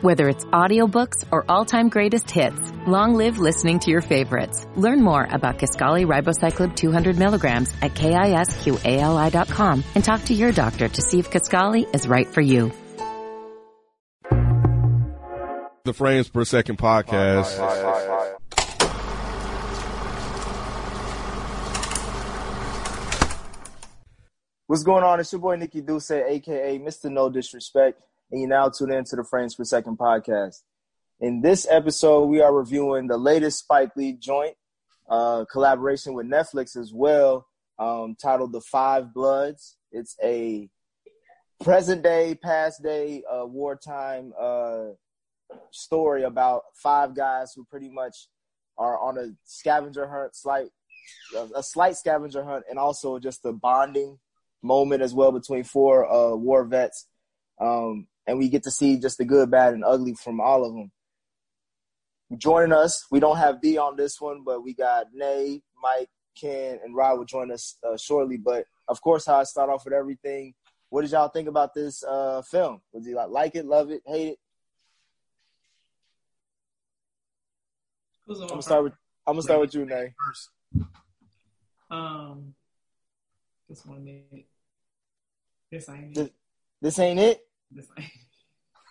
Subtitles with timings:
[0.00, 4.64] Whether it's audiobooks or all-time greatest hits, long live listening to your favorites.
[4.76, 11.02] Learn more about Kisqali Ribociclib 200 milligrams at kisqali.com and talk to your doctor to
[11.02, 12.70] see if Kisqali is right for you.
[15.82, 17.58] The Frames Per Second podcast.
[24.68, 25.18] What's going on?
[25.18, 27.10] It's your boy Nikki Duce, aka Mr.
[27.10, 30.62] No Disrespect, and you now tune in to the Frames Per Second podcast.
[31.20, 34.54] In this episode, we are reviewing the latest Spike Lee joint
[35.08, 37.46] uh, collaboration with Netflix as well,
[37.78, 40.68] um, titled "The Five Bloods." It's a
[41.62, 44.88] present day, past day, uh, wartime uh,
[45.70, 48.28] story about five guys who pretty much
[48.76, 50.68] are on a scavenger hunt, slight
[51.56, 54.18] a slight scavenger hunt, and also just a bonding
[54.62, 57.06] moment as well between four uh, war vets.
[57.60, 60.74] Um, and we get to see just the good, bad, and ugly from all of
[60.74, 60.92] them.
[62.36, 66.78] Joining us, we don't have B on this one, but we got Nay, Mike, Ken,
[66.84, 68.36] and Rod will join us uh, shortly.
[68.36, 70.52] But of course, how I start off with everything.
[70.90, 72.82] What did y'all think about this uh, film?
[72.92, 74.38] Was you like like it, love it, hate it?
[78.30, 78.92] I'm gonna start with
[79.26, 80.12] I'm gonna start with you, Nay.
[80.26, 80.50] First.
[81.90, 82.54] Um,
[83.70, 84.46] this one minute.
[85.72, 86.30] This ain't This,
[86.82, 87.47] this ain't it.
[87.70, 87.86] This.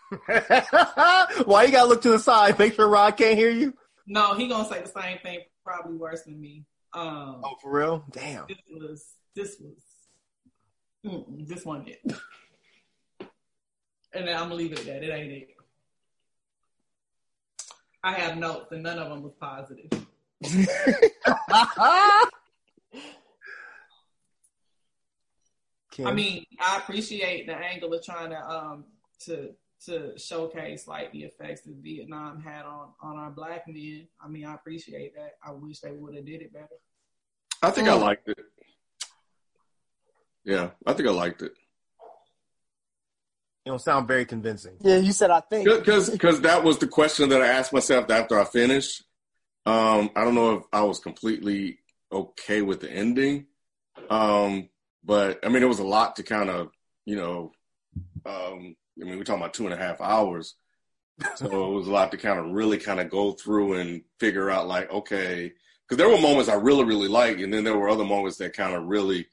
[1.45, 2.57] Why you gotta look to the side?
[2.59, 3.73] Make sure Rod can't hear you.
[4.05, 6.65] No, he gonna say the same thing, probably worse than me.
[6.93, 8.05] Um, Oh, for real?
[8.11, 8.45] Damn.
[8.47, 11.99] this was this was this one it.
[14.13, 15.03] And then I'm gonna leave it at that.
[15.03, 15.49] It ain't it.
[18.03, 19.89] I have notes, and none of them was positive.
[25.97, 26.05] Kim?
[26.05, 28.85] I mean, I appreciate the angle of trying to um
[29.25, 29.49] to
[29.85, 34.07] to showcase like the effects that Vietnam had on on our black men.
[34.21, 35.37] I mean, I appreciate that.
[35.43, 36.67] I wish they would have did it better.
[37.63, 38.37] I think I liked it.
[40.45, 41.51] Yeah, I think I liked it.
[43.65, 44.77] you don't sound very convincing.
[44.79, 45.65] Yeah, you said I think.
[45.65, 49.03] Because because that was the question that I asked myself after I finished.
[49.65, 51.79] Um, I don't know if I was completely
[52.11, 53.47] okay with the ending,
[54.09, 54.69] um,
[55.07, 56.69] but I mean, it was a lot to kind of
[57.05, 57.51] you know.
[58.25, 60.55] Um, I mean, we're talking about two and a half hours,
[61.35, 64.51] so it was a lot to kind of really kind of go through and figure
[64.51, 65.53] out like, okay,
[65.87, 68.53] because there were moments I really really liked, and then there were other moments that
[68.53, 69.27] kind of really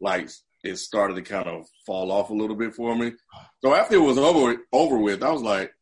[0.00, 0.28] like
[0.62, 3.12] it started to kind of fall off a little bit for me.
[3.62, 5.72] So after it was over over with, I was like,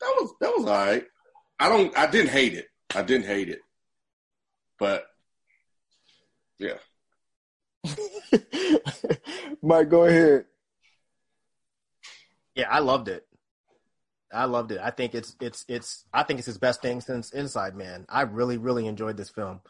[0.00, 1.04] that was that was all right.
[1.58, 2.66] I don't I didn't hate it.
[2.94, 3.60] I didn't hate it.
[4.78, 5.06] But
[6.58, 6.78] yeah.
[9.62, 10.44] Mike, go ahead.
[12.54, 13.26] Yeah, I loved it.
[14.32, 14.80] I loved it.
[14.82, 18.06] I think it's it's it's I think it's his best thing since Inside Man.
[18.08, 19.60] I really really enjoyed this film.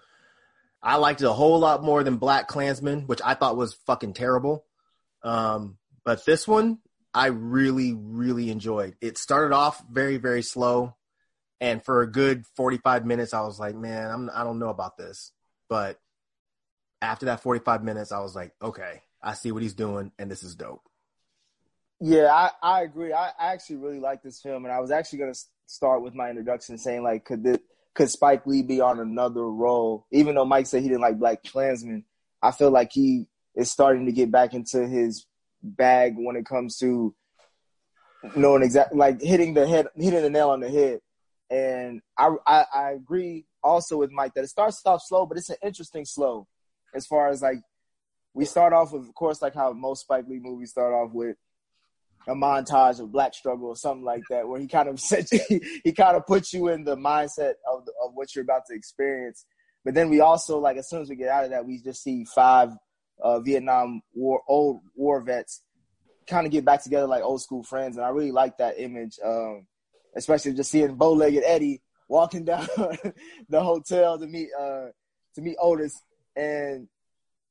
[0.82, 4.14] I liked it a whole lot more than Black Klansman, which I thought was fucking
[4.14, 4.64] terrible.
[5.22, 6.78] Um, but this one
[7.12, 8.96] I really really enjoyed.
[9.00, 10.96] It started off very very slow,
[11.60, 14.70] and for a good forty five minutes, I was like, man, I'm I don't know
[14.70, 15.32] about this.
[15.68, 15.98] But
[17.02, 20.30] after that forty five minutes, I was like, okay, I see what he's doing, and
[20.30, 20.82] this is dope.
[22.00, 23.12] Yeah, I, I agree.
[23.12, 26.14] I, I actually really like this film, and I was actually going to start with
[26.14, 27.58] my introduction saying like, could this,
[27.94, 30.06] could Spike Lee be on another roll?
[30.12, 32.04] Even though Mike said he didn't like Black Klansman,
[32.42, 35.26] I feel like he is starting to get back into his
[35.62, 37.14] bag when it comes to
[38.34, 41.00] knowing exactly like hitting the head, hitting the nail on the head.
[41.48, 45.48] And I, I I agree also with Mike that it starts off slow, but it's
[45.48, 46.46] an interesting slow,
[46.96, 47.60] as far as like
[48.34, 51.36] we start off with, of course, like how most Spike Lee movies start off with
[52.28, 55.00] a montage of black struggle or something like that, where he kind of
[55.48, 58.62] he, he kind of puts you in the mindset of the, of what you're about
[58.68, 59.46] to experience.
[59.84, 62.02] But then we also like as soon as we get out of that, we just
[62.02, 62.72] see five
[63.22, 65.62] uh, Vietnam War old war vets
[66.26, 69.18] kind of get back together like old school friends, and I really like that image,
[69.24, 69.66] um,
[70.16, 72.66] especially just seeing bow-legged Eddie walking down
[73.48, 74.86] the hotel to meet uh,
[75.34, 76.00] to meet Otis
[76.34, 76.88] and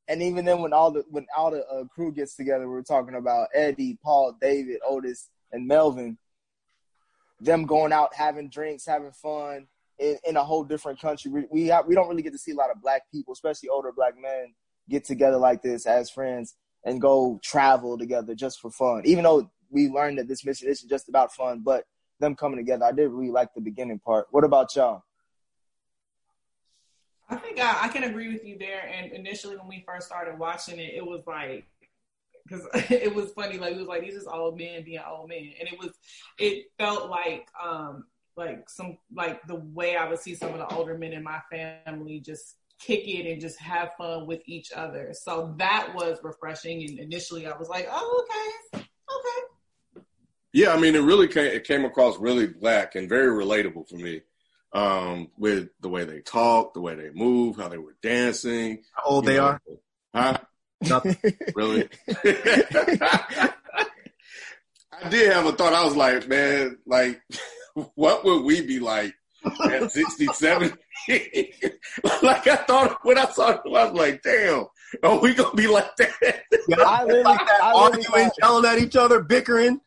[0.07, 3.16] and even then when all the when all the uh, crew gets together, we're talking
[3.16, 6.18] about Eddie, Paul, David, Otis, and Melvin.
[7.42, 9.68] Them going out, having drinks, having fun
[10.00, 11.31] in, in a whole different country.
[11.31, 13.92] We we, we don't really get to see a lot of black people, especially older
[13.92, 14.54] black men,
[14.90, 16.56] get together like this as friends
[16.86, 19.02] and go travel together just for fun.
[19.06, 21.84] Even though we learned that this mission isn't just about fun, but
[22.19, 22.86] them coming together.
[22.86, 24.28] I did really like the beginning part.
[24.31, 25.04] What about y'all?
[27.27, 28.88] I think I, I can agree with you there.
[28.88, 31.66] And initially, when we first started watching it, it was like
[32.48, 33.57] because it was funny.
[33.57, 35.92] Like it was like these just old men being old men, and it was
[36.38, 38.06] it felt like um
[38.38, 41.42] like some like the way I would see some of the older men in my
[41.50, 45.13] family just kick it and just have fun with each other.
[45.13, 46.83] So that was refreshing.
[46.83, 48.25] And initially, I was like, oh
[48.74, 50.04] okay, okay.
[50.54, 53.95] Yeah, I mean, it really came it came across really black and very relatable for
[53.95, 54.21] me.
[54.75, 58.83] Um, with the way they talk, the way they move, how they were dancing.
[58.94, 59.62] How old they know, are?
[60.13, 60.38] Huh?
[60.81, 61.18] Nothing.
[61.56, 61.88] really?
[65.01, 65.72] I did have a thought.
[65.72, 67.22] I was like, man, like,
[67.95, 69.13] what would we be like
[69.45, 70.78] at 67?
[72.21, 74.66] like, I thought when I saw it, I was like, damn,
[75.04, 76.44] are we going to be like that?
[76.68, 79.80] Yeah, I like that, I arguing, yelling at each other, bickering.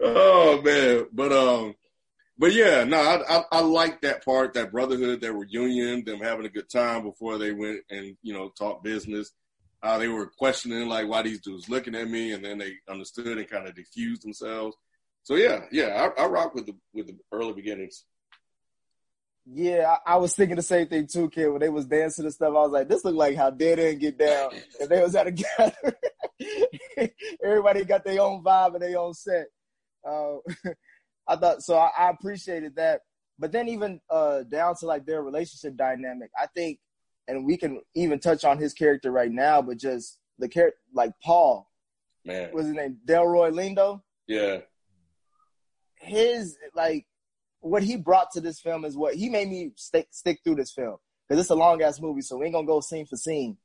[0.00, 1.06] oh, man.
[1.12, 1.74] But, um,
[2.40, 6.46] but yeah, no, I, I, I like that part, that brotherhood, that reunion, them having
[6.46, 9.30] a good time before they went and you know talk business
[9.82, 13.38] uh, they were questioning like why these dudes looking at me, and then they understood
[13.38, 14.76] and kind of diffused themselves.
[15.22, 18.04] So yeah, yeah, I, I rock with the with the early beginnings.
[19.46, 21.48] Yeah, I, I, was thinking the same thing too, kid.
[21.48, 24.00] When they was dancing and stuff, I was like, "This looked like how Dead End
[24.00, 27.10] get down." if they was at a gathering,
[27.42, 29.46] everybody got their own vibe and their own set.
[30.06, 30.36] Uh,
[31.30, 31.76] I thought so.
[31.78, 33.02] I, I, appreciated that,
[33.38, 36.80] but then even uh, down to like their relationship dynamic, I think
[37.30, 41.12] and we can even touch on his character right now, but just the character like
[41.22, 41.68] Paul.
[42.24, 42.50] Man.
[42.52, 44.02] Was his name Delroy Lindo?
[44.26, 44.58] Yeah.
[45.94, 47.06] His like
[47.60, 50.72] what he brought to this film is what he made me stick stick through this
[50.72, 50.96] film.
[51.28, 53.56] Because it's a long ass movie, so we ain't gonna go scene for scene.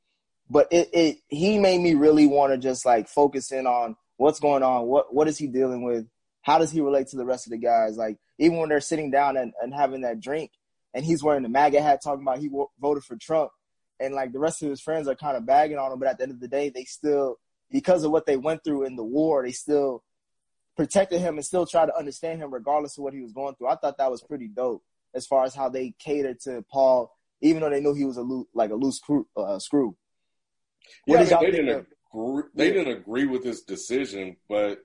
[0.50, 4.40] But it, it he made me really want to just like focus in on what's
[4.40, 6.06] going on, what what is he dealing with,
[6.46, 7.98] how does he relate to the rest of the guys?
[7.98, 10.52] Like even when they're sitting down and, and having that drink,
[10.94, 12.50] and he's wearing the MAGA hat talking about he
[12.80, 13.52] voted for Trump.
[14.00, 16.18] And like the rest of his friends are kind of bagging on him, but at
[16.18, 17.38] the end of the day, they still,
[17.72, 20.04] because of what they went through in the war, they still
[20.78, 23.70] protected him and still try to understand him regardless of what he was going through.
[23.70, 24.84] I thought that was pretty dope
[25.16, 27.12] as far as how they catered to Paul,
[27.42, 29.28] even though they knew he was a loose, like a loose screw.
[29.36, 29.96] Uh, screw.
[31.08, 34.80] yeah, I mean, they didn't agree, they didn't agree with his decision, but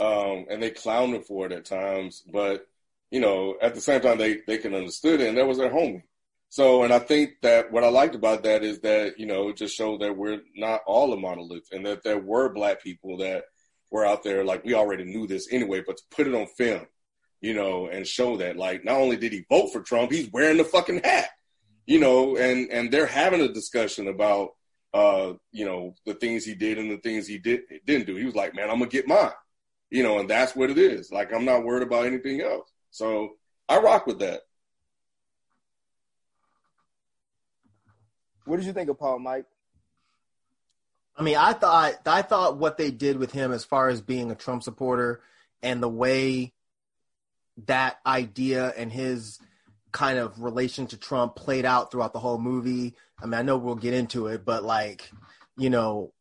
[0.00, 2.22] um, and they clowned him for it at times.
[2.32, 2.66] But
[3.12, 5.70] you know, at the same time, they, they can understood it and that was their
[5.70, 6.02] homie.
[6.48, 9.56] So, and I think that what I liked about that is that, you know, it
[9.58, 13.44] just showed that we're not all a monolith and that there were black people that
[13.90, 14.44] were out there.
[14.44, 16.86] Like we already knew this anyway, but to put it on film,
[17.42, 20.56] you know, and show that like, not only did he vote for Trump, he's wearing
[20.56, 21.28] the fucking hat,
[21.84, 24.50] you know, and, and they're having a discussion about,
[24.94, 28.16] uh, you know, the things he did and the things he did, didn't do.
[28.16, 29.32] He was like, man, I'm gonna get mine,
[29.92, 31.12] you know, and that's what it is.
[31.12, 32.66] Like, I'm not worried about anything else.
[32.90, 33.32] So
[33.68, 34.40] I rock with that.
[38.46, 39.44] What did you think of Paul, Mike?
[41.14, 44.30] I mean, I thought I thought what they did with him as far as being
[44.30, 45.20] a Trump supporter
[45.62, 46.54] and the way
[47.66, 49.38] that idea and his
[49.92, 52.94] kind of relation to Trump played out throughout the whole movie.
[53.22, 55.10] I mean, I know we'll get into it, but like,
[55.58, 56.14] you know,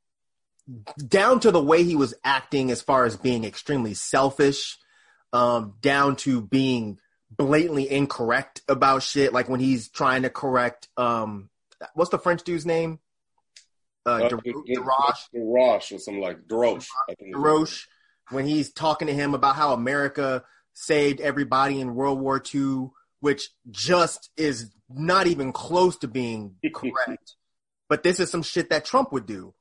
[1.08, 4.78] down to the way he was acting as far as being extremely selfish
[5.34, 9.34] um, down to being blatantly incorrect about shit.
[9.34, 11.50] Like when he's trying to correct, um,
[11.94, 13.00] what's the French dude's name?
[14.06, 15.30] Uh, uh Desroche.
[15.36, 16.88] Desroche or something like Desroche.
[17.22, 17.86] Desroche.
[18.30, 20.44] When he's talking to him about how America
[20.74, 27.36] saved everybody in World War II, which just is not even close to being correct.
[27.90, 29.54] but this is some shit that Trump would do.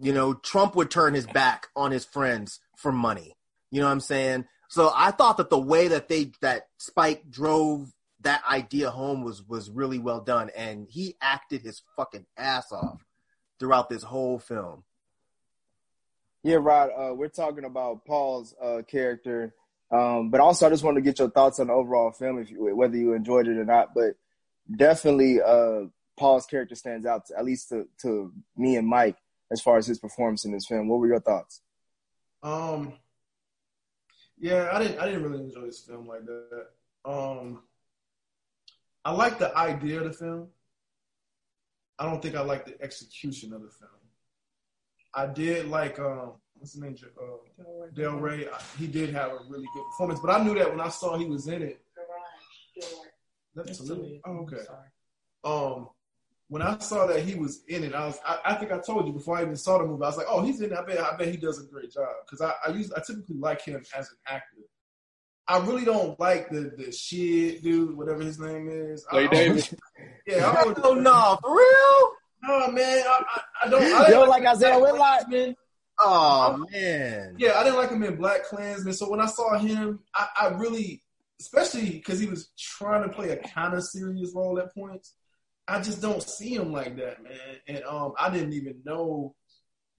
[0.00, 3.36] You know, Trump would turn his back on his friends for money.
[3.70, 4.46] You know what I'm saying?
[4.68, 7.92] So I thought that the way that they that Spike drove
[8.22, 13.04] that idea home was was really well done, and he acted his fucking ass off
[13.58, 14.84] throughout this whole film.
[16.42, 16.90] Yeah, Rod.
[16.96, 19.54] Uh, we're talking about Paul's uh, character,
[19.90, 22.50] um, but also I just wanted to get your thoughts on the overall film, if
[22.50, 23.92] you, whether you enjoyed it or not.
[23.94, 24.14] But
[24.74, 25.86] definitely, uh,
[26.18, 29.16] Paul's character stands out, to, at least to, to me and Mike,
[29.50, 30.88] as far as his performance in this film.
[30.88, 31.62] What were your thoughts?
[32.42, 32.94] Um,
[34.38, 34.98] yeah, I didn't.
[34.98, 36.66] I didn't really enjoy this film like that.
[37.04, 37.62] Um,
[39.04, 40.48] I like the idea of the film.
[41.98, 43.90] I don't think I like the execution of the film.
[45.12, 46.96] I did like um, what's his name?
[47.20, 48.46] Uh, Del Rey.
[48.78, 51.26] He did have a really good performance, but I knew that when I saw he
[51.26, 51.80] was in it.
[53.54, 54.18] That's a little.
[54.24, 54.62] Oh, okay.
[55.44, 55.88] Um,
[56.50, 59.06] when I saw that he was in it, I was I, I, think I told
[59.06, 60.76] you before I even saw the movie, I was like, oh, he's in it.
[60.76, 63.36] I bet I bet he does a great job because I I, use, I typically
[63.36, 64.58] like him as an actor.
[65.46, 69.04] I really don't like the the shit dude, whatever his name is.
[69.04, 69.72] Clay Davis.
[70.26, 72.10] Yeah, I oh no, for real?
[72.42, 73.82] No, man, I, I, I don't.
[73.82, 75.56] I don't like Isiah Whitlock, man.
[75.98, 77.36] Oh man.
[77.38, 78.94] Yeah, I didn't like him in Black Klansman.
[78.94, 81.02] So when I saw him, I, I really,
[81.40, 85.14] especially because he was trying to play a kind of serious role at points.
[85.70, 87.32] I just don't see him like that, man.
[87.68, 89.34] And um, I didn't even know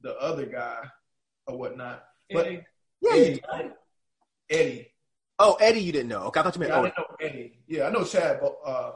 [0.02, 0.80] the other guy
[1.48, 2.04] or whatnot.
[2.32, 2.64] But Eddie.
[3.02, 3.12] Yeah.
[3.14, 3.72] Eddie, you-
[4.50, 4.88] Eddie,
[5.40, 6.24] Oh, Eddie, you didn't know.
[6.24, 6.72] Okay, I thought you meant.
[6.72, 7.60] yeah, I oh, didn't know Eddie.
[7.68, 8.42] Yeah, I know Chad.
[8.42, 8.92] Bo- Uh,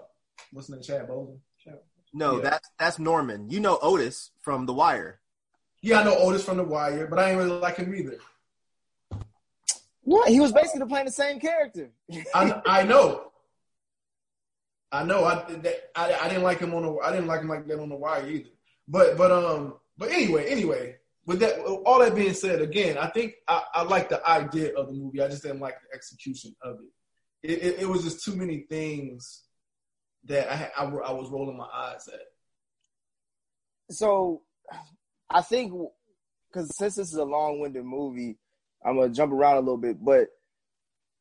[0.52, 0.84] what's his name?
[0.84, 1.40] Chad Boseman.
[1.64, 1.80] Chad.
[2.14, 2.44] no, yeah.
[2.50, 3.50] that's that's Norman.
[3.50, 5.20] You know Otis from The Wire.
[5.82, 8.18] Yeah, I know Otis from The Wire, but I ain't really like him either.
[10.02, 10.30] What?
[10.30, 11.90] He was basically playing the same character.
[12.36, 13.32] I I know.
[14.96, 15.26] I know.
[15.26, 16.96] I, that, I I didn't like him on the.
[16.98, 18.50] I didn't like him like that on the wire either.
[18.88, 19.76] But but um.
[19.98, 20.98] But anyway, anyway.
[21.26, 24.88] With that, all that being said, again, I think I, I like the idea of
[24.88, 25.22] the movie.
[25.22, 27.52] I just didn't like the execution of it.
[27.52, 29.42] It, it, it was just too many things
[30.26, 32.20] that I, I, I was rolling my eyes at.
[33.90, 34.44] so
[35.30, 35.74] I think
[36.52, 38.38] because since this is a long-winded movie,
[38.86, 40.04] I'm gonna jump around a little bit.
[40.04, 40.28] But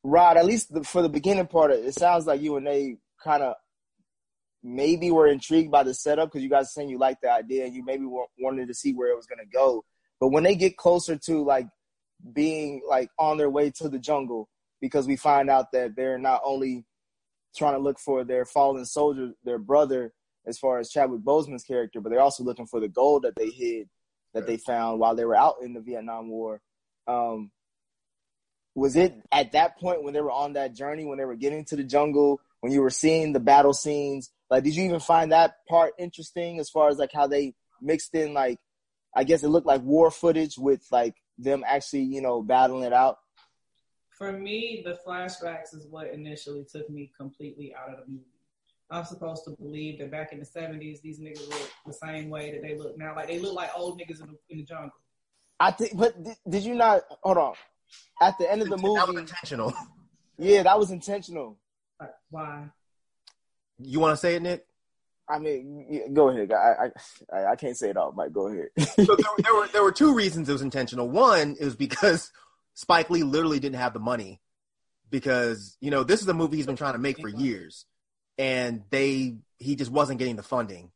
[0.03, 3.41] Rod, at least the, for the beginning part, it sounds like you and they kind
[3.41, 3.55] of
[4.65, 7.75] maybe were intrigued by the setup because you guys saying you liked the idea and
[7.75, 8.05] you maybe
[8.39, 9.85] wanted to see where it was gonna go.
[10.19, 11.67] But when they get closer to like
[12.33, 14.49] being like on their way to the jungle,
[14.81, 16.83] because we find out that they're not only
[17.55, 20.13] trying to look for their fallen soldier, their brother,
[20.47, 23.49] as far as Chadwick Boseman's character, but they're also looking for the gold that they
[23.49, 23.87] hid,
[24.33, 26.59] that they found while they were out in the Vietnam War.
[27.07, 27.51] Um,
[28.73, 31.65] was it at that point when they were on that journey, when they were getting
[31.65, 34.31] to the jungle, when you were seeing the battle scenes?
[34.49, 38.15] Like, did you even find that part interesting as far as like how they mixed
[38.15, 38.57] in like,
[39.15, 42.91] I guess it looked like war footage with like them actually, you know, battling it
[42.91, 43.17] out?
[44.17, 48.25] For me, the flashbacks is what initially took me completely out of the movie.
[48.89, 52.51] I'm supposed to believe that back in the 70s, these niggas look the same way
[52.51, 53.15] that they look now.
[53.15, 54.89] Like they look like old niggas in the, in the jungle.
[55.59, 57.03] I think, but did, did you not?
[57.21, 57.53] Hold on.
[58.19, 59.71] At the end of the That was movie, intentional.
[60.39, 61.59] yeah, that was intentional.
[61.99, 62.69] Like, why?
[63.79, 64.65] You want to say it, Nick?
[65.27, 66.51] I mean, go ahead.
[66.51, 66.91] I,
[67.33, 68.31] I I can't say it all, Mike.
[68.31, 68.67] Go ahead.
[68.77, 71.09] so there, were- there were there were two reasons it was intentional.
[71.09, 72.31] One is because
[72.75, 74.39] Spike Lee literally didn't have the money
[75.09, 77.85] because you know this is a movie he's been trying to make for years,
[78.37, 80.91] and they he just wasn't getting the funding.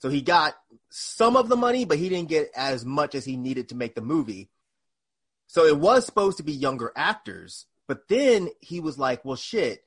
[0.00, 0.54] So he got
[0.90, 3.94] some of the money, but he didn't get as much as he needed to make
[3.94, 4.50] the movie.
[5.46, 9.84] So it was supposed to be younger actors, but then he was like, "Well, shit,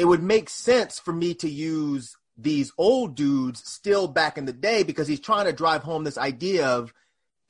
[0.00, 4.52] it would make sense for me to use these old dudes still back in the
[4.52, 6.94] day because he's trying to drive home this idea of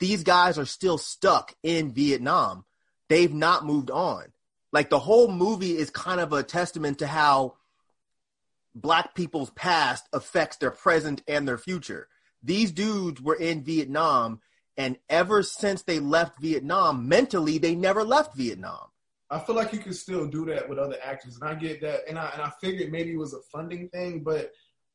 [0.01, 2.65] these guys are still stuck in Vietnam.
[3.09, 4.33] They've not moved on.
[4.73, 7.55] Like the whole movie is kind of a testament to how
[8.75, 12.09] black people's past affects their present and their future.
[12.43, 14.41] These dudes were in Vietnam
[14.77, 18.89] and ever since they left Vietnam, mentally they never left Vietnam.
[19.31, 22.01] I feel like you could still do that with other actors, and I get that,
[22.09, 24.51] and I and I figured maybe it was a funding thing, but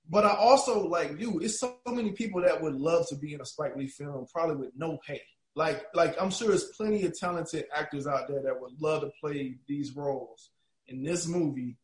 [0.10, 1.40] but I also like you.
[1.40, 4.58] It's so many people that would love to be in a Spike Lee film, probably
[4.58, 5.22] with no pay.
[5.56, 9.12] Like like I'm sure there's plenty of talented actors out there that would love to
[9.22, 10.50] play these roles
[10.88, 11.78] in this movie.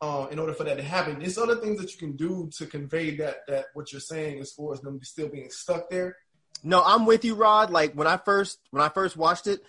[0.00, 2.66] Uh, in order for that to happen, there's other things that you can do to
[2.66, 6.16] convey that that what you're saying as far as them still being stuck there.
[6.64, 7.70] No, I'm with you, Rod.
[7.70, 9.62] Like when I first when I first watched it,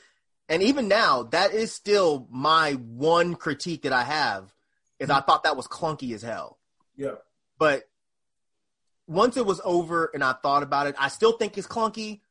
[0.50, 4.54] and even now, that is still my one critique that I have
[5.00, 6.60] is I thought that was clunky as hell.
[6.96, 7.16] Yeah.
[7.58, 7.84] But
[9.08, 12.22] once it was over and I thought about it, I still think it's clunky,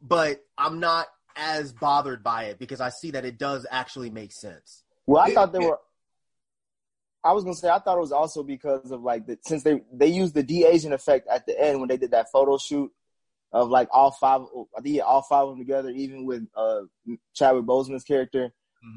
[0.00, 1.06] but I'm not
[1.36, 4.82] as bothered by it because I see that it does actually make sense.
[5.06, 5.78] Well, I thought they it- were.
[7.24, 9.82] I was gonna say I thought it was also because of like the since they
[9.92, 12.92] they used the de aging effect at the end when they did that photo shoot
[13.52, 14.42] of like all five
[14.76, 16.82] I think all five of them together, even with uh
[17.34, 18.52] Chadwick Boseman's character.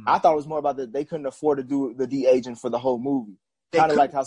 [0.05, 2.55] I thought it was more about that they couldn't afford to do the de aging
[2.55, 3.37] for the whole movie.
[3.73, 4.23] Kind of like how,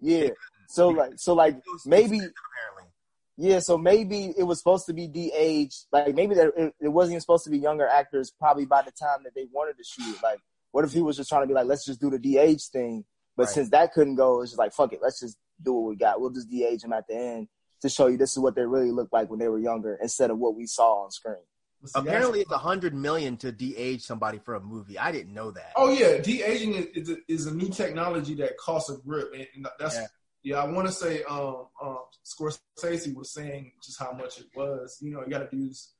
[0.00, 0.30] yeah.
[0.66, 2.90] So like so like maybe apparently.
[3.36, 5.86] yeah, so maybe it was supposed to be de-aged.
[5.92, 8.32] Like maybe that it, it wasn't even supposed to be younger actors.
[8.36, 10.40] Probably by the time that they wanted to shoot it, like
[10.72, 13.04] what if he was just trying to be like, let's just do the de-age thing.
[13.36, 13.54] But Right.
[13.54, 16.20] since that couldn't go, it's just like fuck it, let's just do what we got.
[16.20, 17.48] We'll just de-age them at the end
[17.80, 20.30] to show you this is what they really looked like when they were younger, instead
[20.30, 21.36] of what we saw on screen.
[21.80, 24.98] But see, that's- Apparently, it's a hundred million to de-age somebody for a movie.
[24.98, 25.72] I didn't know that.
[25.76, 29.32] Oh yeah, de aging is, is, a, is a new technology that costs a grip,
[29.32, 30.06] and, and that's Yeah.
[30.42, 30.56] yeah.
[30.62, 34.98] I want to say um, um, Scorsese was saying just how much it was.
[35.00, 35.92] You know, you got to use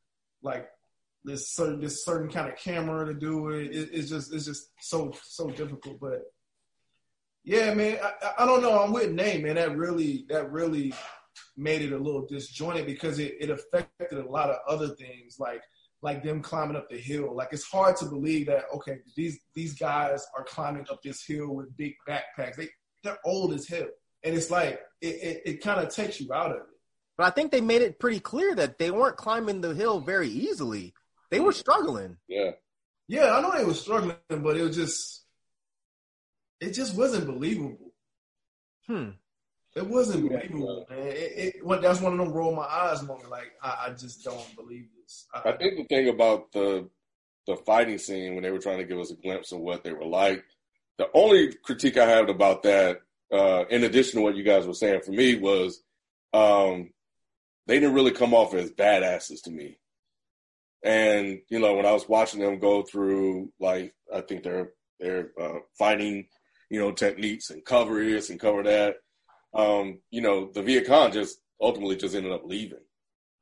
[0.42, 0.68] like
[1.24, 3.74] this certain this certain kind of camera to do it.
[3.74, 3.88] it.
[3.92, 5.98] It's just it's just so so difficult.
[5.98, 6.24] But
[7.42, 8.82] yeah, man, I, I- I don't know.
[8.82, 9.54] I'm with Nate, man.
[9.54, 10.92] That really that really
[11.56, 15.62] made it a little disjointed because it, it affected a lot of other things like
[16.02, 17.34] like them climbing up the hill.
[17.34, 21.54] Like it's hard to believe that okay, these these guys are climbing up this hill
[21.54, 22.56] with big backpacks.
[22.56, 22.68] They
[23.02, 23.88] they're old as hell,
[24.24, 26.62] and it's like it it, it kind of takes you out of it.
[27.18, 30.28] But I think they made it pretty clear that they weren't climbing the hill very
[30.28, 30.94] easily.
[31.30, 32.16] They were struggling.
[32.28, 32.52] Yeah.
[33.08, 35.24] Yeah, I know they were struggling, but it was just
[36.60, 37.92] it just wasn't believable.
[38.86, 39.10] Hmm.
[39.76, 40.98] It wasn't believable, man.
[40.98, 43.30] It, it, that's one of them roll my eyes moment.
[43.30, 45.26] Like I, I just don't believe this.
[45.32, 46.88] I, I think the thing about the
[47.46, 49.92] the fighting scene when they were trying to give us a glimpse of what they
[49.92, 50.44] were like,
[50.98, 53.00] the only critique I had about that,
[53.32, 55.82] uh, in addition to what you guys were saying for me, was
[56.32, 56.90] um,
[57.66, 59.78] they didn't really come off as badasses to me.
[60.82, 65.30] And you know, when I was watching them go through, like I think they're they're
[65.40, 66.26] uh, fighting,
[66.70, 68.96] you know, techniques and cover this and cover that
[69.54, 72.80] um, you know, the Viet Cong just ultimately just ended up leaving.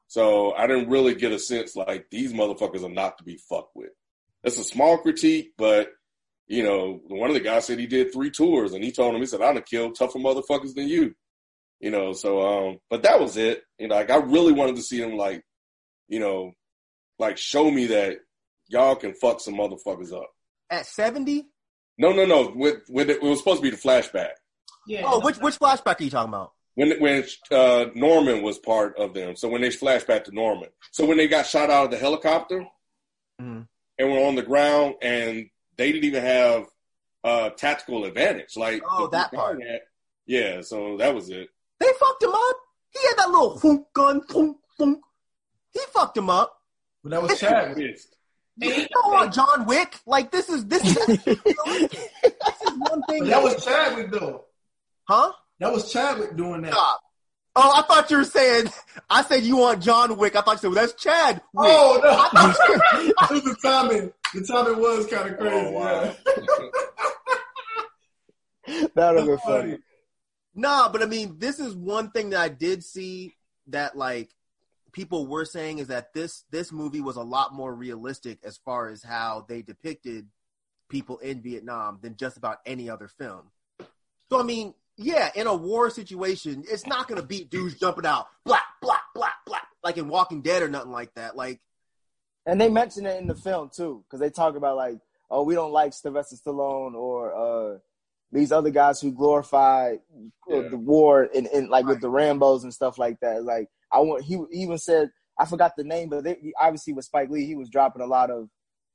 [0.09, 3.77] So I didn't really get a sense like these motherfuckers are not to be fucked
[3.77, 3.91] with.
[4.43, 5.91] That's a small critique, but
[6.47, 9.21] you know, one of the guys said he did three tours and he told him,
[9.21, 11.15] he said, I done killed tougher motherfuckers than you.
[11.81, 13.63] You know, so um, but that was it.
[13.79, 15.45] You know, like I really wanted to see him like,
[16.09, 16.53] you know,
[17.19, 18.17] like show me that
[18.69, 20.31] y'all can fuck some motherfuckers up.
[20.71, 21.47] At 70?
[21.99, 22.53] No, no, no.
[22.55, 24.31] With with it, it was supposed to be the flashback.
[24.89, 25.03] Yeah.
[25.05, 26.53] Oh, which which flashback are you talking about?
[26.75, 29.37] when when uh, Norman was part of them.
[29.37, 31.99] So when they flash back to Norman, so when they got shot out of the
[31.99, 32.65] helicopter
[33.41, 33.67] Mhm.
[33.99, 36.67] and were on the ground, and they didn't even have
[37.25, 38.57] uh, tactical advantage.
[38.57, 39.61] Like Oh, that part.
[39.63, 39.83] had-
[40.27, 41.49] yeah, so that was it.
[41.81, 42.57] They fucked him up.
[42.91, 45.01] He had that little thunk gun, thunk, thunk.
[45.73, 46.55] He fucked him up.
[47.03, 47.77] But that was Chadwick.
[47.95, 48.17] Pissed.
[48.61, 49.97] You don't John Wick.
[50.07, 53.21] Like this is this is this is one thing.
[53.21, 54.45] But that was Chadwick though.
[55.09, 55.33] Huh?
[55.61, 56.73] That was Chadwick doing that.
[56.73, 57.01] Stop.
[57.57, 58.71] Oh, I thought you were saying.
[59.11, 60.37] I said you want John Wick.
[60.37, 61.37] I thought you said well, that's Chad.
[61.53, 61.67] Wick.
[61.69, 62.49] Oh no!
[63.25, 64.13] it was the timing.
[64.33, 65.67] The timing was kind of oh, crazy.
[65.67, 66.15] Oh, wow.
[68.95, 69.79] That would have been funny.
[70.55, 73.35] Nah, but I mean, this is one thing that I did see
[73.69, 74.29] that like
[74.93, 78.89] people were saying is that this this movie was a lot more realistic as far
[78.89, 80.27] as how they depicted
[80.91, 83.51] people in Vietnam than just about any other film.
[84.31, 88.27] So I mean, yeah, in a war situation, it's not gonna beat dudes jumping out,
[88.45, 91.37] black, black, black, black, like in Walking Dead or nothing like that.
[91.37, 91.61] Like,
[92.45, 94.99] And they mention it in the film too, because they talk about like,
[95.31, 97.33] oh, we don't like Sylvester Stallone or
[97.75, 97.79] uh,
[98.33, 99.97] these other guys who glorify
[100.49, 100.69] Yeah.
[100.69, 103.45] the war and, and like with the Rambo's and stuff like that.
[103.45, 104.25] Like, I want.
[104.25, 107.69] He even said I forgot the name, but they, obviously with Spike Lee, he was
[107.71, 108.49] dropping a lot of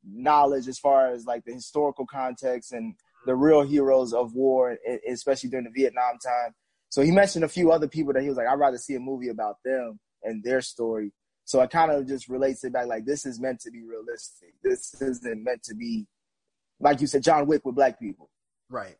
[0.06, 4.78] knowledge as far as like the historical context and the real heroes of war,
[5.10, 6.54] especially during the Vietnam time.
[6.90, 9.00] So he mentioned a few other people that he was like, I'd rather see a
[9.00, 11.12] movie about them and their story.
[11.46, 14.54] So it kind of just relates it back like this is meant to be realistic.
[14.64, 16.06] This isn't meant to be,
[16.80, 18.30] like you said, John Wick with black people.
[18.70, 18.96] right?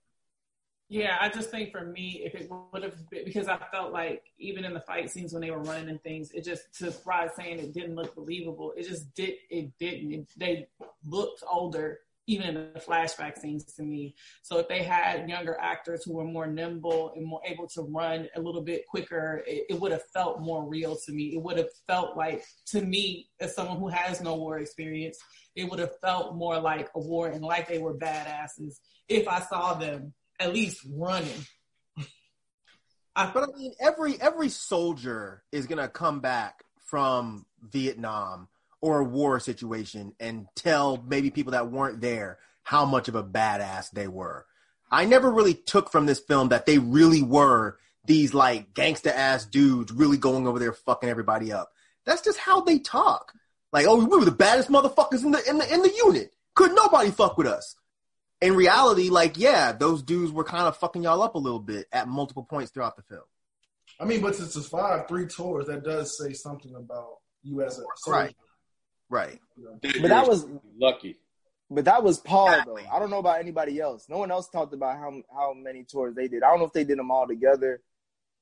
[0.90, 4.24] Yeah, I just think for me, if it would have been because I felt like
[4.38, 7.32] even in the fight scenes when they were running and things, it just to Rod
[7.36, 8.74] saying it didn't look believable.
[8.78, 9.36] It just did.
[9.50, 10.12] It didn't.
[10.12, 10.68] It, they
[11.06, 14.16] looked older even in the flashback scenes to me.
[14.42, 18.30] So if they had younger actors who were more nimble and more able to run
[18.36, 21.36] a little bit quicker, it, it would have felt more real to me.
[21.36, 25.18] It would have felt like to me as someone who has no war experience,
[25.56, 29.42] it would have felt more like a war and like they were badasses if I
[29.42, 31.46] saw them at least running.
[33.16, 38.48] I But I mean, every every soldier is gonna come back from Vietnam
[38.84, 43.24] or a war situation and tell maybe people that weren't there how much of a
[43.24, 44.46] badass they were.
[44.92, 49.46] I never really took from this film that they really were these like gangsta ass
[49.46, 51.72] dudes really going over there fucking everybody up.
[52.06, 53.32] That's just how they talk.
[53.72, 56.34] Like, oh, we were the baddest motherfuckers in the in the in the unit.
[56.54, 57.78] Could nobody fuck with us?
[58.42, 61.88] In reality, like, yeah, those dudes were kind of fucking y'all up a little bit
[61.94, 63.24] at multiple points throughout the film.
[63.98, 67.84] I mean, but to survive three tours, that does say something about you as a
[67.96, 68.20] soldier.
[68.20, 68.36] Right.
[69.14, 69.40] Right.
[70.02, 70.48] But that was
[70.80, 71.18] lucky.
[71.70, 72.82] But that was Paul Exactly.
[72.84, 72.90] though.
[72.96, 74.08] I don't know about anybody else.
[74.10, 76.42] No one else talked about how how many tours they did.
[76.44, 77.82] I don't know if they did them all together,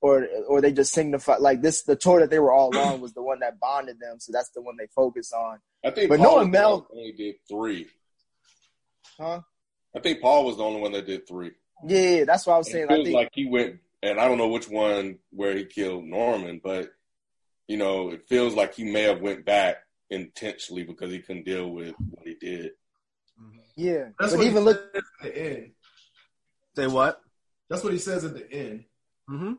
[0.01, 1.83] or or they just signified like this.
[1.83, 4.49] The tour that they were all on was the one that bonded them, so that's
[4.51, 5.59] the one they focus on.
[5.83, 7.87] I think But Paul knowing Mel- only did three.
[9.19, 9.41] Huh?
[9.95, 11.51] I think Paul was the only one that did three.
[11.85, 12.85] Yeah, yeah, that's what I was It saying.
[12.89, 16.05] I feels think like he went, and I don't know which one where he killed
[16.05, 16.91] Norman, but
[17.67, 19.77] you know, it feels like he may have went back
[20.11, 22.71] intentionally because he couldn't deal with what he did.
[23.75, 24.09] yeah.
[24.19, 25.71] That's but what even he look, at the end.
[26.75, 27.21] Say what?
[27.69, 28.83] That's what he says at the end.
[29.29, 29.53] Mm-hmm.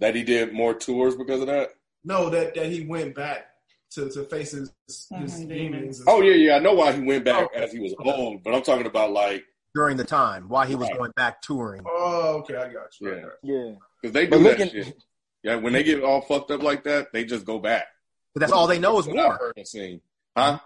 [0.00, 1.70] That he did more tours because of that.
[2.04, 3.46] No, that that he went back
[3.92, 6.00] to to face his, his Mhm, demons.
[6.00, 6.24] and Oh stuff.
[6.26, 6.56] yeah, yeah.
[6.56, 7.58] I know why he went back Oh.
[7.58, 10.88] as he was old, but I'm talking about like during the time while he was
[10.88, 10.98] Right.
[10.98, 11.82] going back touring.
[11.86, 13.08] Oh, okay, I got you.
[13.14, 13.20] Yeah.
[13.20, 13.54] got you.
[13.68, 13.74] Yeah.
[14.00, 15.02] because they But do that looking- shit.
[15.44, 17.86] Yeah, when they get all fucked up like that, they just go back.
[18.34, 19.36] But that's all they know is I've war.
[19.36, 20.00] heard and seen.
[20.36, 20.58] Huh?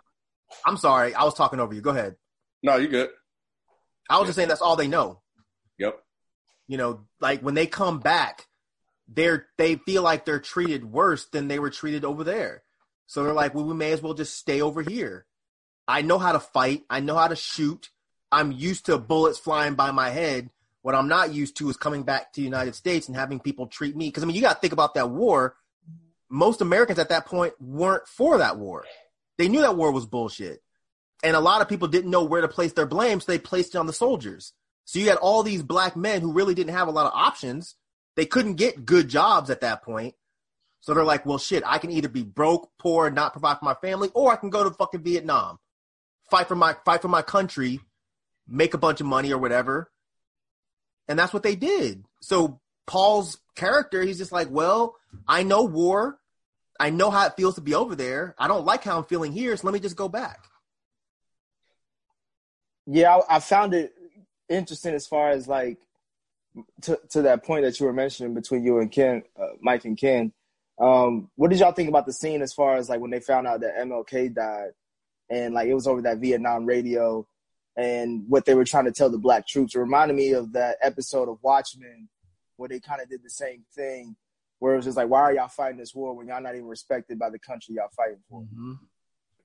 [0.64, 1.80] I'm sorry, I was talking over you.
[1.80, 2.16] Go ahead.
[2.62, 3.10] No, you good.
[4.08, 5.20] I was just saying that's all they know.
[5.78, 5.98] Yep.
[6.68, 8.46] You know, like when they come back,
[9.08, 12.62] they're they feel like they're treated worse than they were treated over there.
[13.06, 15.26] So they're like, well, we may as well just stay over here.
[15.86, 16.82] I know how to fight.
[16.90, 17.90] I know how to shoot.
[18.32, 20.50] I'm used to bullets flying by my head.
[20.82, 23.66] What I'm not used to is coming back to the United States and having people
[23.66, 24.08] treat me.
[24.08, 25.56] Because I mean, you got to think about that war.
[26.28, 28.84] Most Americans at that point weren't for that war.
[29.38, 30.62] They knew that war was bullshit,
[31.22, 33.74] and a lot of people didn't know where to place their blame, so they placed
[33.74, 34.52] it on the soldiers.
[34.84, 37.74] So you had all these black men who really didn't have a lot of options.
[38.14, 40.14] They couldn't get good jobs at that point.
[40.80, 43.64] So they're like, well, shit, I can either be broke, poor, and not provide for
[43.64, 45.58] my family, or I can go to fucking Vietnam,
[46.30, 47.80] fight for my fight for my country,
[48.46, 49.90] make a bunch of money or whatever.
[51.08, 52.04] And that's what they did.
[52.20, 54.96] So Paul's character, he's just like, well,
[55.26, 56.18] I know war.
[56.78, 58.34] I know how it feels to be over there.
[58.38, 60.44] I don't like how I'm feeling here, so let me just go back.
[62.86, 63.92] Yeah, I, I found it
[64.48, 65.78] interesting as far as like
[66.82, 69.98] to to that point that you were mentioning between you and Ken, uh, Mike and
[69.98, 70.32] Ken.
[70.78, 73.46] Um, what did y'all think about the scene as far as like when they found
[73.46, 74.72] out that MLK died
[75.30, 77.26] and like it was over that Vietnam radio
[77.76, 79.74] and what they were trying to tell the black troops?
[79.74, 82.08] It reminded me of that episode of Watchmen
[82.56, 84.16] where they kind of did the same thing,
[84.58, 86.66] where it was just like, why are y'all fighting this war when y'all not even
[86.66, 88.44] respected by the country y'all fighting for?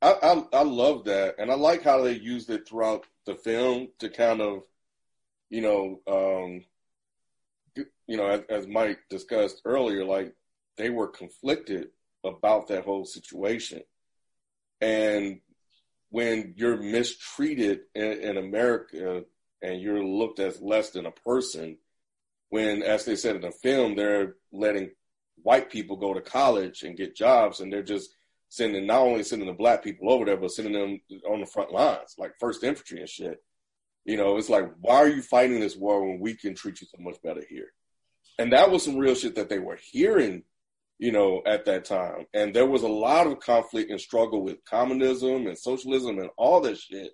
[0.02, 3.89] I, I I love that, and I like how they used it throughout the film
[4.00, 4.63] to kind of,
[5.50, 6.65] you know, um,
[8.08, 10.34] you know, as, as Mike discussed earlier, like
[10.78, 11.89] they were conflicted
[12.24, 13.82] about that whole situation,
[14.80, 15.41] and
[16.10, 19.24] when you're mistreated in, in America
[19.62, 21.78] and you're looked as less than a person,
[22.52, 24.92] when, as they said in the film, they're letting
[25.42, 28.14] white people go to college and get jobs, and they're just
[28.50, 31.72] sending not only sending the black people over there, but sending them on the front
[31.72, 33.42] lines, like first infantry and shit.
[34.04, 36.88] You know, it's like, why are you fighting this war when we can treat you
[36.88, 37.72] so much better here?
[38.38, 40.44] And that was some real shit that they were hearing,
[41.00, 42.26] you know, at that time.
[42.34, 46.60] And there was a lot of conflict and struggle with communism and socialism and all
[46.62, 47.12] that shit.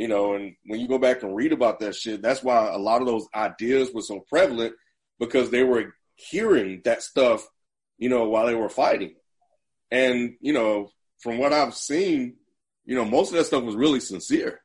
[0.00, 2.78] You know, and when you go back and read about that shit, that's why a
[2.78, 4.72] lot of those ideas were so prevalent
[5.18, 7.46] because they were hearing that stuff,
[7.98, 9.16] you know, while they were fighting.
[9.90, 12.36] And, you know, from what I've seen,
[12.86, 14.62] you know, most of that stuff was really sincere.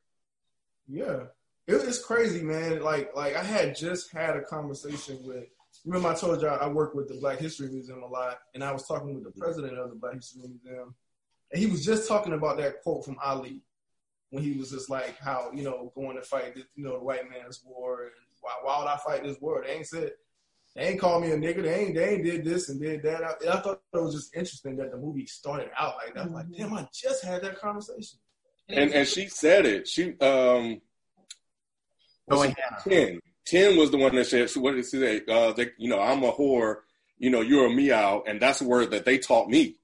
[0.87, 1.23] Yeah,
[1.67, 2.81] it, it's crazy, man.
[2.81, 5.47] Like, like I had just had a conversation with.
[5.83, 8.71] Remember, I told you I work with the Black History Museum a lot, and I
[8.71, 10.95] was talking with the president of the Black History Museum,
[11.51, 13.61] and he was just talking about that quote from Ali
[14.35, 17.03] when he was just like, how you know going to fight, the, you know, the
[17.03, 19.63] white man's war, and why, why would I fight this war?
[19.65, 20.11] They ain't said,
[20.75, 21.63] they ain't called me a nigga.
[21.63, 23.23] They ain't, they ain't did this and did that.
[23.23, 26.23] I, I thought it was just interesting that the movie started out like that.
[26.23, 28.19] I was like, damn, I just had that conversation.
[28.67, 29.87] And and she said it.
[29.87, 30.81] She um
[32.29, 33.19] Joey what's ten.
[33.45, 35.21] Ten was the one that said what did she say?
[35.29, 36.77] Uh they, you know, I'm a whore,
[37.19, 39.77] you know, you're a meow, and that's a word that they taught me.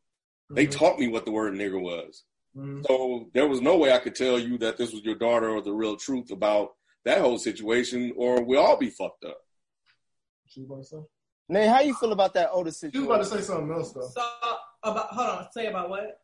[0.49, 0.71] They Mhm.
[0.71, 2.23] taught me what the word nigger was.
[2.55, 2.85] Mhm.
[2.85, 5.61] So there was no way I could tell you that this was your daughter or
[5.61, 9.37] the real truth about that whole situation, or we'll all be fucked up.
[10.47, 11.09] She was about to say.
[11.49, 13.07] Nate, how you feel about that Otis She situation?
[13.07, 14.07] was about to say something else though.
[14.07, 14.21] So
[14.83, 16.17] about hold on, say about what?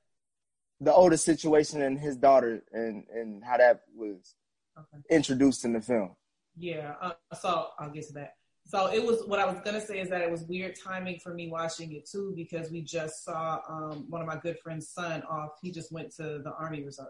[0.79, 4.35] the Otis situation and his daughter and and how that was
[4.77, 5.01] Okay.
[5.09, 6.15] introduced in the film.
[6.55, 6.93] Yeah.
[7.01, 8.36] Uh, so I'll get to that.
[8.67, 11.33] So it was what I was gonna say is that it was weird timing for
[11.33, 15.23] me watching it too because we just saw um, one of my good friends' son
[15.23, 15.51] off.
[15.61, 17.07] He just went to the Army Reserve.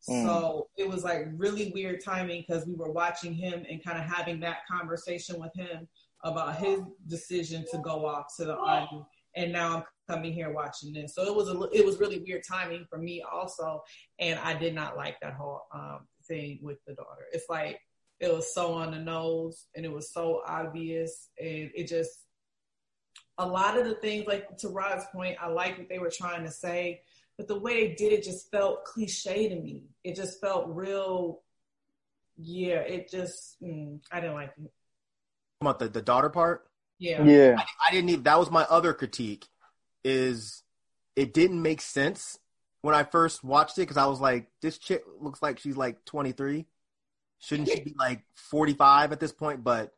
[0.00, 4.04] So it was like really weird timing because we were watching him and kind of
[4.04, 5.88] having that conversation with him
[6.22, 10.92] about his decision to go off to the army, and now I'm coming here watching
[10.92, 11.14] this.
[11.14, 13.82] So it was a it was really weird timing for me also,
[14.18, 17.26] and I did not like that whole um, thing with the daughter.
[17.32, 17.80] It's like
[18.20, 22.10] it was so on the nose and it was so obvious, and it just
[23.38, 26.44] a lot of the things like to Rod's point, I like what they were trying
[26.44, 27.02] to say,
[27.36, 29.84] but the way they did it just felt cliche to me.
[30.04, 31.42] It just felt real.
[32.38, 34.70] Yeah, it just mm, I didn't like it.
[35.60, 37.24] About the, the daughter part, Yeah.
[37.24, 38.24] Yeah, I didn't even.
[38.24, 39.46] That was my other critique.
[40.04, 40.62] Is
[41.14, 42.38] it didn't make sense
[42.82, 46.04] when I first watched it because I was like, this chick looks like she's like
[46.04, 46.66] 23.
[47.38, 49.62] Shouldn't she be like 45 at this point?
[49.62, 49.92] But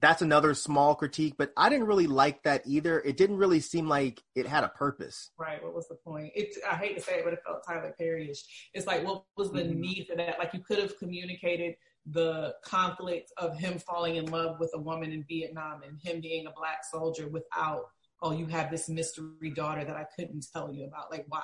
[0.00, 3.00] that's another small critique, but I didn't really like that either.
[3.00, 5.30] It didn't really seem like it had a purpose.
[5.38, 5.62] Right.
[5.62, 6.32] What was the point?
[6.36, 6.54] It.
[6.68, 8.70] I hate to say it, but it felt Tyler Perry-ish.
[8.74, 9.80] It's like, what was the mm-hmm.
[9.80, 10.38] need for that?
[10.38, 11.74] Like, you could have communicated
[12.06, 16.46] the conflict of him falling in love with a woman in Vietnam and him being
[16.46, 17.82] a black soldier without,
[18.22, 21.10] oh, you have this mystery daughter that I couldn't tell you about.
[21.10, 21.42] Like, why?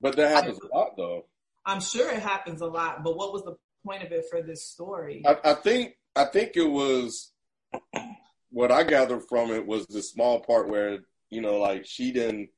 [0.00, 1.24] But that happens I, a lot, though.
[1.64, 4.64] I'm sure it happens a lot, but what was the point of it for this
[4.64, 5.22] story?
[5.26, 7.32] I, I think I think it was
[8.50, 12.50] what I gathered from it was the small part where you know, like she didn't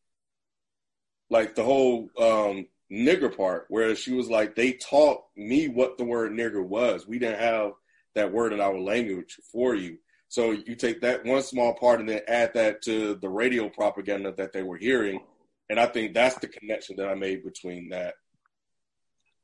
[1.30, 6.04] like the whole um, nigger part, where she was like, they taught me what the
[6.04, 7.06] word nigger was.
[7.06, 7.72] We didn't have
[8.14, 9.98] that word in our language for you.
[10.28, 14.32] So you take that one small part and then add that to the radio propaganda
[14.36, 15.20] that they were hearing,
[15.68, 18.14] and I think that's the connection that I made between that.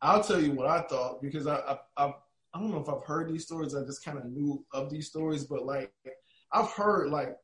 [0.01, 2.15] I'll tell you what I thought because I I, I,
[2.55, 3.75] I don't know if I've heard these stories.
[3.75, 5.93] I just kind of knew of these stories, but like
[6.53, 7.37] I've heard like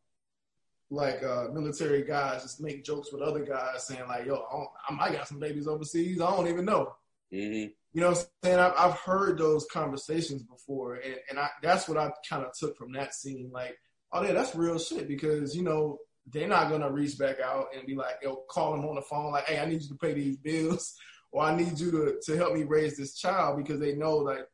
[0.90, 5.12] like uh, military guys just make jokes with other guys saying like, "Yo, I, I
[5.12, 6.20] got some babies overseas.
[6.20, 6.94] I don't even know."
[7.32, 7.70] Mm-hmm.
[7.92, 8.58] You know what I'm saying?
[8.58, 12.76] I've, I've heard those conversations before, and, and I, that's what I kind of took
[12.76, 13.50] from that scene.
[13.52, 13.76] Like,
[14.12, 15.98] oh yeah, that's real shit because you know
[16.32, 19.32] they're not gonna reach back out and be like, yo, call them on the phone
[19.32, 20.96] like, hey, I need you to pay these bills,
[21.34, 24.46] or I need you to to help me raise this child because they know like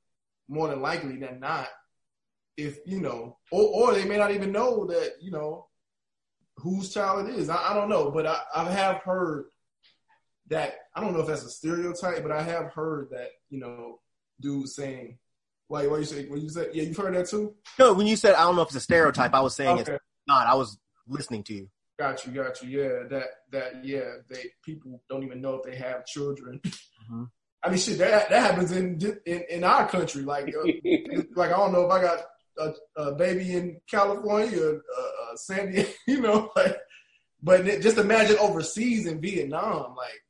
[0.48, 1.68] more than likely than not,
[2.56, 5.68] if you know, or, or they may not even know that you know
[6.56, 7.50] whose child it is.
[7.50, 9.44] I, I don't know, but I, I have heard
[10.48, 10.74] that.
[10.96, 14.00] I don't know if that's a stereotype, but I have heard that you know,
[14.40, 15.18] dudes saying,
[15.68, 16.28] like What you say?
[16.28, 16.70] What you said?
[16.72, 18.80] Yeah, you've heard that too." No, when you said I don't know if it's a
[18.80, 19.92] stereotype, I was saying okay.
[19.92, 20.46] it's not.
[20.46, 21.68] I was listening to you.
[22.00, 22.80] Got you, got you.
[22.80, 26.58] Yeah, that that yeah, they people don't even know if they have children.
[26.64, 27.24] Mm-hmm.
[27.62, 30.22] I mean, shit, that that happens in in, in our country.
[30.22, 30.62] Like, uh,
[31.36, 32.24] like I don't know if I got
[32.56, 36.74] a, a baby in California, or, uh, uh, San Diego, you know, like.
[37.42, 40.22] But just imagine overseas in Vietnam, like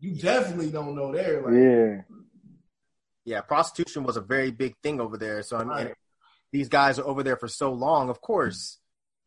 [0.00, 1.42] you definitely don't know there.
[1.42, 2.16] Like, yeah,
[3.26, 5.42] yeah, prostitution was a very big thing over there.
[5.42, 5.94] So I mean, right.
[6.52, 8.08] these guys are over there for so long.
[8.08, 8.78] Of course,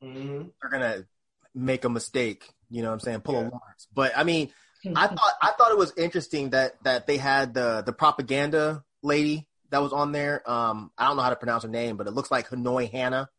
[0.04, 0.48] mm-hmm.
[0.60, 1.06] they're gonna
[1.54, 2.54] make a mistake.
[2.70, 3.22] You know what I'm saying?
[3.22, 3.42] Pull yeah.
[3.42, 3.88] a Lawrence.
[3.94, 4.52] But I mean,
[4.96, 9.48] I thought I thought it was interesting that that they had the the propaganda lady
[9.70, 10.50] that was on there.
[10.50, 13.30] Um, I don't know how to pronounce her name, but it looks like Hanoi Hannah,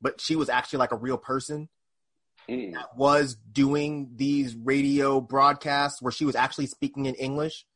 [0.00, 1.68] but she was actually like a real person
[2.48, 2.72] mm.
[2.74, 7.66] that was doing these radio broadcasts where she was actually speaking in English.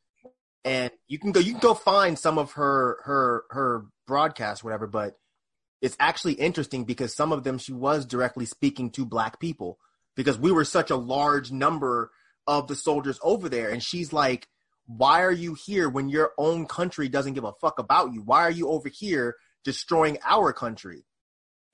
[0.65, 4.89] And you can go, you can go find some of her her her broadcasts, whatever.
[4.89, 5.17] But
[5.81, 9.79] it's actually interesting because some of them she was directly speaking to black people
[10.15, 12.11] because we were such a large number
[12.47, 14.49] of the soldiers over there, and she's like
[14.87, 18.23] why are you here when your own country doesn't give a fuck about you?
[18.23, 21.05] Why are you over here destroying our country?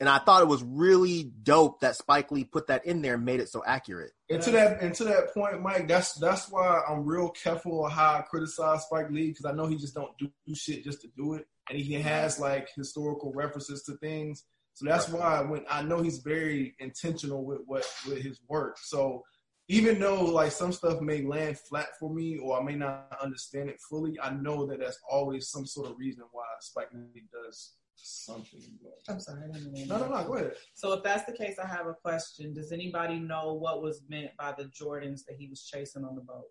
[0.01, 3.25] And I thought it was really dope that Spike Lee put that in there and
[3.25, 4.11] made it so accurate.
[4.29, 8.15] And to that and to that point, Mike, that's that's why I'm real careful how
[8.15, 11.35] I criticize Spike Lee because I know he just don't do shit just to do
[11.35, 14.45] it, and he has like historical references to things.
[14.75, 18.79] So that's why when I know he's very intentional with what with his work.
[18.79, 19.23] So
[19.69, 23.69] even though like some stuff may land flat for me or I may not understand
[23.69, 27.75] it fully, I know that that's always some sort of reason why Spike Lee does
[27.95, 28.61] something.
[29.09, 29.41] I'm sorry.
[29.87, 30.25] no, no, no.
[30.25, 30.53] Go ahead.
[30.75, 32.53] So if that's the case, I have a question.
[32.53, 36.23] Does anybody know what was meant by the Jordans that he was chasing on the
[36.23, 36.47] boat?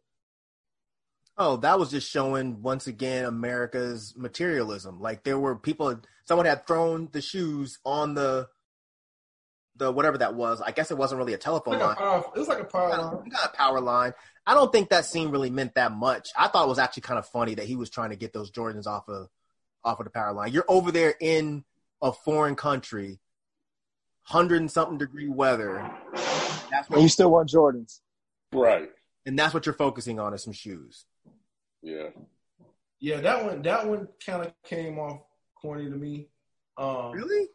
[1.43, 5.01] Oh, that was just showing once again America's materialism.
[5.01, 8.47] Like there were people, someone had thrown the shoes on the
[9.75, 10.61] the whatever that was.
[10.61, 11.91] I guess it wasn't really a telephone like line.
[11.93, 13.29] A power, it was like a power line.
[13.29, 14.13] Got a power line.
[14.45, 16.29] I don't think that scene really meant that much.
[16.37, 18.51] I thought it was actually kind of funny that he was trying to get those
[18.51, 19.27] Jordans off of
[19.83, 20.53] off of the power line.
[20.53, 21.63] You're over there in
[22.03, 23.19] a foreign country,
[24.21, 25.89] hundred and something degree weather.
[26.69, 27.99] That's what and you still want Jordans,
[28.53, 28.91] right?
[29.25, 31.07] And that's what you're focusing on is some shoes.
[31.81, 32.09] Yeah,
[32.99, 33.21] yeah.
[33.21, 35.21] That one, that one kind of came off
[35.59, 36.27] corny to me.
[36.77, 37.47] Um, really?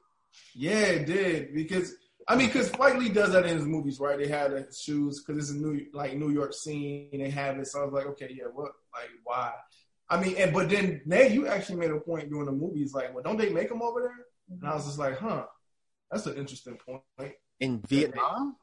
[0.54, 1.94] Yeah, it did because
[2.28, 4.18] I mean, because Spike Lee does that in his movies, right?
[4.18, 7.08] They have the shoes because it's a new like New York scene.
[7.12, 8.72] and They have it, so I was like, okay, yeah, what?
[8.92, 9.52] Like, why?
[10.08, 13.14] I mean, and but then Nate, you actually made a point during the movies, like,
[13.14, 14.26] well, don't they make them over there?
[14.50, 15.44] And I was just like, huh,
[16.10, 17.34] that's an interesting point.
[17.60, 18.56] In Vietnam,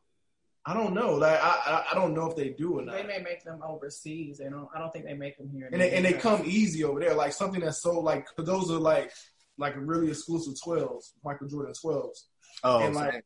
[0.65, 1.15] I don't know.
[1.15, 2.95] Like, I I don't know if they do or not.
[2.95, 4.37] They may make them overseas.
[4.37, 4.69] They don't.
[4.73, 5.69] I don't think they make them here.
[5.71, 8.79] And they, and they come easy over there, like something that's so like those are
[8.79, 9.11] like
[9.57, 12.27] like really exclusive twelves, Michael Jordan twelves.
[12.63, 13.25] Oh, and like,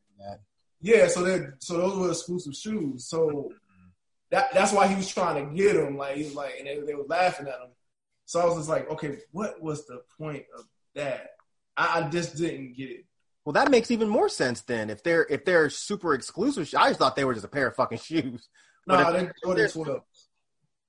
[0.80, 3.08] yeah, so they so those were exclusive shoes.
[3.08, 3.52] So
[4.30, 5.96] that that's why he was trying to get them.
[5.96, 7.70] Like he was like, and they, they were laughing at him.
[8.26, 11.30] So I was just like, okay, what was the point of that?
[11.76, 13.04] I, I just didn't get it.
[13.48, 14.90] Well, that makes even more sense then.
[14.90, 17.76] If they're if they're super exclusive, I just thought they were just a pair of
[17.76, 18.46] fucking shoes.
[18.86, 20.02] No, if- they Jordan.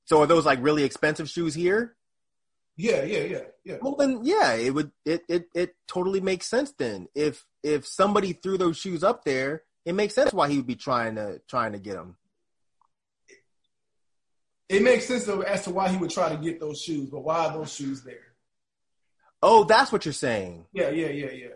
[0.04, 1.96] So are those like really expensive shoes here?
[2.76, 3.78] Yeah, yeah, yeah, yeah.
[3.82, 7.08] Well, then yeah, it would it it it totally makes sense then.
[7.16, 10.76] If if somebody threw those shoes up there, it makes sense why he would be
[10.76, 12.18] trying to trying to get them.
[14.68, 17.22] It makes sense though as to why he would try to get those shoes, but
[17.22, 18.34] why are those shoes there?
[19.42, 20.66] Oh, that's what you're saying.
[20.74, 21.48] Yeah, yeah, yeah, yeah,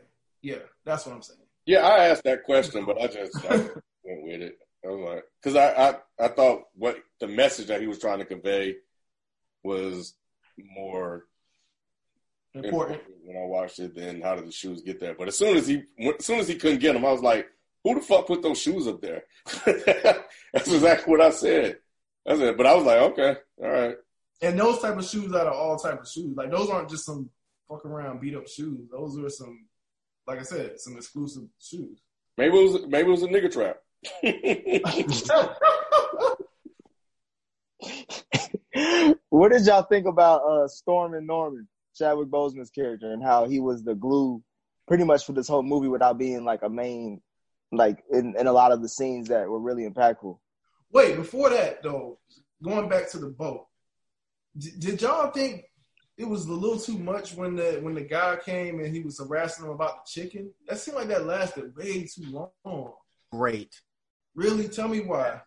[0.44, 0.60] yeah.
[0.86, 1.40] That's what I'm saying.
[1.66, 3.56] Yeah, I asked that question, but I just I
[4.04, 4.60] went with it.
[4.86, 8.20] I was like, because I, I I thought what the message that he was trying
[8.20, 8.76] to convey
[9.64, 10.14] was
[10.76, 11.26] more
[12.54, 13.02] Important.
[13.24, 15.16] when I watched it than how did the shoes get there.
[15.16, 15.84] But as soon as he
[16.20, 17.48] as soon as he couldn't get them, I was like,
[17.84, 19.24] who the fuck put those shoes up there?
[19.66, 21.78] That's exactly what I said.
[22.26, 22.58] That's it.
[22.58, 23.96] But I was like, okay, all right.
[24.42, 26.36] And those type of shoes are all type of shoes.
[26.36, 27.30] Like those aren't just some
[27.68, 28.88] fuck around beat up shoes.
[28.92, 29.66] Those are some,
[30.28, 32.02] like I said, some exclusive shoes.
[32.38, 33.78] Maybe it was maybe it was a nigga trap.
[39.30, 43.84] what did y'all think about uh, Stormin' Norman, Chadwick Boseman's character, and how he was
[43.84, 44.42] the glue
[44.88, 47.22] pretty much for this whole movie without being like a main,
[47.72, 50.38] like in, in a lot of the scenes that were really impactful?
[50.92, 52.20] Wait, before that though,
[52.62, 53.68] going back to the boat,
[54.58, 55.64] d- did y'all think
[56.18, 59.20] it was a little too much when the when the guy came and he was
[59.20, 60.52] harassing him about the chicken?
[60.68, 62.94] That seemed like that lasted way too long.
[63.32, 63.82] Great.
[64.36, 65.42] Really, tell me why.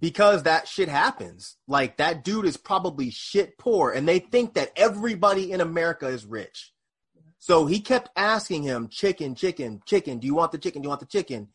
[0.00, 1.56] because that shit happens.
[1.68, 6.24] Like that dude is probably shit poor, and they think that everybody in America is
[6.24, 6.72] rich.
[7.38, 10.18] So he kept asking him, "Chicken, chicken, chicken.
[10.18, 10.82] Do you want the chicken?
[10.82, 11.48] Do you want the chicken?"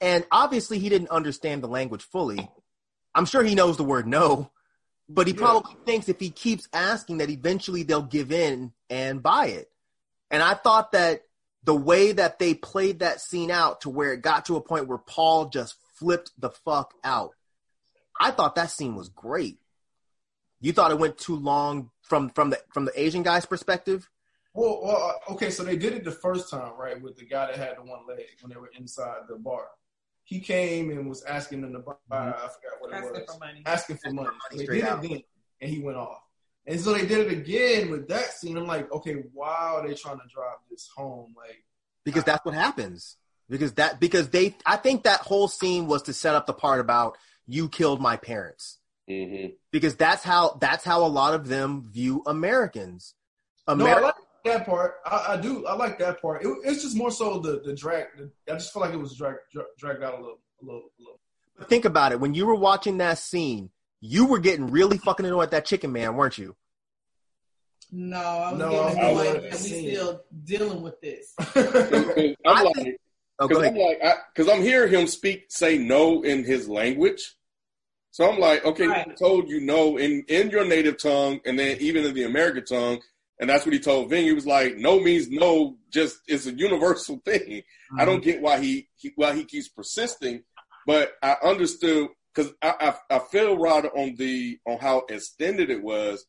[0.00, 2.48] And obviously, he didn't understand the language fully.
[3.14, 4.50] I'm sure he knows the word no,
[5.08, 5.38] but he Yeah.
[5.40, 9.70] probably thinks if he keeps asking that eventually they'll give in and buy it.
[10.30, 11.22] And I thought that
[11.62, 14.86] the way that they played that scene out to where it got to a point
[14.88, 17.34] where Paul just flipped the fuck out.
[18.20, 19.58] I thought that scene was great.
[20.60, 24.08] You thought it went too long from from the from the Asian guy's perspective?
[24.54, 27.46] Well, well, uh, okay, so they did it the first time, right, with the guy
[27.46, 29.66] that had the one leg when they were inside the bar.
[30.24, 31.94] He came and was asking them to buy.
[32.10, 33.32] I forgot what it Asking was.
[33.34, 33.62] for money.
[33.66, 34.28] Asking for money.
[34.28, 35.04] for money they did out.
[35.04, 35.22] it then,
[35.60, 36.20] and he went off.
[36.66, 38.56] And so they did it again with that scene.
[38.56, 41.34] I'm like, okay, why are they trying to drive this home?
[41.36, 41.62] Like,
[42.04, 43.16] Because that's what happens.
[43.50, 46.80] Because that because they I think that whole scene was to set up the part
[46.80, 48.78] about you killed my parents.
[49.06, 53.14] hmm Because that's how that's how a lot of them view Americans.
[53.68, 54.96] no, I like that part.
[55.04, 55.66] I, I do.
[55.66, 56.44] I like that part.
[56.44, 58.06] It, it's just more so the the drag.
[58.16, 60.82] The, I just feel like it was drag, dra- dragged out a little, a little,
[60.98, 61.20] a little.
[61.58, 62.20] But think about it.
[62.20, 65.92] When you were watching that scene, you were getting really fucking annoyed at that chicken
[65.92, 66.56] man, weren't you?
[67.92, 71.32] No, I was No, getting annoyed that we still dealing with this.
[71.38, 72.96] I'm I like, think-
[73.40, 74.00] Oh, Because I'm like,
[74.32, 77.34] because I'm hearing him speak, say no in his language.
[78.12, 79.16] So I'm like, okay, Right.
[79.16, 83.00] told you no in in your native tongue, and then even in the American tongue,
[83.40, 84.22] and that's what he told Vinh.
[84.24, 87.62] He was like, no means no, just it's a universal thing.
[87.98, 90.42] I don't get why he, he why he keeps persisting,
[90.86, 95.82] but I understood because I, I I feel right on the on how extended it
[95.82, 96.24] was.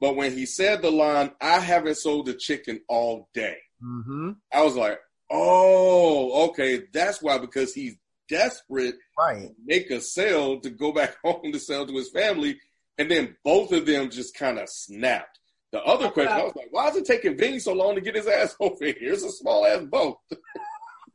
[0.00, 4.30] But when he said the line, "I haven't sold a chicken all day," Mm-hmm.
[4.52, 4.98] I was like,
[5.30, 7.96] oh, okay, that's why, because he's
[8.28, 9.48] desperate Right.
[9.48, 12.58] to make a sale to go back home to sell to his family.
[12.98, 15.38] And then both of them just kind of snapped.
[15.74, 18.14] The other question, I was like, why is it taking Vinh so long to get
[18.14, 19.12] his ass over here?
[19.12, 20.18] It's a small ass boat.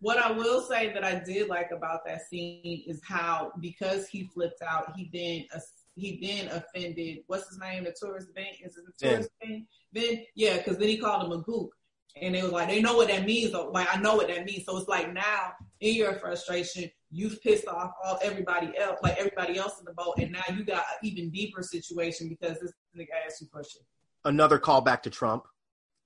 [0.02, 4.30] What I will say that I did like about that scene is how because he
[4.34, 5.60] flipped out, he then uh,
[5.96, 9.12] he then offended what's his name, the tourist Ben is it the Ben.
[9.12, 9.68] tourist Ben?
[9.92, 11.72] Ben, yeah, because then he called him a gook,
[12.16, 13.52] and they was like, they know what that means.
[13.52, 13.72] Though.
[13.72, 14.64] Like I know what that means.
[14.64, 19.58] So it's like now in your frustration, you've pissed off all everybody else, like everybody
[19.58, 23.08] else in the boat, and now you got an even deeper situation because this nigga
[23.26, 23.82] asked you for shit.
[24.30, 25.46] Another callback to Trump.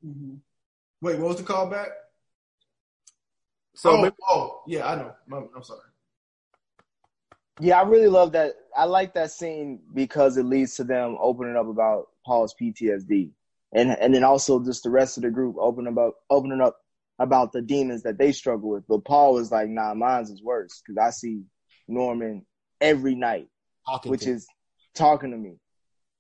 [0.06, 0.36] Mm-hmm.
[1.02, 1.88] Wait, what was the callback?
[3.76, 5.12] So oh, oh, yeah, I know.
[5.30, 5.82] I'm, I'm sorry.
[7.60, 8.54] Yeah, I really love that.
[8.78, 13.32] I like that scene because it leads to them opening up about Paul's PTSD,
[13.74, 16.78] and and then also just the rest of the group opening about opening up
[17.20, 18.88] about the demons that they struggle with.
[18.88, 21.42] But Paul was like, "Nah, mine's is worse because I see
[21.90, 22.46] Norman
[22.80, 23.50] every night,
[23.86, 24.48] talking which to- is
[24.96, 25.58] talking to me,"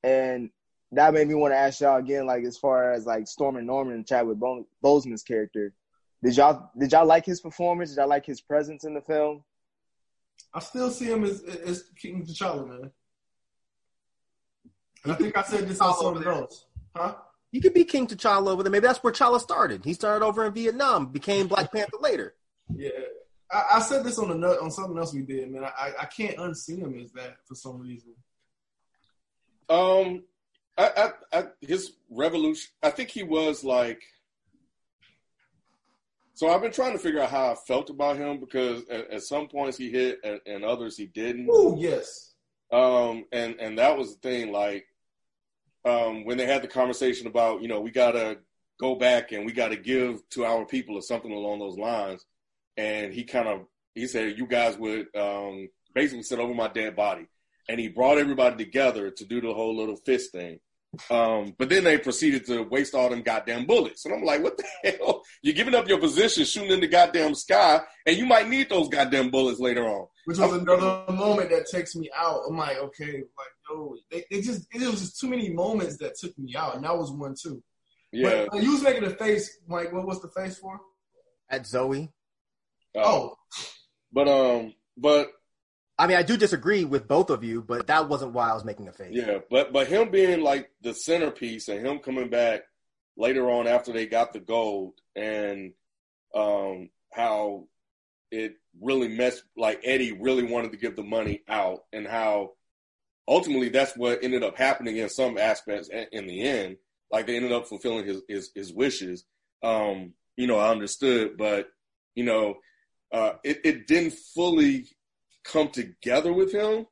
[0.03, 0.49] and
[0.95, 3.95] that made me want to ask y'all again, like as far as like Stormin' Norman
[3.95, 5.73] and Chadwick Bo- Boseman's character.
[6.23, 7.89] Did y'all did y'all like his performance?
[7.89, 9.43] Did y'all like his presence in the film?
[10.53, 12.91] I still see him as as King T'Challa, man.
[15.03, 16.65] And I think I said this on T'Challa over something else,
[16.95, 17.15] huh?
[17.51, 18.71] He could be King T'Challa over there.
[18.71, 19.83] Maybe that's where T'Challa started.
[19.83, 22.35] He started over in Vietnam, became Black Panther later.
[22.73, 22.89] Yeah,
[23.51, 25.65] I, I said this on a on something else we did, man.
[25.65, 28.13] I I can't unsee him as that for some reason.
[29.69, 30.23] Um,
[30.77, 32.71] I, I, I, his revolution.
[32.81, 34.01] I think he was like.
[36.35, 39.21] So I've been trying to figure out how I felt about him because at, at
[39.21, 41.47] some points he hit and, and others he didn't.
[41.51, 42.33] Oh yes.
[42.71, 44.51] Um, and and that was the thing.
[44.51, 44.87] Like,
[45.85, 48.39] um, when they had the conversation about you know we gotta
[48.79, 52.25] go back and we gotta give to our people or something along those lines,
[52.75, 56.95] and he kind of he said you guys would um basically sit over my dead
[56.95, 57.27] body,
[57.69, 60.59] and he brought everybody together to do the whole little fist thing.
[61.09, 64.05] Um, but then they proceeded to waste all them goddamn bullets.
[64.05, 64.65] And I'm like, what the
[64.99, 65.23] hell?
[65.41, 68.89] You're giving up your position, shooting in the goddamn sky, and you might need those
[68.89, 70.07] goddamn bullets later on.
[70.25, 72.41] Which was another moment that takes me out.
[72.47, 76.15] I'm like, okay, like, yo, they, they just, it was just too many moments that
[76.15, 76.75] took me out.
[76.75, 77.63] And that was one too.
[78.11, 78.45] Yeah.
[78.51, 80.79] But, you was making a face, Mike, what was the face for?
[81.49, 82.11] At Zoe.
[82.95, 83.35] Uh, Oh,
[84.11, 85.31] But, um, but
[85.97, 88.65] I mean, I do disagree with both of you, but that wasn't why I was
[88.65, 89.11] making a face.
[89.11, 92.63] Yeah, but but him being like the centerpiece and him coming back
[93.15, 95.73] later on after they got the gold and
[96.33, 97.67] um how
[98.31, 102.53] it really messed like Eddie really wanted to give the money out and how
[103.27, 106.77] ultimately that's what ended up happening in some aspects in, the end
[107.11, 109.25] like they ended up fulfilling his his, his wishes
[109.61, 111.67] um you know I understood but
[112.15, 112.55] you know
[113.11, 114.87] uh it, it didn't fully
[115.43, 116.85] come together with him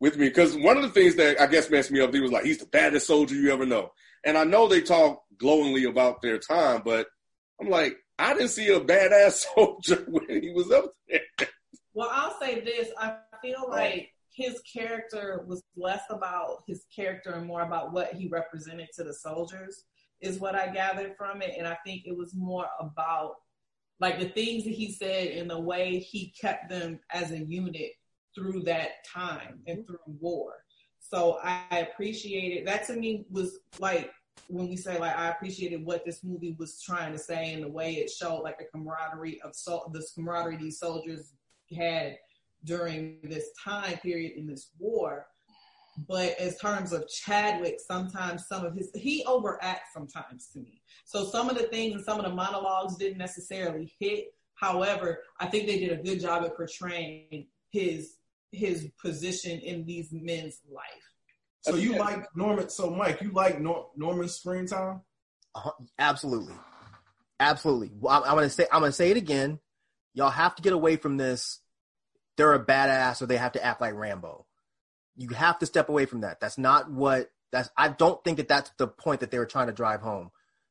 [0.00, 2.32] with me because one of the things that I guess messed me up, he was
[2.32, 3.90] like, he's the baddest soldier you ever know.
[4.24, 7.06] And I know they talk glowingly about their time, but
[7.60, 11.48] I'm like, I didn't see a badass soldier when he was up there.
[11.94, 12.88] Well, I'll say this.
[12.98, 18.28] I feel like his character was less about his character and more about what he
[18.28, 19.84] represented to the soldiers,
[20.20, 21.54] is what I gathered from it.
[21.58, 23.34] And I think it was more about
[24.00, 27.92] like the things that he said and the way he kept them as a unit
[28.34, 29.86] through that time and mm-hmm.
[29.86, 30.54] through war.
[31.00, 34.12] So I appreciated that to me was like
[34.48, 37.68] when we say like I appreciated what this movie was trying to say and the
[37.68, 41.32] way it showed like the camaraderie of so this camaraderie these soldiers
[41.76, 42.16] had
[42.64, 45.26] during this time period in this war.
[46.06, 50.82] But as terms of Chadwick, sometimes some of his he overacts sometimes to me.
[51.04, 54.26] So some of the things and some of the monologues didn't necessarily hit.
[54.54, 58.16] However, I think they did a good job at portraying his
[58.52, 60.84] his position in these men's life.
[61.62, 62.68] so you like Norman?
[62.68, 65.00] So Mike, you like Nor- Norman's screen time?
[65.54, 66.54] Uh, absolutely,
[67.40, 67.90] absolutely.
[67.98, 69.58] Well, I'm, I'm gonna say I'm gonna say it again.
[70.14, 71.60] Y'all have to get away from this.
[72.36, 74.46] They're a badass, or they have to act like Rambo.
[75.18, 76.40] You have to step away from that.
[76.40, 77.30] That's not what.
[77.52, 77.68] That's.
[77.76, 80.30] I don't think that that's the point that they were trying to drive home.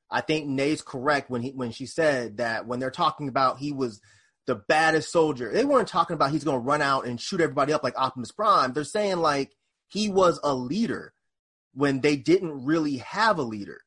[0.10, 3.72] I think Nay's correct when he when she said that when they're talking about he
[3.72, 4.02] was
[4.46, 5.52] the baddest soldier.
[5.52, 8.32] They weren't talking about he's going to run out and shoot everybody up like Optimus
[8.32, 8.74] Prime.
[8.74, 9.52] They're saying like
[9.90, 11.14] he was a leader
[11.74, 13.82] when they didn't really have a leader.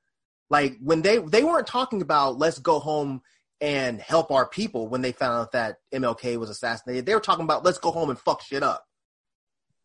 [0.51, 3.23] Like when they they weren't talking about let's go home
[3.61, 7.07] and help our people when they found out that MLK was assassinated.
[7.07, 8.85] They were talking about let's go home and fuck shit up.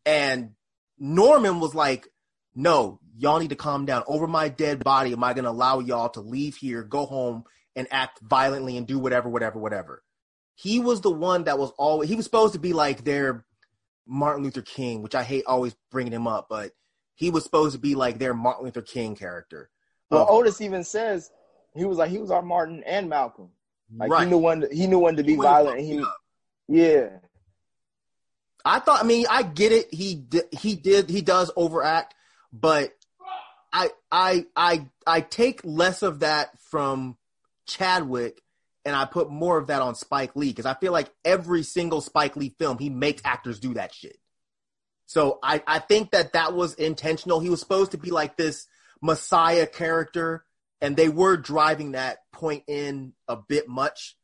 [0.06, 0.52] And
[0.98, 2.08] Norman was like,
[2.54, 4.04] "No, y'all need to calm down.
[4.08, 7.44] Over my dead body, am I going to allow y'all to leave here, go home,
[7.76, 10.04] and act violently and do whatever, whatever, whatever?"
[10.56, 12.10] He was the one that was always.
[12.10, 13.46] He was supposed to be like their
[14.08, 16.72] Martin Luther King, which I hate always bringing him up, but
[17.16, 19.70] he was supposed to be like their Martin Luther King character.
[20.10, 21.32] Well, Of- Otis even says
[21.76, 23.50] he was like he was our Martin and Malcolm.
[23.96, 24.24] Like right.
[24.24, 25.80] he knew when to, he knew when to be violent.
[25.80, 26.04] And he,
[26.68, 27.10] yeah,
[28.66, 29.04] I thought.
[29.04, 29.94] I mean, I get it.
[29.94, 31.10] He he did.
[31.10, 32.16] He does overact,
[32.52, 32.92] but
[33.72, 37.18] I I I I take less of that from
[37.68, 38.42] Chadwick,
[38.84, 42.02] and I put more of that on Spike Lee because I feel like every single
[42.02, 44.18] Spike Lee film he makes actors do that shit.
[45.06, 47.40] So I I think that that was intentional.
[47.40, 48.66] He was supposed to be like this
[49.02, 50.44] messiah character,
[50.82, 54.16] and they were driving that point in a bit much.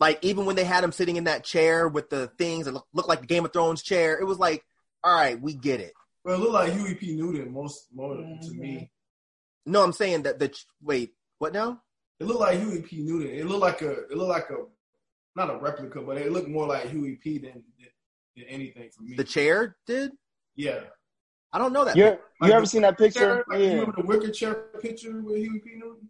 [0.00, 2.86] Like even when they had him sitting in that chair with the things that look,
[2.94, 4.64] look like the Game of Thrones chair, it was like,
[5.04, 5.92] all right, we get it.
[6.24, 7.14] Well, it looked like Huey P.
[7.16, 8.90] Newton most, more to me.
[9.66, 11.82] No, I'm saying that the ch- wait, what now?
[12.18, 12.98] It looked like Huey P.
[13.02, 13.30] Newton.
[13.30, 14.64] It looked like a, it looked like a,
[15.36, 17.38] not a replica, but it looked more like Huey P.
[17.38, 17.88] than than,
[18.36, 19.16] than anything for me.
[19.16, 20.12] The chair did?
[20.56, 20.80] yeah.
[21.52, 21.96] I don't know that.
[21.96, 23.18] you you Like ever the seen that picture?
[23.20, 25.72] Chair, like, You Yeah, remember the wicker chair picture with Huey P.
[25.74, 26.08] Newton?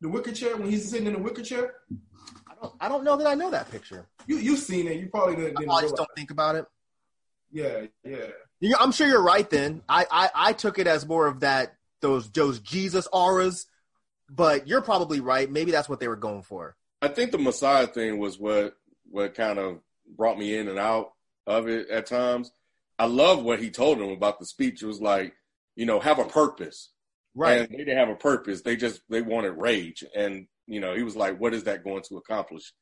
[0.00, 1.74] The wicker chair when he's sitting in the wicker chair.
[2.56, 2.74] I don't.
[2.80, 4.06] I don't know that I know that picture.
[4.26, 4.98] You you've seen it.
[4.98, 5.56] You probably didn't.
[5.56, 6.66] I didn't probably just don't think about it.
[7.52, 8.26] Yeah, yeah.
[8.60, 9.48] You- I'm sure you're right.
[9.48, 13.66] Then I, I I took it as more of that those those Jesus auras.
[14.30, 15.50] But you're probably right.
[15.50, 16.76] Maybe that's what they were going for.
[17.02, 18.74] I think the Messiah thing was what
[19.10, 19.80] what kind of
[20.16, 21.12] brought me in and out
[21.46, 22.50] of it at times.
[22.98, 24.82] I love what he told them about the speech.
[24.82, 25.34] It was like,
[25.76, 26.90] you know, have a purpose.
[27.34, 27.60] Right.
[27.60, 28.62] And they didn't have a purpose.
[28.62, 30.04] They just they wanted rage.
[30.16, 32.72] And, you know, he was like, what is that going to accomplish?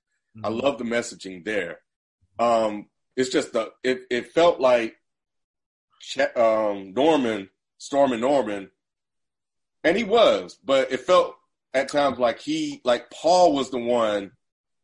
[0.42, 0.62] I Mhm.
[0.62, 1.80] love the messaging there.
[2.38, 4.96] Um, it's just the it, it felt like
[6.36, 8.70] um, Norman, Stormin' Norman,
[9.84, 11.36] and he was, but it felt
[11.74, 14.32] at times like he, like Paul was the one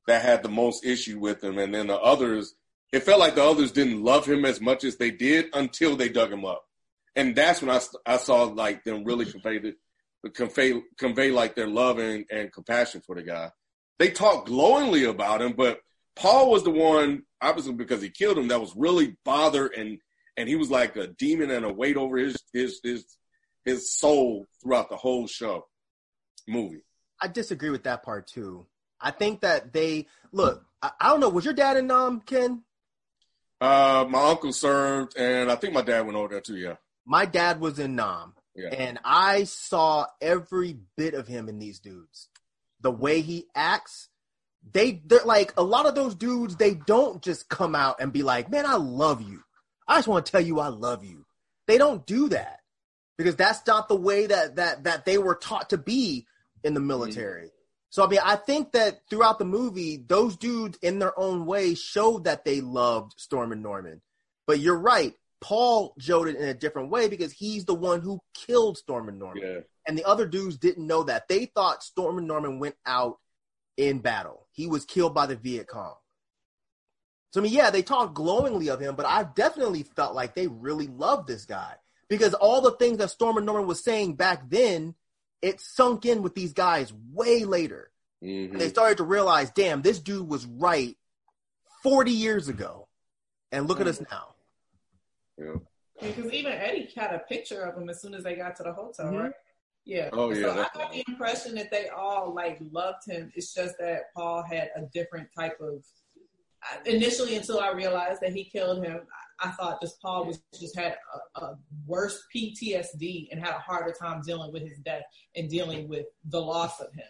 [0.07, 2.55] that had the most issue with him, and then the others,
[2.93, 6.09] it felt like the others didn't love him as much as they did until they
[6.09, 6.67] dug him up,
[7.17, 9.75] and that's when I, I saw like them really convey the,
[10.35, 13.51] convey convey like their love and, and compassion for the guy.
[13.99, 15.81] They talk glowingly about him, but
[16.17, 19.99] Paul was the one, obviously because he killed him, that was really bothered and
[20.37, 23.05] and he was like a demon and a weight over his his his
[23.65, 25.67] his soul throughout the whole show
[26.47, 26.83] movie.
[27.21, 28.67] I disagree with that part too.
[29.01, 30.65] I think that they look.
[30.83, 31.29] I, I don't know.
[31.29, 32.63] Was your dad in Nam, Ken?
[33.61, 36.57] Uh, my uncle served, and I think my dad went over there too.
[36.57, 41.59] Yeah, My dad was in Nam, yeah, and I saw every bit of him in
[41.59, 42.29] these dudes.
[42.81, 44.09] The way he acts,
[44.71, 46.57] they they're like a lot of those dudes.
[46.57, 49.43] They don't just come out and be like, "Man, I love you."
[49.87, 51.25] I just want to tell you I love you.
[51.67, 52.61] They don't do that
[53.17, 56.27] because that's not the way that that that they were taught to be
[56.63, 57.47] in the military.
[57.47, 57.55] Mm-hmm.
[57.91, 61.75] So I mean, I think that throughout the movie, those dudes in their own way
[61.75, 64.03] showed that they loved Stormin' Norman.
[64.47, 68.79] But you're right, Paul it in a different way because he's the one who killed
[68.79, 69.43] Stormin' Norman.
[69.43, 69.61] yeah.
[69.87, 71.29] And the other dudes didn't know that.
[71.29, 73.19] They thought Stormin' Norman went out
[73.77, 74.47] in battle.
[74.53, 75.95] He was killed by the Viet Cong.
[77.33, 80.47] So I mean, yeah, they talk glowingly of him, but I definitely felt like they
[80.47, 81.75] really loved this guy
[82.09, 84.95] because all the things that Stormin' Norman was saying back then,
[85.41, 87.93] it sunk in with these guys way later.
[88.23, 88.53] Mhm.
[88.53, 90.97] And they started to realize, damn, this dude was right
[91.83, 92.89] 40 years ago.
[93.53, 94.35] And look at us now.
[95.39, 95.55] Yeah.
[96.01, 98.73] Because even Eddie had a picture of him as soon as they got to the
[98.73, 99.17] hotel, mm-hmm.
[99.17, 99.33] right?
[99.85, 100.11] Yeah.
[100.13, 103.33] Oh, yeah, So I that's got the impression that they all like loved him.
[103.35, 105.83] It's just that Paul had a different type of.
[106.63, 110.41] Uh, initially, until I realized that he killed him, I I thought just Paul was
[110.59, 110.97] just had
[111.37, 115.05] a, a worse PTSD and had a harder time dealing with his death
[115.37, 117.07] and dealing with the loss of him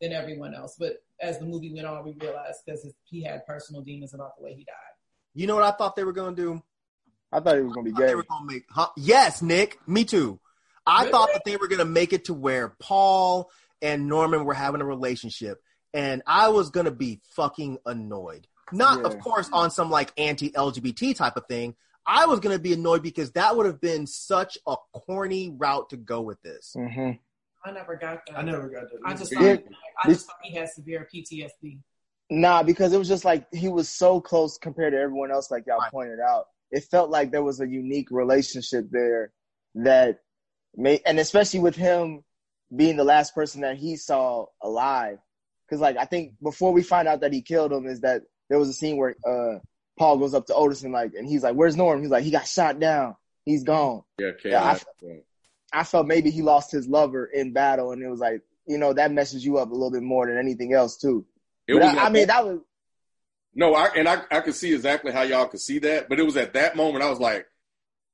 [0.00, 0.76] than everyone else.
[0.78, 4.44] But as the movie went on, we realized because he had personal demons about the
[4.44, 4.74] way he died.
[5.34, 6.62] You know what I thought they were going to do?
[7.32, 8.14] I thought he was gonna be thought they gay.
[8.14, 8.88] were gonna make huh?
[8.96, 9.78] yes, Nick.
[9.86, 10.40] Me too.
[10.86, 11.12] I Really?
[11.12, 13.50] thought that they were gonna make it to where Paul
[13.82, 15.62] and Norman were having a relationship,
[15.92, 18.46] and I was gonna be fucking annoyed.
[18.72, 19.04] Not, Yeah.
[19.04, 21.74] of course, on some like anti-LGBT type of thing.
[22.06, 25.96] I was gonna be annoyed because that would have been such a corny route to
[25.98, 26.72] go with this.
[26.74, 27.12] hmm
[27.64, 28.38] I never got that.
[28.38, 29.00] I never got that.
[29.04, 29.56] I just Yeah.
[29.56, 29.64] thought,
[30.04, 31.80] I just thought he had severe PTSD.
[32.30, 35.66] Nah, because it was just like he was so close compared to everyone else, like
[35.66, 35.90] y'all Right.
[35.90, 36.46] pointed out.
[36.70, 39.32] It felt like there was a unique relationship there
[39.76, 40.20] that
[40.76, 42.24] made, and especially with him
[42.74, 45.18] being the last person that he saw alive.
[45.66, 48.58] Because like I think before we find out that he killed him, is that there
[48.58, 49.58] was a scene where uh
[49.98, 52.30] Paul goes up to Otis and like, and he's like, "Where's Norm?" He's like, "He
[52.30, 53.16] got shot down.
[53.44, 55.14] He's gone." Yeah, Yeah, I- yeah.
[55.72, 58.92] I felt maybe he lost his lover in battle, and it was like, you know,
[58.94, 61.26] that messes you up a little bit more than anything else too.
[61.66, 62.60] It But was I, I mean, that was
[63.58, 66.22] No, I and I I could see exactly how y'all could see that, but it
[66.22, 67.44] was at that moment I was like,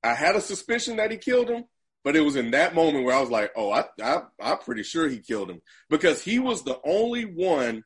[0.02, 1.64] I had a suspicion that he killed him,
[2.02, 4.84] but it was in that moment where I was like, oh, I, I I'm pretty
[4.84, 7.84] sure he killed him because he was the only one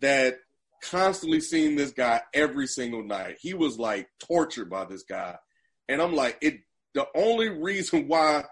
[0.00, 0.38] that
[0.82, 3.36] constantly seen this guy every single night.
[3.40, 5.36] He was like tortured by this guy,
[5.88, 6.62] and I'm like, it.
[6.94, 8.42] The only reason why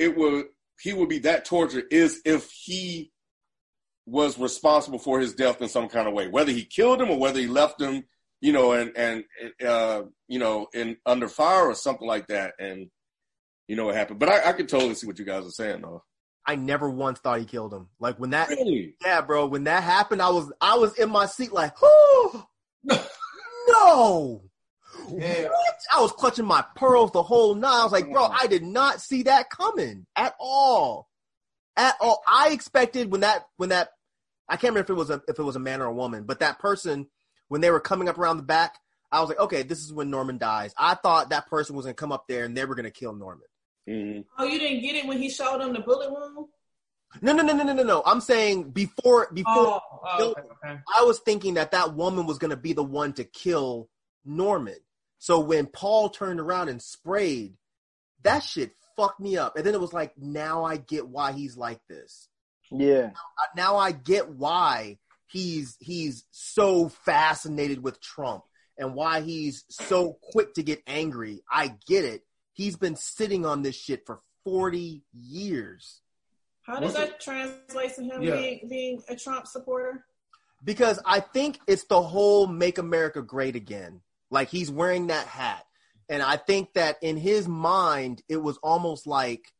[0.00, 0.46] it would
[0.80, 3.12] he would be that tortured is if he
[4.06, 7.18] was responsible for his death in some kind of way, whether he killed him or
[7.18, 8.04] whether he left him,
[8.40, 9.24] you know, and and
[9.66, 12.88] uh, you know, in under fire or something like that, and
[13.66, 14.20] you know what happened.
[14.20, 16.04] But I, I could totally see what you guys are saying, though.
[16.48, 17.88] I never once thought he killed him.
[17.98, 18.94] Like when that, Really?
[19.04, 22.46] yeah, bro, when that happened, I was I was in my seat like, oh
[23.68, 24.42] no.
[25.10, 25.44] Yeah.
[25.44, 25.74] What?
[25.92, 27.80] I was clutching my pearls the whole night.
[27.80, 31.08] I was like, bro, I did not see that coming at all.
[31.76, 32.22] At all.
[32.26, 33.90] I expected when that when that
[34.48, 36.24] I can't remember if it was a if it was a man or a woman,
[36.24, 37.08] but that person
[37.48, 38.78] when they were coming up around the back,
[39.12, 40.74] I was like, okay, this is when Norman dies.
[40.76, 43.46] I thought that person was gonna come up there and they were gonna kill Norman.
[43.86, 46.48] hmm Oh, you didn't get it when he showed him the bullet wound?
[47.22, 48.02] No, no, no, no, no, no, no.
[48.04, 50.80] I'm saying before before Oh, oh okay, okay.
[50.94, 53.88] I was thinking that that woman was going to be the one to kill
[54.24, 54.76] Norman.
[55.18, 57.54] So when Paul turned around and sprayed,
[58.22, 59.56] that shit fucked me up.
[59.56, 62.28] And then it was like, now I get why he's like this.
[62.70, 63.10] Yeah.
[63.56, 68.44] Now I get why he's he's so fascinated with Trump
[68.78, 71.42] and why he's so quick to get angry.
[71.50, 72.22] I get it.
[72.52, 76.00] He's been sitting on this shit for 40 years.
[76.62, 78.36] How does that translate to him yeah.
[78.36, 80.04] being, being a Trump supporter?
[80.64, 84.00] Because I think it's the whole make America great again.
[84.30, 85.64] Like he's wearing that hat.
[86.08, 89.52] And I think that in his mind, it was almost like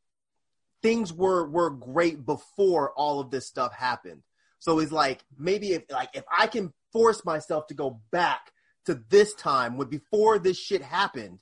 [0.86, 4.22] things were were great before all of this stuff happened.
[4.60, 8.52] So he's like, maybe if like if I can force myself to go back
[8.84, 11.40] to this time when before this shit happened,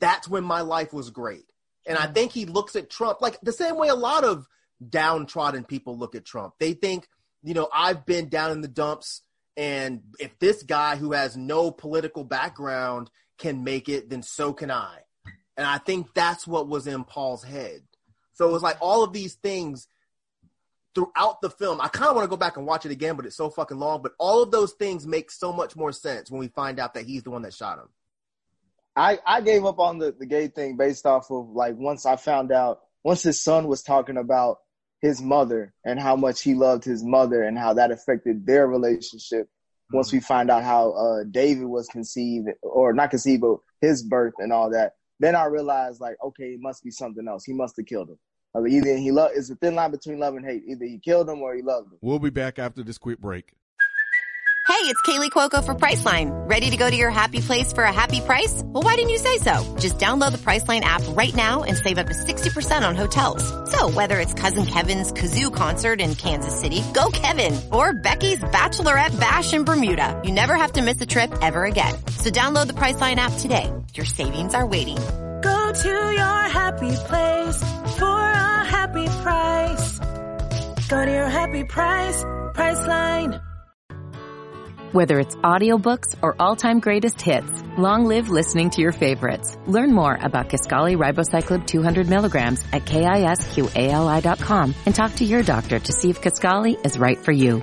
[0.00, 1.46] that's when my life was great.
[1.86, 2.12] And I mm-hmm.
[2.12, 4.46] think he looks at Trump like the same way a lot of
[4.86, 6.52] downtrodden people look at Trump.
[6.60, 7.08] They think,
[7.42, 9.22] you know, I've been down in the dumps
[9.56, 14.70] and if this guy who has no political background can make it, then so can
[14.70, 14.98] I.
[15.56, 17.87] And I think that's what was in Paul's head.
[18.38, 19.88] So it was like all of these things
[20.94, 21.80] throughout the film.
[21.80, 23.76] I kind of want to go back and watch it again, but it's so fucking
[23.76, 24.00] long.
[24.00, 27.04] But all of those things make so much more sense when we find out that
[27.04, 27.88] he's the one that shot him.
[28.94, 32.14] I, I gave up on the, the gay thing based off of like once I
[32.14, 34.58] found out, once his son was talking about
[35.00, 39.46] his mother and how much he loved his mother and how that affected their relationship.
[39.46, 39.96] Mm-hmm.
[39.96, 44.34] Once we find out how uh, David was conceived or not conceived, but his birth
[44.38, 47.44] and all that, then I realized like, okay, it must be something else.
[47.44, 48.18] He must have killed him.
[48.54, 50.62] I mean, either he love it's a thin line between love and hate.
[50.66, 51.98] Either he killed him or he loved him.
[52.00, 53.52] We'll be back after this quick break.
[54.68, 56.30] Hey, it's Kaley Cuoco for Priceline.
[56.48, 58.60] Ready to go to your happy place for a happy price?
[58.66, 59.76] Well, why didn't you say so?
[59.80, 63.42] Just download the Priceline app right now and save up to 60% on hotels.
[63.72, 69.18] So whether it's Cousin Kevin's Kazoo concert in Kansas City, go Kevin, or Becky's Bachelorette
[69.18, 71.94] Bash in Bermuda, you never have to miss a trip ever again.
[72.18, 73.72] So download the Priceline app today.
[73.94, 74.98] Your savings are waiting.
[75.42, 77.56] Go to your happy place
[77.96, 78.17] for a
[78.88, 79.98] happy price.
[80.88, 82.24] Go to your happy price,
[82.54, 83.42] Priceline.
[84.92, 89.54] Whether it's audiobooks or all-time greatest hits, long live listening to your favorites.
[89.66, 95.92] Learn more about Kisqali Ribociclib 200 milligrams at kisqali.com and talk to your doctor to
[95.92, 97.62] see if Kisqali is right for you.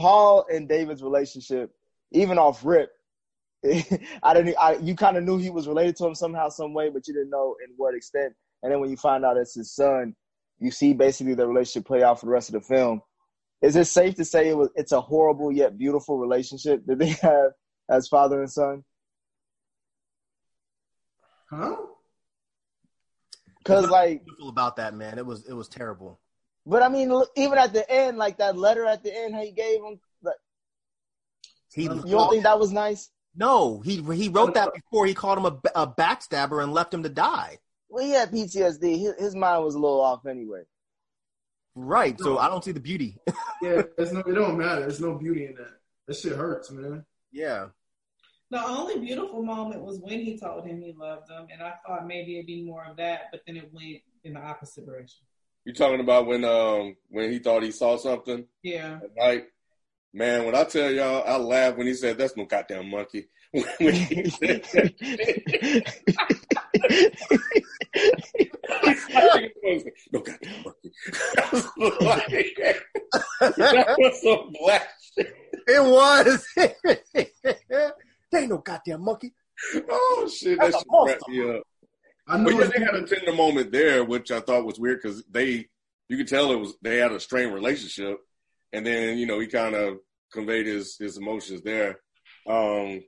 [0.00, 1.70] Paul and David's relationship,
[2.12, 2.90] even off rip,
[3.64, 4.56] I didn't.
[4.58, 7.14] I, you kind of knew he was related to him somehow, some way, but you
[7.14, 8.34] didn't know in what extent.
[8.62, 10.16] And then when you find out it's his son,
[10.58, 13.02] you see basically the relationship play out for the rest of the film
[13.62, 17.08] is it safe to say it was it's a horrible yet beautiful relationship that they
[17.22, 17.52] have
[17.88, 18.84] as father and son?
[21.50, 21.76] Huh?
[23.58, 26.19] Because like beautiful about that man, it was it was terrible.
[26.66, 29.82] But I mean, even at the end, like that letter at the end, he gave
[29.82, 29.98] him.
[30.22, 30.36] Like,
[31.74, 33.10] he, you don't think that was nice?
[33.34, 37.02] No, he he wrote that before he called him a, a backstabber and left him
[37.04, 37.58] to die.
[37.88, 38.98] Well, he had PTSD.
[38.98, 40.62] His, his mind was a little off anyway.
[41.74, 42.18] Right.
[42.20, 43.18] So I don't see the beauty.
[43.62, 44.20] yeah, there's no.
[44.20, 44.80] It don't matter.
[44.80, 45.78] There's no beauty in that.
[46.06, 47.04] That shit hurts, man.
[47.32, 47.66] Yeah.
[48.50, 52.06] The only beautiful moment was when he told him he loved him, and I thought
[52.06, 55.20] maybe it'd be more of that, but then it went in the opposite direction.
[55.64, 58.46] You talking about when um when he thought he saw something?
[58.62, 59.00] Yeah.
[59.18, 59.48] Like,
[60.12, 63.94] man, when I tell y'all, I laughed when he said, "That's no goddamn monkey." when
[63.94, 64.64] he said
[70.12, 70.92] no goddamn monkey.
[73.40, 75.34] that was some black shit.
[75.66, 76.46] It was.
[78.30, 79.34] they ain't no goddamn monkey.
[79.90, 81.62] Oh shit, that shit cracked me up.
[82.30, 85.00] I know but yeah, they had a tender moment there, which I thought was weird
[85.02, 85.66] because they,
[86.08, 88.18] you could tell it was they had a strained relationship,
[88.72, 89.98] and then you know he kind of
[90.32, 91.98] conveyed his his emotions there.
[92.48, 93.02] Um,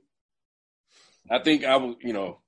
[1.31, 2.41] I think I was, you know,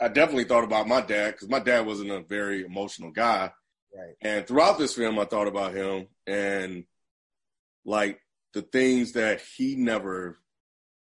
[0.00, 3.50] I definitely thought about my dad because my dad wasn't a very emotional guy.
[3.94, 4.14] Right.
[4.22, 6.84] And throughout this film, I thought about him and
[7.84, 8.20] like
[8.54, 10.38] the things that he never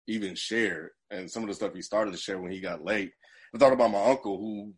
[0.08, 3.12] even shared and some of the stuff he started to share when he got late.
[3.54, 4.74] I thought about my uncle who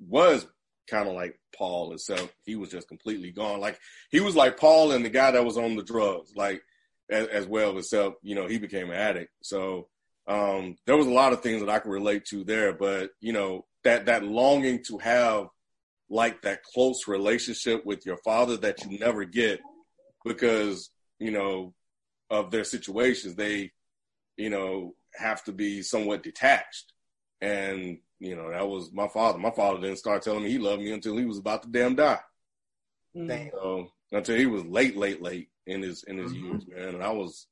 [0.00, 0.46] was
[0.88, 2.32] kind of like Paul himself.
[2.44, 3.60] He was just completely gone.
[3.60, 3.78] Like
[4.10, 6.62] he was like Paul and the guy that was on the drugs, like
[7.10, 9.32] as, as well, except, you know, he became an addict.
[9.42, 9.88] So
[10.26, 13.32] um, there was a lot of things that I could relate to there, but you
[13.32, 15.46] know, that that longing to have
[16.08, 19.60] like that close relationship with your father that you never get
[20.24, 21.72] because you know
[22.30, 23.70] of their situations they
[24.36, 26.92] you know have to be somewhat detached
[27.40, 30.82] and you know that was my father my father didn't start telling me he loved
[30.82, 32.20] me until he was about to damn die
[33.26, 33.50] Damn.
[33.50, 36.42] so until he was late late late in his in his Mhm.
[36.42, 37.46] years man and i was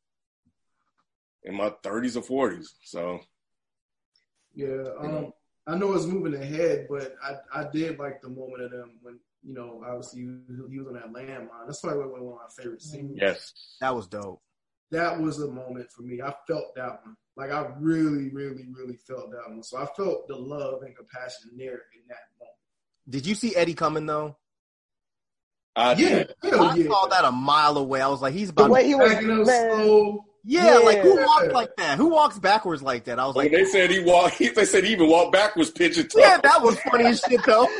[1.42, 3.20] in my 30s or 40s so
[4.54, 5.32] Yeah, um,
[5.66, 9.18] I know it's moving ahead, but I I did like the moment of them when
[9.42, 11.66] you know obviously he, he was on that landmine.
[11.66, 13.18] That's probably one of my favorite scenes.
[13.20, 14.40] yes That was dope.
[14.94, 16.22] That was a moment for me.
[16.22, 17.16] I felt that one.
[17.36, 19.62] Like I really, really, really felt that one.
[19.64, 22.56] So I felt the love and compassion there in that moment.
[23.10, 24.36] Did you see Eddie coming though?
[25.74, 26.88] I Yeah, hell I yeah.
[26.88, 28.00] saw that a mile away.
[28.00, 28.70] I was like, he's The about.
[28.70, 30.24] way to, he was, up slow.
[30.44, 31.26] yeah, like who Yeah.
[31.26, 31.98] walks like that?
[31.98, 33.18] Who walks backwards like that?
[33.18, 36.06] I was when like, they said he walked they said he even walked backwards pigeon
[36.06, 37.66] toe yeah, that was funny as shit though.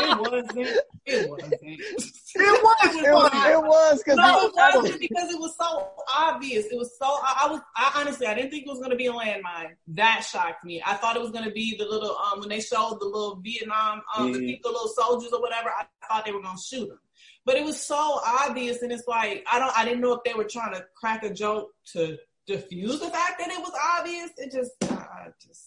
[0.00, 0.78] It wasn't.
[1.06, 1.54] It wasn't.
[1.62, 6.66] It was it was, it was because No, it wasn't because it was so obvious.
[6.66, 7.06] It was so.
[7.06, 7.60] I, I was.
[7.76, 9.76] I honestly, I didn't think it was going to be a landmine.
[9.88, 10.82] That shocked me.
[10.84, 13.36] I thought it was going to be the little um when they showed the little
[13.36, 14.46] Vietnam um the Mhm.
[14.46, 15.70] people, the little soldiers or whatever.
[15.70, 16.98] I thought they were going to shoot them,
[17.44, 19.76] but it was so obvious, and it's like I don't.
[19.78, 23.38] I didn't know if they were trying to crack a joke to diffuse the fact
[23.38, 24.30] that it was obvious.
[24.38, 25.62] It just, I just.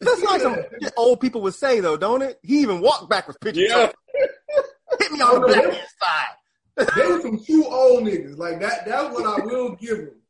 [0.00, 0.56] That's like some
[0.96, 2.38] old people would say though, don't it?
[2.42, 3.92] He even walked backwards pigeon yeah toe.
[5.00, 6.88] Hit me on the black side.
[6.96, 8.38] They were some true old niggas.
[8.38, 8.86] Like that.
[8.86, 10.22] That's what I will give them.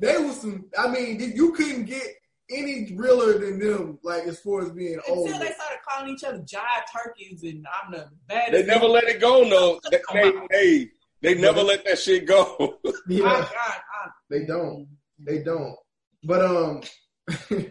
[0.00, 0.66] They was some.
[0.78, 2.06] I mean, you couldn't get
[2.50, 3.98] any realer than them.
[4.02, 5.26] Like as far as being old.
[5.26, 8.52] Until they started calling each other jive turkeys and I'm the baddest.
[8.52, 10.90] they never let it go no they they, they,
[11.22, 13.22] they never let that shit go My Yeah.
[13.22, 14.88] God, I, They don't.
[15.18, 15.76] They don't.
[16.24, 16.82] But um,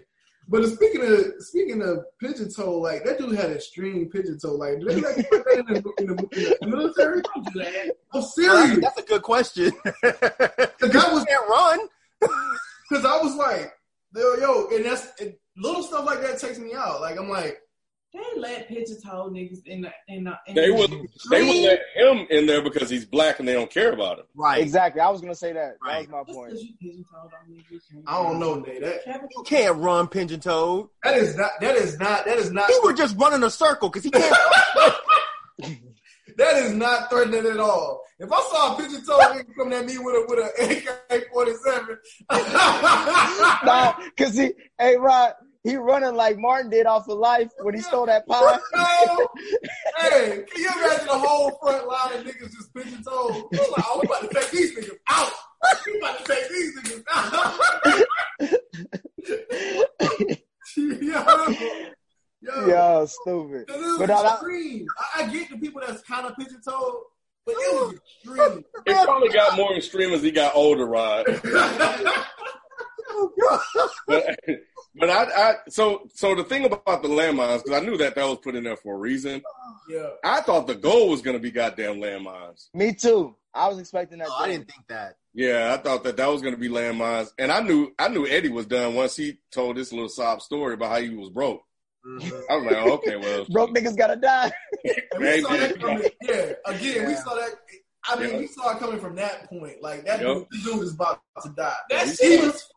[0.49, 4.53] but speaking of speaking of pigeon toe, like that dude had extreme pigeon toe.
[4.53, 7.21] Like, do they let you put that in the, in the, in the military?
[7.21, 7.95] don't do that.
[8.13, 8.77] I'm serious.
[8.77, 9.71] Uh, that's a good question.
[10.79, 11.79] The guy was can't run.
[12.89, 13.73] because I was like,
[14.15, 17.01] yo, yo, and that's and little stuff like that takes me out.
[17.01, 17.59] Like I'm like,
[18.17, 20.33] They let pigeon toe niggas in the in the.
[20.47, 20.91] In they the would
[21.29, 24.25] they would let him in there because he's black and they don't care about him
[24.35, 24.61] Right.
[24.61, 25.01] exactly.
[25.01, 25.75] I was gonna say that.
[25.85, 26.49] That was my Just point.
[26.51, 28.03] 'cause you pigeon toed don't mean you can't.
[28.07, 28.81] I don't know, Nate.
[28.81, 29.01] That
[29.35, 30.89] You can't run pigeon toed.
[31.03, 33.89] that is not that is not that is not He would just running a circle
[33.89, 34.35] because he can't.
[36.37, 38.01] that is not threatening at all.
[38.19, 41.27] If I saw a pigeon toe nigga coming at me with a with a AK
[41.31, 41.97] forty seven,
[42.31, 47.81] nah, cause he, hey Rod, he running like Martin did off of life when he
[47.81, 48.57] stole that pie.
[49.97, 53.43] Hey, can you imagine the whole front line of niggas just pigeon toed?
[53.51, 55.31] Like, oh, we about to take these niggas out.
[55.85, 57.59] We about to take these niggas out.
[60.77, 61.47] yo,
[62.41, 63.67] yo, Yo, stupid.
[63.67, 64.87] 'Cause it was But I- extreme.
[65.15, 66.93] I, I get the people that's kind of pigeon toed,
[67.45, 68.63] but it was extreme.
[68.85, 71.25] it probably got more extreme as he got older rod
[73.09, 73.31] Oh,
[74.07, 74.39] but,
[74.95, 78.25] but I, I so so the thing about the landmines because I knew that that
[78.27, 79.41] was put in there for a reason.
[79.89, 80.07] yeah.
[80.23, 82.67] I thought the goal was going to be goddamn landmines.
[82.73, 83.35] Me too.
[83.53, 84.27] I was expecting that.
[84.27, 85.15] No, I didn't think that.
[85.33, 88.25] Yeah, I thought that that was going to be landmines, and I knew I knew
[88.27, 91.61] Eddie was done once he told this little sob story about how he was broke.
[92.05, 92.35] Mm-hmm.
[92.49, 94.51] I was like, oh, okay, well, Broke niggas gotta die.
[95.11, 95.79] And we saw that maybe.
[95.81, 96.09] coming.
[96.21, 97.49] Yeah, again, we saw that.
[98.09, 98.37] I mean, Yeah.
[98.37, 99.81] we saw it coming from that point.
[99.81, 100.27] Like that Yep.
[100.35, 101.73] dude, this dude is about to die.
[101.89, 102.69] That He shit was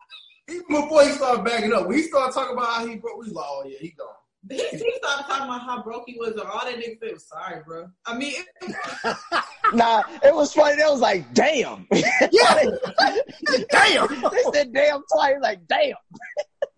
[0.51, 1.87] even before he started backing up.
[1.87, 4.09] When he started talking about how he broke, we was like, oh yeah, he gone.
[4.49, 7.29] he, he started talking about how broke he was, and all that niggas said was
[7.29, 7.89] sorry, bro.
[8.07, 9.17] I mean, it,
[9.73, 10.77] Nah, it was funny.
[10.77, 11.87] They was like, damn.
[11.93, 12.11] Yeah.
[13.71, 14.09] Damn.
[14.09, 15.37] they said damn twice.
[15.41, 15.95] Like, damn.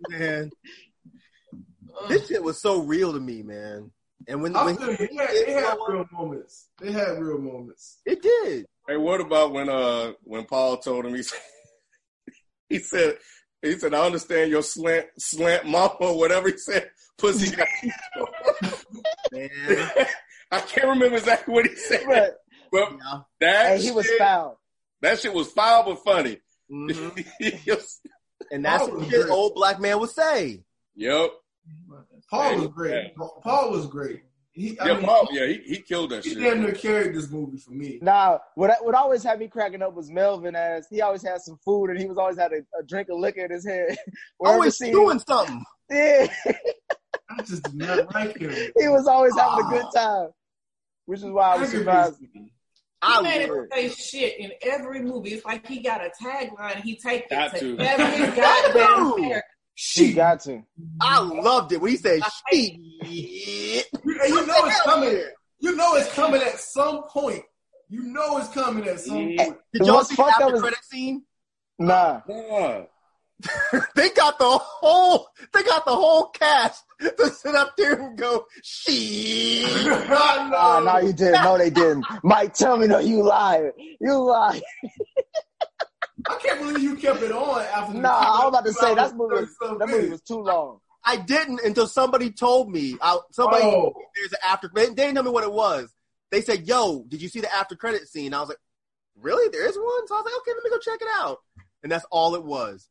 [0.09, 0.51] Man,
[2.09, 3.91] this shit was so real to me, man.
[4.29, 4.97] And when, when feel you.
[4.97, 6.69] They had, they had real moments.
[6.81, 8.01] They had real moments.
[8.05, 11.39] it did, Hey, what about when uh when Paul told him he said
[12.69, 13.17] he said
[13.63, 17.55] he said I understand your slant slant mama or whatever he said pussy.
[17.55, 17.67] got.
[20.51, 22.37] I can't remember exactly what he said, But
[22.71, 23.21] but Yeah.
[23.41, 24.59] that hey, he was foul.
[25.01, 26.39] that shit was foul but funny.
[26.71, 27.27] Mhm.
[27.67, 27.83] yep.
[28.51, 30.63] And that's Paul what was shit old black man would say.
[30.97, 31.31] Yep.
[32.31, 33.15] Paul was great.
[33.43, 34.23] Paul was great.
[34.55, 36.37] He, I Yeah, mean, Paul, yeah, he, he killed that shit.
[36.37, 36.53] he shit.
[36.53, 37.99] damn near carried this movie for me.
[38.03, 41.59] Nah, what what always had me cracking up was Melvin as he always had some
[41.65, 43.97] food and he was always had a, a drink of liquor in his head.
[44.39, 45.65] Wherever Always seen doing something.
[45.91, 46.27] yeah,
[47.31, 48.51] I just did not like him.
[48.79, 50.21] he was always having a good ah.
[50.23, 50.29] time,
[51.07, 52.17] which is why I was surprised.
[53.01, 53.59] I he made would.
[53.59, 55.31] him say shit in every movie.
[55.31, 57.79] It's like he got a tagline he takes it Got to to.
[57.83, 59.43] every goddamn character.
[59.75, 60.17] She Shit.
[60.17, 60.63] got to.
[61.01, 62.21] I loved it when he said
[62.51, 62.75] shit.
[63.05, 65.23] You, and you know it's coming.
[65.61, 67.43] You know it's coming at some point.
[67.89, 69.45] You know it's coming at some Yeah.
[69.47, 69.59] point.
[69.73, 71.23] Did y'all What's see the after is- credit scene?
[71.79, 72.21] Nah.
[72.29, 72.83] Yeah.
[73.97, 78.45] they got the whole they got the whole cast to sit up there and go
[78.63, 79.67] shit.
[79.87, 80.57] I know.
[80.57, 81.43] Ah, no, you didn't.
[81.43, 82.07] No, they didn't.
[82.23, 83.73] Mike, tell me no, you lied.
[84.01, 84.63] You lied.
[86.29, 87.93] I can't believe you kept it on after.
[87.95, 89.35] the Nah, I was about to say that movie.
[89.37, 90.79] Was, 30 that movie was too long.
[91.05, 92.97] I didn't until somebody told me.
[93.01, 93.93] I, somebody Oh.
[94.17, 94.71] there's an after.
[94.73, 95.93] They, they didn't tell me what it was.
[96.31, 98.59] They said, "Yo, did you see the after credit scene?" I was like,
[99.21, 99.49] "Really?
[99.51, 101.39] There is one." So I was like, "Okay, let me go check it out."
[101.83, 102.89] And that's all it was.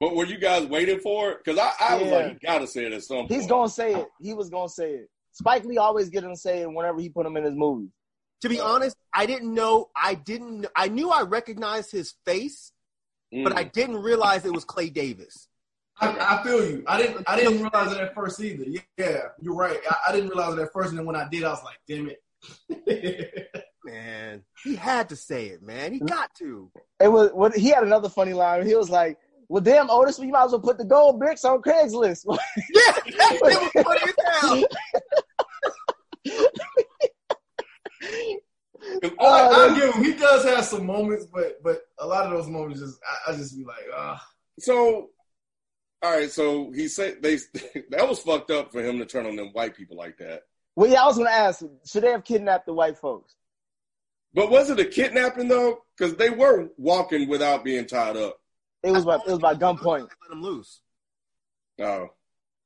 [0.00, 1.38] But were you guys waiting for it?
[1.44, 3.32] Because I, I was like, he gotta say it at some point.
[3.32, 4.08] He's gonna say it.
[4.20, 5.08] He was gonna say it.
[5.32, 7.88] Spike Lee always get him to say it whenever he put him in his movies.
[8.42, 9.88] To be honest, I didn't know.
[9.96, 10.66] I didn't.
[10.76, 12.72] I knew I recognized his face,
[13.34, 13.44] Mm.
[13.44, 15.48] but I didn't realize it was Clay Davis.
[16.00, 16.84] I, I feel you.
[16.86, 17.24] I didn't.
[17.28, 18.64] I didn't realize it at first either.
[18.98, 19.78] Yeah, you're right.
[19.88, 21.78] I, I didn't realize it at first, and then when I did, I was like,
[21.88, 23.50] "Damn it!"
[23.84, 25.62] Man, he had to say it.
[25.62, 26.70] Man, he got to.
[27.00, 27.30] It was.
[27.32, 28.66] What he had another funny line.
[28.66, 29.18] He was like,
[29.48, 32.24] "Well, damn, Otis, you might as well put the gold bricks on Craigslist."
[32.74, 34.64] Yeah, it was funny as hell.
[39.02, 40.04] 'Cause I, I Oh, give him.
[40.04, 43.36] He does have some moments, but but a lot of those moments just I, I
[43.36, 44.24] just be like, ah.
[44.60, 45.10] So,
[46.02, 46.30] all right.
[46.30, 47.36] So he said they
[47.90, 50.42] that was fucked up for him to turn on them white people like that.
[50.76, 53.34] well, yeah, I was gonna ask, should they have kidnapped the white folks?
[54.34, 55.78] But was it a kidnapping though?
[55.96, 58.36] Because they were walking without being tied up.
[58.82, 60.08] It was by it was by gunpoint.
[60.22, 60.80] Let him loose.
[61.80, 62.08] Oh,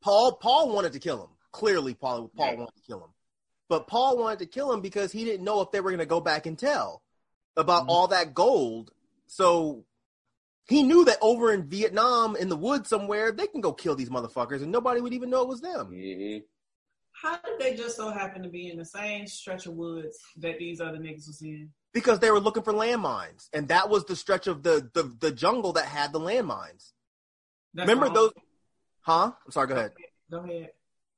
[0.02, 1.30] Paul Paul wanted to kill him.
[1.52, 2.54] Clearly, Paul Paul Yeah.
[2.58, 3.10] wanted to kill him.
[3.68, 6.06] But Paul wanted to kill him because he didn't know if they were going to
[6.06, 7.02] go back and tell
[7.56, 7.88] about Mhm.
[7.88, 8.92] all that gold.
[9.26, 9.84] So
[10.66, 14.10] he knew that over in Vietnam, in the woods somewhere, they can go kill these
[14.10, 15.86] motherfuckers, and nobody would even know it was them.
[15.88, 16.38] hmm
[17.12, 20.58] How did they just so happen to be in the same stretch of woods that
[20.58, 21.72] these other niggas was in?
[21.92, 25.32] Because they were looking for landmines, and that was the stretch of the the, the
[25.32, 26.92] jungle that had the landmines.
[27.74, 28.14] That's Remember wrong.
[28.14, 28.32] those?
[29.00, 29.32] Huh?
[29.44, 29.66] I'm sorry.
[29.66, 29.92] Go ahead.
[30.30, 30.70] Go ahead.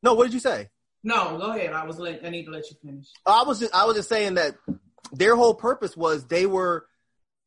[0.02, 0.70] No, what did you say?
[1.02, 1.72] No, go ahead.
[1.72, 3.06] I was let, I need to let you finish.
[3.24, 4.56] Oh, I was just I was just saying that
[5.12, 6.86] their whole purpose was they were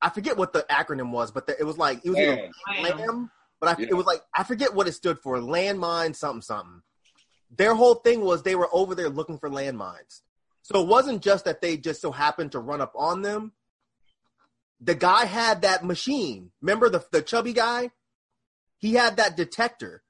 [0.01, 2.51] I forget what the acronym was, but the, it was like it was either Lamb.
[2.83, 2.97] Lamb.
[2.99, 3.31] LAM,
[3.61, 3.87] but I, Yeah.
[3.91, 5.37] it was like I forget what it stood for.
[5.37, 6.81] Landmine something something.
[7.55, 10.21] Their whole thing was they were over there looking for landmines.
[10.63, 13.51] So it wasn't just that they just so happened to run up on them.
[14.81, 16.51] The guy had that machine.
[16.61, 17.91] Remember the the chubby guy?
[18.77, 20.03] He had that detector.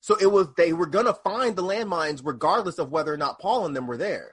[0.00, 3.66] So it was they were gonna find the landmines regardless of whether or not Paul
[3.66, 4.32] and them were there.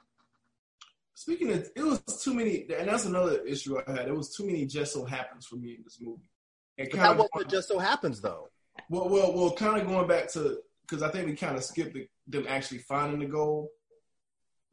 [1.16, 4.07] Speaking of, it was too many, and that's another issue I had.
[4.07, 6.30] It was too many just so happens for me in this movie.
[6.78, 8.49] And But kind that wasn't just so happens though.
[8.89, 11.93] well, well, well, kind of going back to because I think we kind of skipped
[11.93, 13.70] the, them actually finding the goal.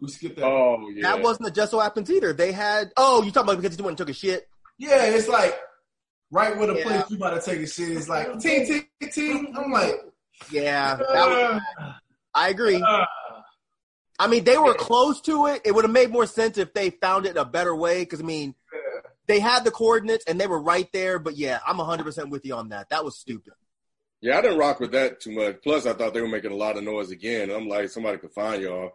[0.00, 0.46] We skipped that.
[0.46, 1.02] Oh yeah.
[1.14, 2.32] That wasn't a just so happens either.
[2.32, 4.48] They had oh, you talking about because he went and took a shit?
[4.78, 5.58] Yeah, it's like
[6.30, 6.84] right where the Yeah.
[6.84, 9.54] place you about to take a shit is like ting ting ting.
[9.56, 9.94] I'm like,
[10.50, 11.92] Yeah, that was, uh,
[12.34, 12.82] I agree.
[12.82, 13.04] uh,
[14.18, 15.62] I mean, they were close to it.
[15.64, 18.00] It would have made more sense if they found it in a better way.
[18.00, 18.54] Because I mean,
[19.26, 21.18] they had the coordinates and they were right there.
[21.18, 22.90] But yeah, I'm 100 percent with you on that.
[22.90, 23.54] That was stupid.
[24.20, 25.62] Yeah, I didn't rock with that too much.
[25.62, 27.50] Plus, I thought they were making a lot of noise again.
[27.50, 28.90] I'm like, somebody could find y'all.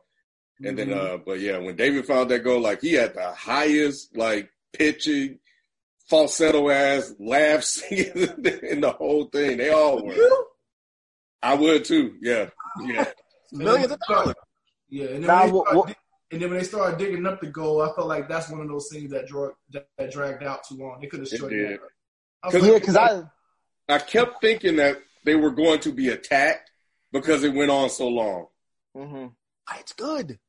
[0.63, 1.15] And then, Mm-hmm.
[1.15, 5.39] uh, but yeah, when David found that goal, like he had the highest like pitching,
[6.07, 8.11] falsetto ass laugh singing
[8.69, 9.57] in the whole thing.
[9.57, 10.13] They all were.
[10.13, 10.44] You?
[11.45, 12.15] I would too.
[12.21, 12.49] Yeah,
[12.81, 13.05] yeah.
[13.51, 14.35] Millions of dollars.
[14.89, 15.05] yeah.
[15.05, 15.95] And then, Nah, when they wha- started,
[16.31, 18.67] and then when they started digging up the goal, I felt like that's one of
[18.67, 20.99] those things that drug that, that dragged out too long.
[20.99, 21.79] They could have It straightened did.
[21.79, 21.87] that.
[22.43, 23.23] I Cause- like, Yeah, because I
[23.87, 26.71] I kept thinking that they were going to be attacked
[27.11, 28.47] because it went on so long.
[28.97, 29.31] mhm.
[29.79, 30.39] It's good.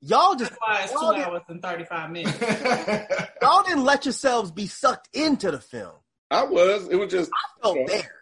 [0.00, 2.40] Y'all just That's why it's two y'all, did, hours and 35 minutes.
[3.42, 5.94] y'all didn't let yourselves be sucked into the film.
[6.30, 6.88] I was.
[6.88, 7.30] It was just.
[7.32, 7.84] I felt Yeah.
[7.86, 8.14] there.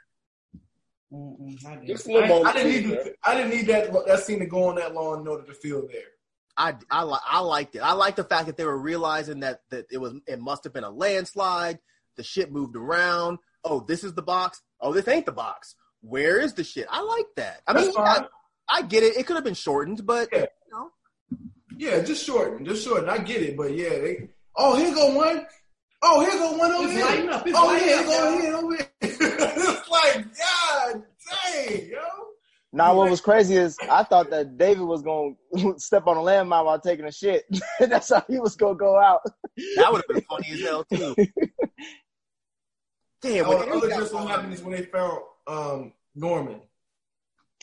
[1.12, 1.86] Mm-mm, I didn't.
[1.88, 2.50] Just a little I.
[2.50, 5.20] I didn't need to, I didn't need that that scene to go on that long
[5.22, 6.02] in order to feel there.
[6.56, 7.78] I, I, li- I liked it.
[7.80, 10.72] I liked the fact that they were realizing that, that it was it must have
[10.72, 11.78] been a landslide.
[12.16, 13.38] The shit moved around.
[13.64, 14.60] Oh, this is the box.
[14.80, 15.74] Oh, this ain't the box.
[16.02, 16.86] Where is the shit?
[16.90, 17.62] I like that.
[17.66, 18.24] I That's mean, fine.
[18.68, 19.16] I, I get it.
[19.16, 20.40] It could have been shortened, but Yeah.
[20.40, 20.90] you know,
[21.76, 23.08] Yeah, just shorten, just shorten.
[23.08, 24.28] I get it, but yeah, they.
[24.56, 25.46] Oh, here go one.
[26.02, 27.04] Oh, here go one over It's here.
[27.04, 27.46] lighting up.
[27.46, 28.40] It's oh, yeah, here go y'all.
[28.40, 28.88] here over here.
[29.02, 31.98] it's like, God dang, yo.
[32.72, 36.20] Now, what was crazy is I thought that David was going to step on a
[36.20, 37.44] landmine while taking a shit.
[37.80, 39.20] That's how he was going to go out.
[39.76, 41.14] that would have been funny as hell too.
[43.22, 46.60] Damn, Oh, other just so happened is when they found um, Norman.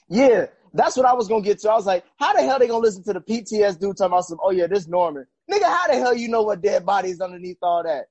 [0.09, 1.71] Yeah, that's what I was gonna get to.
[1.71, 4.25] I was like, how the hell they gonna listen to the PTS dude talking about
[4.25, 4.37] some?
[4.43, 5.63] Oh yeah, this Norman, nigga.
[5.63, 8.05] How the hell you know what dead body is underneath all that?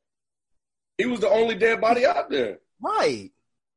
[0.98, 3.30] He was the only dead body out there, Right.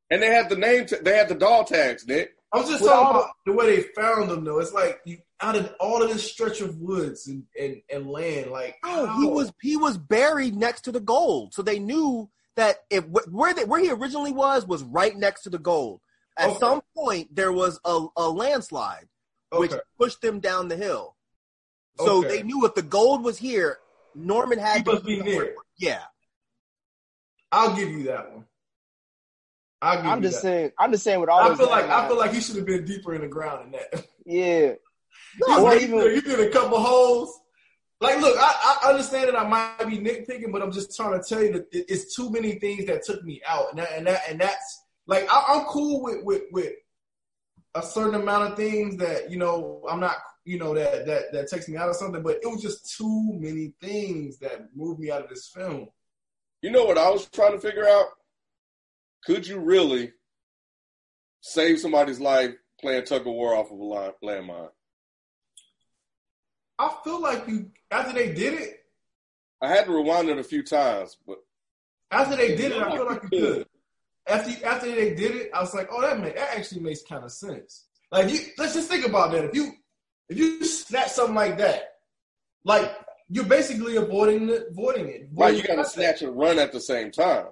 [0.10, 0.86] and they had the name.
[0.86, 2.36] T- they had the dog tags, Nick.
[2.54, 4.60] I was just With talking all the- about the way they found him, though.
[4.60, 8.52] It's like you out of all of this stretch of woods and, and, and land,
[8.52, 12.84] like No, he was he was buried next to the gold, so they knew that
[12.90, 16.02] if where they, where he originally was was right next to the gold.
[16.38, 16.60] At Okay.
[16.60, 19.08] some point, there was a, a landslide
[19.52, 19.82] which Okay.
[20.00, 21.16] pushed them down the hill.
[21.98, 22.28] So Okay.
[22.38, 23.80] they knew if the gold was here,
[24.16, 25.56] Norman had He to must be near.
[25.78, 26.04] Yeah,
[27.52, 28.46] I'll give you that one.
[29.82, 30.42] I'll give I'm you just that.
[30.42, 30.72] saying.
[30.78, 32.86] I'm just saying with all I feel like I feel like he should have been
[32.86, 34.06] deeper in the ground than that.
[34.26, 34.74] yeah.
[35.46, 37.40] he, or he, even- did, he did a couple holes.
[38.02, 41.28] Like, look, I, I understand that I might be nitpicking, but I'm just trying to
[41.28, 44.22] tell you that it's too many things that took me out, and that, and that
[44.30, 46.74] and that's like I, I'm cool with with with
[47.76, 51.50] a certain amount of things that you know I'm not you know that that that
[51.50, 55.12] takes me out of something, but it was just too many things that moved me
[55.12, 55.90] out of this film.
[56.62, 58.08] You know what I was trying to figure out?
[59.26, 60.12] Could you really
[61.42, 64.70] save somebody's life playing tug of war off of a landmine?
[66.78, 68.80] I feel like you after they did it,
[69.62, 71.38] I had to rewind it a few times, but
[72.12, 73.68] after they did it, I feel like you could.
[74.28, 77.24] After after they did it, I was like, oh, that make, that actually makes kind
[77.24, 77.86] of sense.
[78.12, 79.46] Like, you, let's just think about that.
[79.46, 79.74] If you
[80.30, 81.96] if you snatch something like that,
[82.64, 82.92] like
[83.30, 85.30] you're basically avoiding the, avoiding it.
[85.34, 87.46] right, you got to snatch and run at the same time.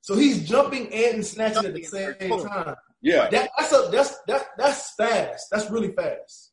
[0.00, 2.74] So he's jumping and snatching at the same time.
[3.02, 5.46] Yeah, That, that's a that's that that's fast.
[5.50, 6.52] That's really fast.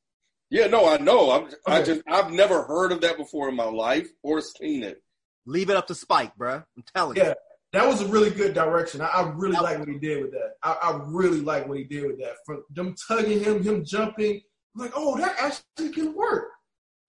[0.49, 1.31] yeah, no, I know.
[1.31, 1.49] I'm.
[1.67, 2.01] I just.
[2.07, 5.01] I've never heard of that before in my life or seen it.
[5.45, 6.55] leave it up to Spike, bro.
[6.77, 7.23] I'm telling you.
[7.23, 7.33] Yeah,
[7.73, 9.01] that was a really good direction.
[9.01, 10.53] I, I really like what he did with that.
[10.61, 12.33] I, I really like what he did with that.
[12.45, 14.41] From them tugging him, him jumping,
[14.75, 16.49] I'm like, oh, that actually can work.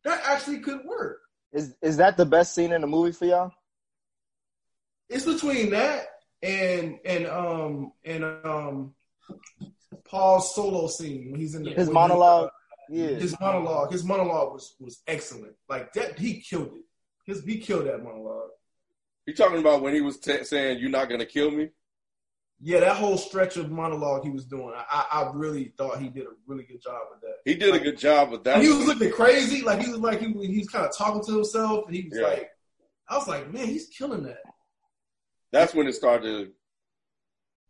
[0.04, 1.18] That actually could work.
[1.54, 3.52] Is is that the best scene in the movie for y'all?
[5.08, 6.06] It's between that
[6.42, 8.94] and and um and um
[10.04, 12.50] Paul's solo scene when he's in the, His when he- monologue.
[12.90, 13.06] Yeah.
[13.06, 15.54] his monologue, his monologue was was excellent.
[15.70, 16.84] Like that, he killed it.
[17.24, 18.50] His he killed that monologue.
[19.26, 21.70] You talking about when he was t- saying you're not gonna kill me?
[22.66, 26.08] Yeah, that whole stretch of monologue he was doing, I, I I really thought he
[26.08, 27.34] did a really good job with that.
[27.44, 28.62] He did a good job with that.
[28.62, 31.22] He was looking crazy, like he was like he, was- he was kind of talking
[31.24, 32.26] to himself, and he was Yeah.
[32.26, 32.50] like,
[33.06, 34.40] I was like, man, he's killing that.
[35.52, 36.52] That's when it started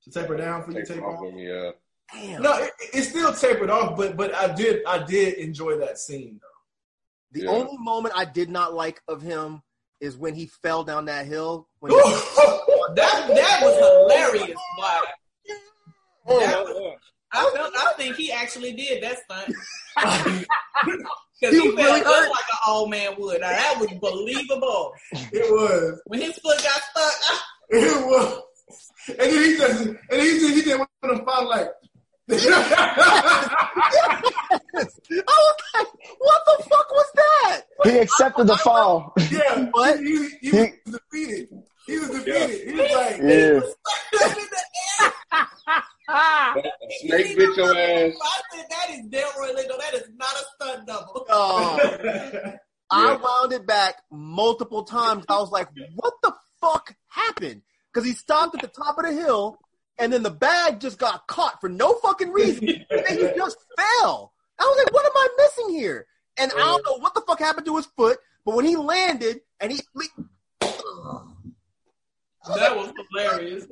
[0.05, 1.34] To taper down for you, take take off off.
[1.36, 1.70] Yeah.
[2.12, 2.42] Damn.
[2.42, 6.38] No, it, it still tapered off, but but I did I did enjoy that scene
[6.40, 7.40] though.
[7.40, 7.51] The Yeah.
[7.51, 9.61] only moment I did not like of him
[10.01, 11.68] is when he fell down that hill.
[12.89, 14.59] When he- that That that was hilarious.
[14.78, 15.03] Why?
[16.26, 16.41] Oh.
[16.41, 16.97] That was,
[17.32, 17.72] I felt.
[17.76, 19.55] I think he actually did that stunt
[21.41, 23.41] because He he, was felt really just like an old man would.
[23.41, 24.93] Now that was believable.
[25.12, 26.01] it was.
[26.07, 28.43] When his foot got stuck, It was.
[29.09, 31.68] And then he just, and he just, he did one of them final like.
[32.30, 32.35] I
[34.76, 35.87] was like,
[36.18, 37.61] what the fuck was that?
[37.85, 39.12] He accepted the fall.
[39.30, 39.99] yeah, What?
[40.01, 40.51] he, he, he
[40.87, 41.49] was defeated.
[41.95, 42.66] He was defeated.
[42.68, 43.61] He was like, Yeah.
[47.01, 48.14] Snake bit your ass.
[48.20, 49.78] I said that is Delroy Lindo.
[49.78, 51.24] That is not a stunt double.
[51.28, 51.78] Oh,
[52.90, 55.24] I wound it back multiple times.
[55.28, 57.62] I was like, what the fuck happened?
[57.92, 59.57] Because he stopped at the top of the hill,
[59.99, 64.32] and then the bag just got caught for no fucking reason, and he just fell.
[64.59, 66.07] I was like, what am I missing here?
[66.36, 69.40] And I don't know what the fuck happened to his foot, but when he landed
[69.61, 69.78] and he,
[72.49, 73.66] That was hilarious.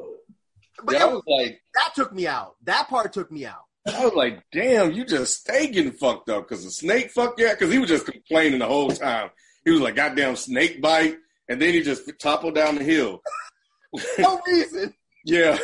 [0.85, 2.57] but Yeah, I it- was like, that took me out.
[2.64, 3.64] That part took me out.
[3.87, 7.49] I was like, damn, you just stay getting fucked up because the snake fucked you.
[7.51, 9.31] Because he was just complaining the whole time.
[9.64, 11.16] He was like, goddamn snake bite,
[11.49, 13.20] and then he just toppled down the hill.
[14.18, 14.95] No reason.
[15.27, 15.59] Yeah.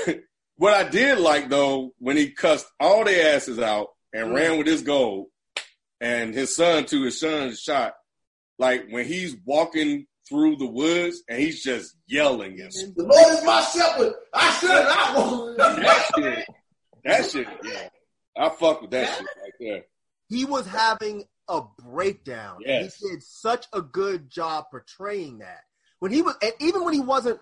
[0.57, 4.35] What I did like though, when he cussed all their asses out and mm-hmm.
[4.35, 5.29] ran with his gold,
[6.01, 7.95] and his son to his son shot.
[8.59, 13.45] Like when he's walking through the woods and he's just yelling and the Lord is
[13.45, 14.15] my shepherd.
[14.35, 15.59] I should not want.
[15.59, 16.47] that shit.
[17.05, 17.89] That shit, yeah.
[18.37, 19.85] I fuck with that shit right there.
[20.29, 22.59] he was having a breakdown.
[22.65, 22.97] Yes.
[22.97, 25.63] He did such a good job portraying that.
[25.99, 27.41] When he was, and even when he wasn't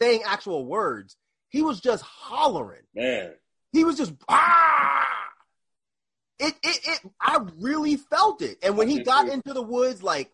[0.00, 1.16] saying actual words,
[1.48, 2.82] he was just hollering.
[2.94, 3.32] Man.
[3.72, 5.06] He was just ah.
[6.38, 7.00] It, it, it.
[7.20, 8.58] I really felt it.
[8.62, 10.30] And when he got into the woods, like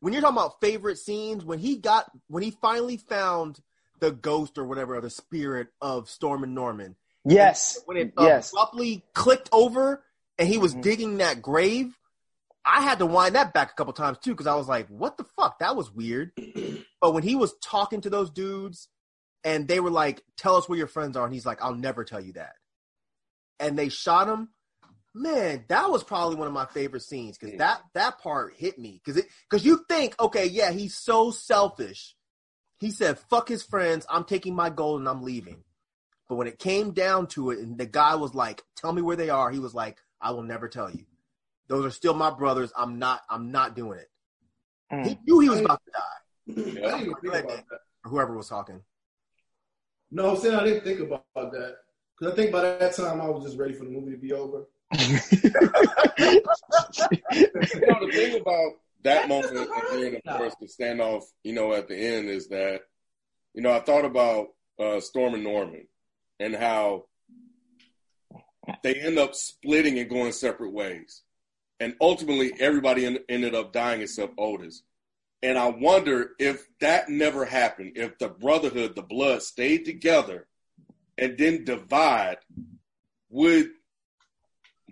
[0.00, 3.60] when you're talking about favorite scenes, when he got, when he finally found
[4.00, 7.78] the ghost or whatever, or the spirit of Stormin' Norman, Yes.
[7.84, 8.50] when it Yes.
[8.50, 10.02] abruptly clicked over
[10.38, 10.82] and he was Mhm.
[10.82, 11.98] digging that grave,
[12.64, 15.16] I had to wind that back a couple times too because I was like, "What
[15.18, 15.58] the fuck?
[15.58, 16.32] That was weird."
[17.00, 18.88] but when he was talking to those dudes
[19.44, 22.04] and they were like, "Tell us where your friends are," and he's like, "I'll never
[22.04, 22.56] tell you that,"
[23.58, 24.48] and they shot him.
[25.12, 29.00] Man, that was probably one of my favorite scenes because that that part hit me
[29.04, 32.14] because it because you think, okay, yeah, he's so selfish.
[32.78, 34.06] He said, "Fuck his friends.
[34.08, 35.64] I'm taking my gold and I'm leaving."
[36.28, 39.16] But when it came down to it, and the guy was like, "Tell me where
[39.16, 41.04] they are," he was like, "I will never tell you.
[41.66, 42.72] Those are still my brothers.
[42.76, 43.22] I'm not.
[43.28, 44.10] I'm not doing it."
[44.92, 45.06] Mm.
[45.06, 46.88] He knew he was about to die.
[46.88, 47.80] I didn't think about that.
[48.04, 48.80] Whoever was talking.
[50.12, 51.76] No, I'm saying I didn't think about that
[52.16, 54.32] because I think by that time I was just ready for the movie to be
[54.32, 54.66] over.
[54.92, 55.50] You
[57.86, 58.72] know, the thing about
[59.02, 62.82] that moment, and then of course the standoff, you know, at the end is that,
[63.54, 65.86] you know, I thought about uh, Stormin' Norman
[66.38, 67.06] and how
[68.82, 71.22] they end up splitting and going separate ways,
[71.78, 74.82] and ultimately everybody en- ended up dying except Otis.
[75.42, 80.46] And I wonder if that never happened, if the brotherhood, the blood, stayed together
[81.16, 82.36] and didn't divide,
[83.30, 83.70] would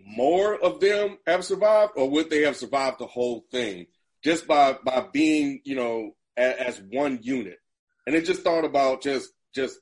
[0.09, 3.87] more of them have survived, or would they have survived the whole thing
[4.25, 7.59] just by by being, you know, a, as one unit?
[8.07, 9.79] And it just thought about just just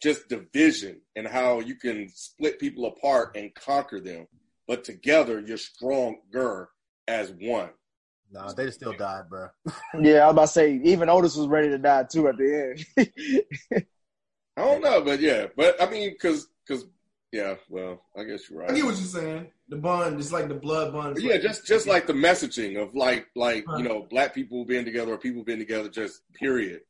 [0.00, 4.26] just division and how you can split people apart and conquer them,
[4.68, 6.68] but together you're stronger
[7.08, 7.70] as one.
[8.30, 9.48] No, they still died, bro.
[10.00, 12.84] yeah, I was about to say, even Otis was ready to die too at the
[12.96, 13.86] end.
[14.56, 16.86] I don't know, but yeah, but I mean, because because
[17.34, 18.70] yeah, well, I guess you're right.
[18.70, 19.48] I get what you're saying.
[19.68, 21.14] The bond, it's like the blood bond.
[21.14, 24.84] But yeah, just just like the messaging of like like you know black people being
[24.84, 26.82] together or people being together, just period.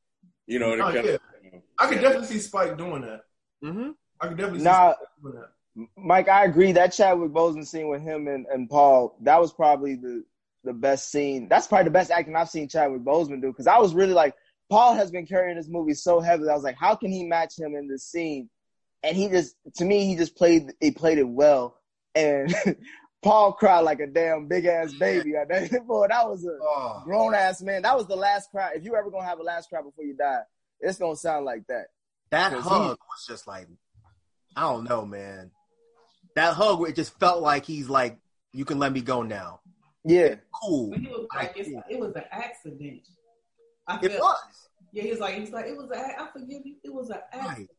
[0.47, 1.16] You know, Oh, they kept- yeah.
[1.42, 1.62] you know.
[1.78, 3.22] I could definitely see Spike doing that.
[3.64, 3.90] Mm-hmm.
[4.20, 4.92] I could definitely see Nah.
[4.92, 5.51] Spike doing that.
[5.97, 6.70] Mike, I agree.
[6.72, 10.22] That Chadwick Boseman scene with him and, and Paul, that was probably the,
[10.62, 11.49] the best scene.
[11.49, 13.49] That's probably the best acting I've seen Chadwick Boseman do.
[13.49, 14.34] Because I was really like,
[14.70, 16.51] Paul has been carrying this movie so heavily.
[16.51, 18.49] I was like, how can he match him in this scene?
[19.05, 21.76] And he just, to me, he just played, he played it well.
[22.14, 22.55] And
[23.22, 25.34] Paul cried like a damn big ass baby.
[25.38, 27.82] I think, boy, that was a Oh, grown ass man.
[27.82, 28.72] That was the last cry.
[28.74, 30.40] If you ever gonna have a last cry before you die,
[30.80, 31.86] it's gonna sound like that.
[32.30, 33.68] that hug he- was just like,
[34.57, 35.50] I don't know, man.
[36.36, 38.18] That hug, it just felt like he's like,
[38.52, 39.61] you can let me go now.
[40.05, 40.36] Yeah.
[40.62, 40.90] Cool.
[40.90, 43.02] But he was like, it's, it was an accident.
[43.86, 44.68] I It feel, was.
[44.92, 46.76] Yeah, he was like, he's like, it was a, I forgive you.
[46.84, 47.70] It was an accident.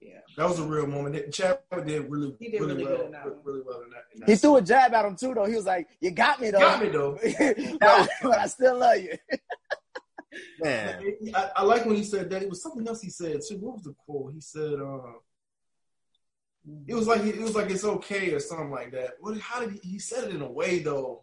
[0.00, 0.20] Yeah.
[0.36, 1.32] That was a real moment.
[1.32, 3.34] Chadwick did really, He did really, really well, good in that one.
[3.44, 4.04] really well in that.
[4.14, 4.50] in that He scene.
[4.50, 5.44] threw a jab at him too, though.
[5.46, 6.58] He was like, "You got me, though.
[6.58, 7.18] Got me though.
[7.80, 9.16] but, but I still love you."
[10.60, 11.02] Man.
[11.34, 12.42] I, I like when he said that.
[12.42, 13.56] It was something else he said too.
[13.58, 14.34] What was the quote?
[14.34, 15.12] He said, uh,
[16.86, 19.12] "It was like it was like it's okay" or something like that.
[19.20, 19.38] What?
[19.38, 19.92] How did he?
[19.92, 21.22] He said it in a way though.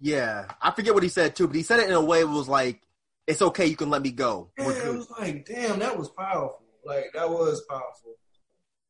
[0.00, 0.46] Yeah.
[0.60, 2.48] I forget what he said too, but he said it in a way it was
[2.48, 2.80] like,
[3.26, 4.50] it's okay, you can let me go.
[4.58, 6.61] Yeah, We're it was like, damn, that was powerful.
[6.84, 8.16] Like that was powerful.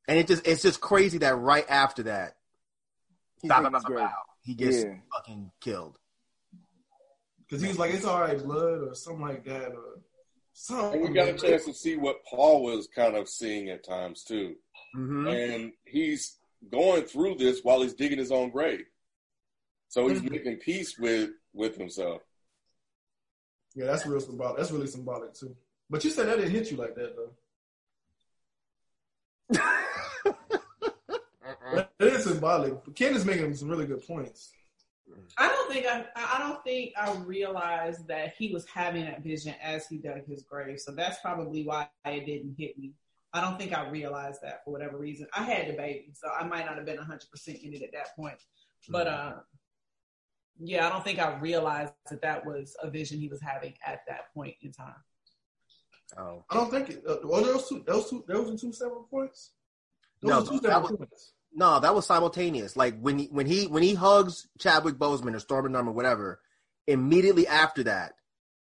[0.09, 2.37] And it just it's just crazy that right after that,
[3.41, 4.13] He bow, think bow, bow,
[4.43, 4.97] he gets Yeah.
[5.13, 5.99] fucking killed.
[7.41, 10.01] Because he was like, "It's all right, blood," or something like that, or
[10.55, 11.01] something.
[11.03, 14.25] And we got a chance to see what Paul was kind of seeing at times
[14.25, 14.57] too.
[14.97, 15.27] Mm-hmm.
[15.29, 16.39] And he's
[16.71, 18.87] going through this while he's digging his own grave.
[19.89, 20.31] So he's Mhm.
[20.31, 22.23] making peace with with himself.
[23.75, 24.57] Yeah, that's real symbolic.
[24.57, 25.55] That's really symbolic too.
[25.91, 27.37] But you said that didn't hit you like that though.
[32.03, 32.75] That is symbolic.
[32.97, 34.51] Ken is making some really good points.
[35.39, 39.55] I don't think I, I don't think I realized that he was having that vision
[39.63, 40.81] as he dug his grave.
[40.81, 42.95] So that's probably why it didn't hit me.
[43.33, 45.27] I don't think I realized that for whatever reason.
[45.35, 48.15] I had the baby, so I might not have been 100% in it at that
[48.17, 48.43] point.
[48.89, 49.33] But uh,
[50.59, 54.01] yeah, I don't think I realized that that was a vision he was having at
[54.09, 54.95] that point in time.
[56.17, 56.45] Oh.
[56.51, 57.03] I don't think it.
[57.09, 59.51] Uh, well, those two, those two, those are two separate points.
[60.21, 61.33] Those No, two that separate was- points.
[61.55, 62.77] No, that was simultaneous.
[62.77, 66.41] Like when he when he when he hugs Chadwick Boseman or Stormin' or whatever,
[66.87, 68.15] immediately after that,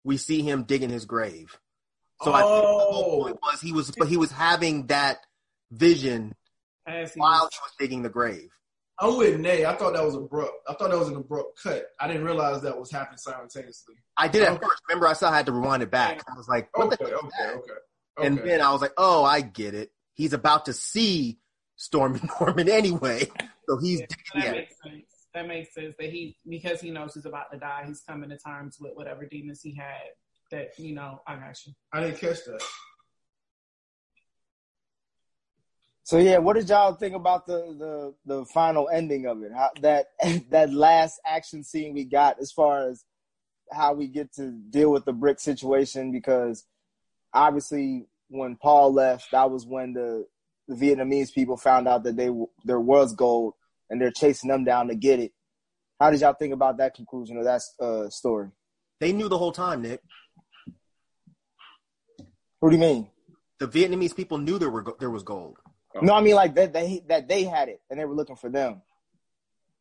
[0.02, 1.56] we see him digging his grave.
[2.22, 3.22] So I think the whole Oh.
[3.24, 5.18] point was he was but he was having that
[5.70, 6.34] vision
[6.86, 8.50] As he while was- he was digging the grave.
[9.00, 9.64] I'm with Nay.
[9.64, 10.52] I thought that was abrupt.
[10.68, 11.86] I thought that was an abrupt cut.
[11.98, 13.94] I didn't realize that was happening simultaneously.
[14.16, 14.60] I did at Okay.
[14.66, 14.82] first.
[14.88, 16.22] Remember, I still had to rewind it back.
[16.30, 18.26] I was like, what Okay, the okay, hell okay.
[18.26, 19.90] And then I was like, oh, I get it.
[20.12, 21.38] He's about to see
[21.76, 23.26] Storm Norman anyway.
[23.68, 24.40] So he's Yeah, yeah.
[24.44, 25.04] that makes sense.
[25.32, 28.36] That makes sense that he because he knows he's about to die, he's coming to
[28.36, 30.10] terms with whatever demons he had.
[30.50, 31.72] That you know, I got you.
[31.92, 32.60] I didn't catch that.
[36.10, 39.52] So yeah, what did y'all think about the the the final ending of it?
[39.54, 40.06] How, that
[40.50, 43.04] that last action scene we got, as far as
[43.70, 46.66] how we get to deal with the brick situation, because
[47.32, 50.26] obviously when Paul left, that was when the,
[50.66, 52.28] the Vietnamese people found out that they
[52.64, 53.54] there was gold,
[53.88, 55.30] and they're chasing them down to get it.
[56.00, 58.48] How did y'all think about that conclusion of that uh, story?
[58.98, 60.02] They knew the whole time, Nick.
[62.58, 63.08] What do you mean?
[63.60, 65.58] The Vietnamese people knew there were there was gold.
[66.00, 68.48] No, I mean like that they that they had it and they were looking for
[68.48, 68.82] them.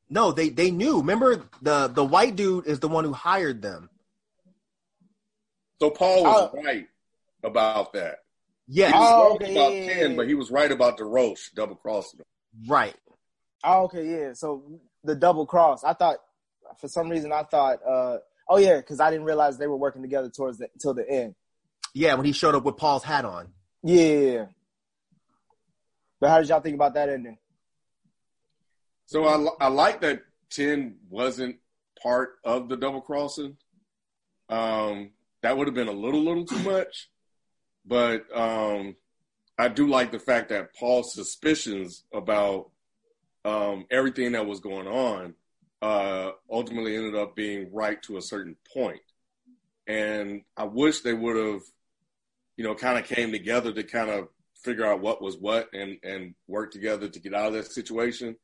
[0.09, 0.97] No, they they knew.
[0.99, 3.89] Remember the the white dude is the one who hired them.
[5.81, 6.61] So Paul was Oh.
[6.63, 6.87] right
[7.43, 8.19] about that.
[8.67, 10.17] Yes, He was Oh, okay, about yeah, yeah, Tien, yeah.
[10.17, 12.25] but he was right about Desroche double crossing him.
[12.67, 12.95] right.
[13.63, 14.33] Oh, okay, yeah.
[14.33, 14.63] So
[15.03, 15.83] the double cross.
[15.83, 16.17] I thought
[16.79, 18.17] for some reason I thought uh
[18.47, 21.35] oh yeah, because I didn't realize they were working together towards the till the end.
[21.93, 23.49] Yeah, when he showed up with Paul's hat on.
[23.83, 24.45] Yeah, yeah, yeah.
[26.19, 27.37] But how did y'all think about that ending?
[29.05, 31.57] So I I like that Tien wasn't
[32.01, 33.57] part of the double crossing.
[34.49, 37.09] Um, that would have been a little little too much,
[37.85, 38.95] but um,
[39.57, 42.69] I do like the fact that Paul's suspicions about
[43.45, 45.35] um, everything that was going on
[45.81, 49.01] uh, ultimately ended up being right to a certain point.
[49.87, 51.61] And I wish they would have,
[52.57, 54.27] you know, kind of came together to kind of
[54.63, 58.35] figure out what was what and and work together to get out of that situation.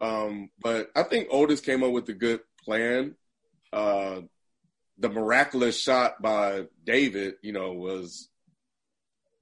[0.00, 3.16] Um, but I think Otis came up with a good plan.
[3.72, 4.22] Uh,
[4.98, 8.28] the miraculous shot by David, you know, was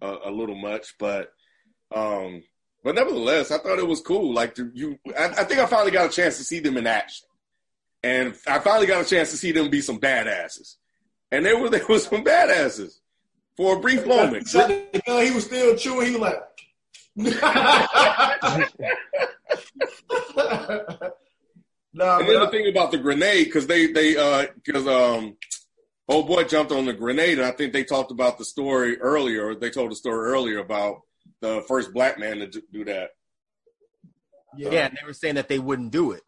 [0.01, 1.32] a, a little much, but
[1.94, 2.43] um,
[2.85, 4.32] but nevertheless, I thought it was cool.
[4.32, 6.86] Like to, you, I, I think I finally got a chance to see them in
[6.86, 7.26] action,
[8.02, 10.76] and I finally got a chance to see them be some badasses,
[11.30, 12.94] and they were they were some badasses
[13.59, 14.48] for a brief moment.
[14.48, 16.06] He shot the gun, he was still chewing.
[16.06, 16.43] He was like,
[21.93, 25.36] nah, And then the thing about the grenade, because they they uh because um
[26.09, 29.56] old boy jumped on the grenade, and I think they talked about the story earlier.
[29.56, 31.01] They told the story earlier about
[31.40, 33.10] the first black man to do- do that.
[34.56, 36.22] yeah, Yeah, and they were saying that they wouldn't do it.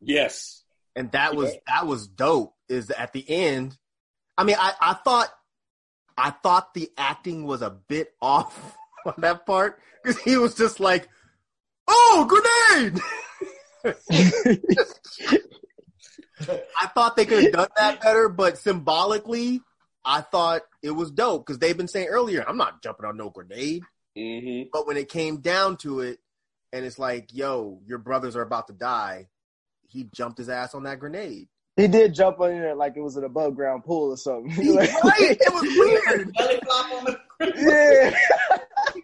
[0.00, 0.64] Yes,
[0.96, 2.54] and that was that was dope.
[2.68, 3.78] Is at the end,
[4.36, 5.28] I mean, I I thought
[6.16, 8.76] I thought the acting was a bit off
[9.06, 11.08] on that part because he was just like,
[11.86, 13.00] "Oh, grenade!"
[16.78, 19.62] I thought they could have done that better, but symbolically,
[20.04, 23.30] I thought it was dope because they've been saying earlier, "I'm not jumping on no
[23.30, 23.82] grenade."
[24.16, 26.18] hmm But when it came down to it,
[26.72, 29.28] and it's like, "Yo, your brothers are about to die,"
[29.88, 31.48] he jumped his ass on that grenade.
[31.76, 34.50] He did jump on there like it was an above ground pool or something.
[34.76, 34.90] right?
[35.18, 36.32] It was weird.
[36.38, 37.18] Belly flop on the
[37.58, 39.02] yeah.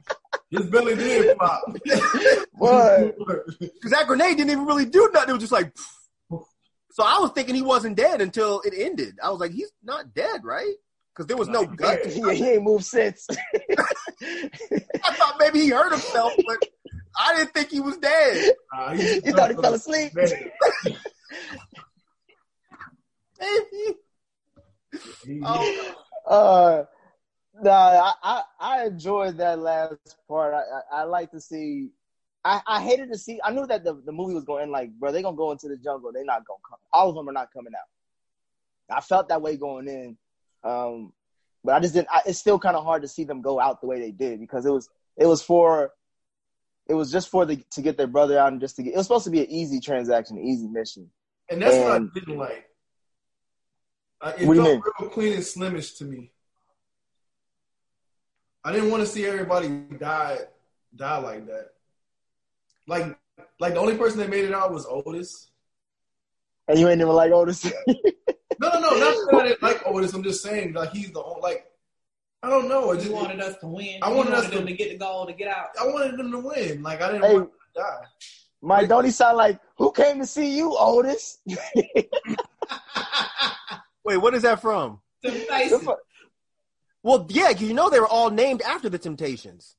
[0.51, 1.62] his belly did flop.
[2.53, 3.15] What?
[3.61, 5.31] Because that grenade didn't even really do nothing.
[5.31, 5.77] It was just like.
[6.93, 9.16] So I was thinking he wasn't dead until it ended.
[9.23, 10.74] I was like, he's not dead, right?
[11.15, 12.07] Because there was no Nah, gut.
[12.07, 13.27] he Yeah, he ain't moved since.
[14.23, 16.59] I thought maybe he hurt himself, but
[17.19, 18.53] I didn't think he was dead.
[18.74, 20.12] Nah, he you thought he fell asleep?
[25.44, 25.94] Oh,
[26.27, 26.85] Uh,
[27.62, 30.55] nah, I, I I enjoyed that last part.
[30.55, 31.90] I I, I like to see.
[32.44, 33.40] I, I hated to see.
[33.44, 35.77] I knew that the, the movie was going like, bro, they're gonna go into the
[35.77, 36.12] jungle.
[36.12, 36.78] They're not gonna come.
[36.93, 38.97] All of them are not coming out.
[38.97, 40.16] I felt that way going in,
[40.64, 41.12] um,
[41.64, 42.09] but I just didn't.
[42.10, 44.40] I, it's still kind of hard to see them go out the way they did
[44.40, 45.93] because it was it was for.
[46.89, 48.94] It was just for the to get their brother out and just to get.
[48.94, 51.09] It was supposed to be an easy transaction, an easy mission.
[51.48, 52.64] and that's what I didn't like.
[54.23, 54.82] Uh, it What do you felt mean?
[55.01, 56.31] real clean and slimish to me.
[58.65, 59.69] I didn't want to see everybody
[59.99, 60.39] die
[60.94, 61.70] die like that.
[62.86, 63.19] Like
[63.59, 65.49] like the only person that made it out was Otis.
[66.69, 67.70] And you ain't even like Otis.
[68.61, 70.12] No, no, no, not that I didn't like Otis.
[70.15, 71.66] I'm just saying like he's the only like
[72.44, 72.93] I don't know.
[72.93, 73.99] I just You wanted us to win.
[74.03, 75.69] I You wanted us them to- to get the goal to get out.
[75.81, 76.81] I wanted them to win.
[76.81, 77.35] Like I didn't Hey.
[77.39, 78.05] want them to die.
[78.61, 81.39] Mike, don't he sound like who came to see you, Otis?
[84.04, 85.00] wait, what is that from?
[85.24, 85.86] Temptation.
[87.02, 89.76] Well, yeah, 'cause you know they were all named after the Temptations.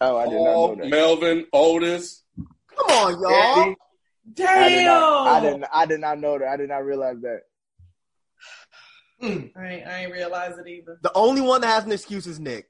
[0.00, 0.88] Oh, I did not know that.
[0.88, 2.24] Melvin, Otis,
[2.76, 3.30] Come on, y'all.
[3.32, 3.76] Eddie.
[4.48, 5.64] I did, not, I didn't.
[5.72, 6.48] I did not know that.
[6.48, 7.42] I did not realize that.
[9.22, 10.98] Mm, I ain't, I ain't realize it either.
[11.02, 12.68] The only one that has an excuse is Nick.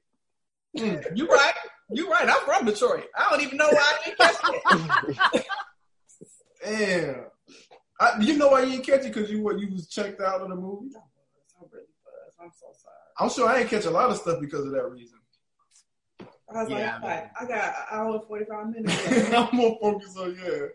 [0.77, 1.03] mm.
[1.15, 1.53] You right.
[1.91, 2.29] You right.
[2.29, 3.05] I'm from Detroit.
[3.17, 4.35] I don't even know why I didn't catch
[5.33, 5.45] it.
[6.63, 7.25] Damn.
[7.99, 10.41] I, you know why you didn't catch it because you what you was checked out
[10.41, 10.89] of the movie.
[10.95, 12.35] I'm really buzzed.
[12.41, 12.95] I'm so sorry.
[13.19, 15.17] I'm sure I ain't catch a lot of stuff because of that reason.
[16.21, 17.29] I I was Yeah, like, man.
[17.39, 19.33] "Fuck, I got an hour and forty five minutes.
[19.33, 20.65] I'm more focused on yeah,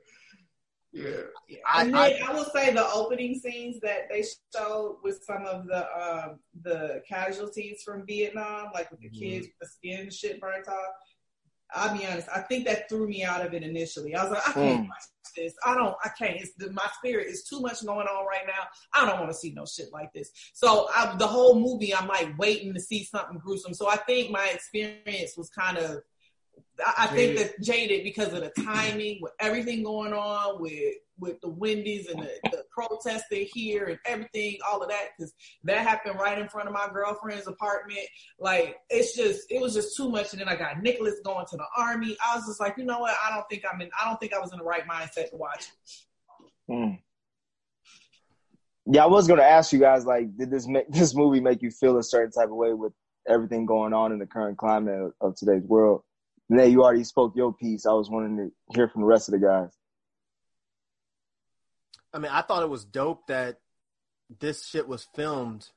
[0.92, 1.10] yeah.
[1.70, 4.24] I- and then I- I, will say the opening scenes that they
[4.54, 9.18] showed with some of the um, the casualties from Vietnam, like with the Mm-hmm.
[9.20, 10.94] kids with the skin shit burnt off.
[11.74, 14.14] I'll be honest, I think that threw me out of it initially.
[14.14, 14.88] I was like, I can't Mm.
[14.88, 15.02] watch
[15.36, 15.54] this.
[15.64, 15.94] I don't.
[16.04, 16.40] I can't.
[16.40, 18.64] It's the, my spirit is too much going on right now.
[18.92, 20.30] I don't want to see no shit like this.
[20.54, 23.74] So I, the whole movie, I'm like waiting to see something gruesome.
[23.74, 26.02] So I think my experience was kind of.
[26.84, 31.40] I, I think that jaded because of the timing with everything going on with with
[31.42, 35.32] the Wendy's and the, the protesting here and everything, all of that, because
[35.64, 38.06] that happened right in front of my girlfriend's apartment.
[38.38, 40.32] Like it's just, it was just too much.
[40.32, 42.16] And then I got Nicholas going to the army.
[42.26, 43.14] I was just like, you know what?
[43.24, 43.90] I don't think I'm in.
[44.00, 45.66] I don't think I was in the right mindset to watch.
[46.68, 46.72] it.
[46.72, 46.98] Mm.
[48.86, 51.70] Yeah, I was gonna ask you guys like, did this make this movie make you
[51.70, 52.92] feel a certain type of way with
[53.28, 56.02] everything going on in the current climate of, of today's world?
[56.50, 57.86] Nay, you already spoke your piece.
[57.86, 59.70] I was wanting to hear from the rest of the guys.
[62.12, 63.60] I mean, I thought it was dope that
[64.40, 65.68] this shit was filmed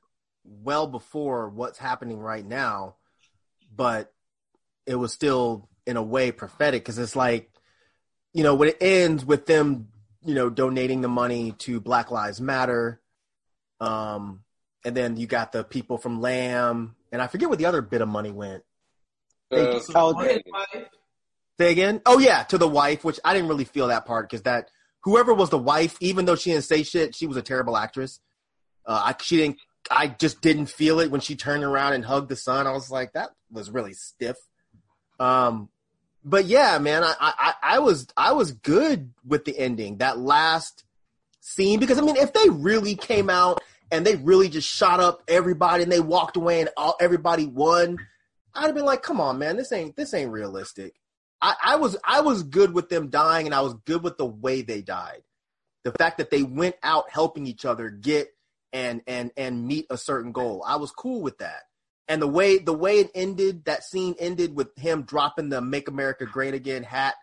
[0.44, 2.96] well before what's happening right now,
[3.74, 4.12] but
[4.84, 7.52] it was still in a way prophetic because it's like,
[8.32, 9.90] you know, when it ends with them,
[10.24, 13.00] you know, donating the money to Black Lives Matter,
[13.80, 14.40] um,
[14.84, 18.00] and then you got the people from Lamb, and I forget where the other bit
[18.00, 18.64] of money went.
[19.50, 20.42] Uh, Oh, His
[21.58, 22.00] Say again?
[22.04, 24.70] Oh yeah, to the wife, which I didn't really feel that part because that
[25.02, 28.18] whoever was the wife, even though she didn't say shit, she was a terrible actress.
[28.84, 29.58] Uh, I she didn't.
[29.90, 32.66] I just didn't feel it when she turned around and hugged the son.
[32.66, 34.36] I was like, that was really stiff.
[35.20, 35.68] Um,
[36.24, 39.98] but yeah, man, I, I I was I was good with the ending.
[39.98, 40.84] That last
[41.40, 43.62] scene because I mean, if they really came out
[43.92, 47.98] and they really just shot up everybody and they walked away and all, everybody won,
[48.54, 50.94] I'd have been like, come on, man, this ain't this ain't realistic.
[51.40, 54.26] I, I was I was good with them dying, and I was good with the
[54.26, 55.22] way they died.
[55.82, 58.28] The fact that they went out helping each other get
[58.72, 61.62] and and and meet a certain goal, I was cool with that.
[62.08, 65.88] And the way the way it ended, that scene ended with him dropping the "Make
[65.88, 67.14] America Great Again" hat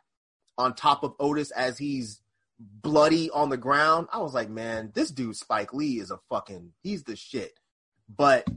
[0.57, 2.21] on top of Otis as he's
[2.59, 4.07] bloody on the ground.
[4.11, 7.53] I was like, man, this dude Spike Lee is a fucking he's the shit.
[8.07, 8.47] But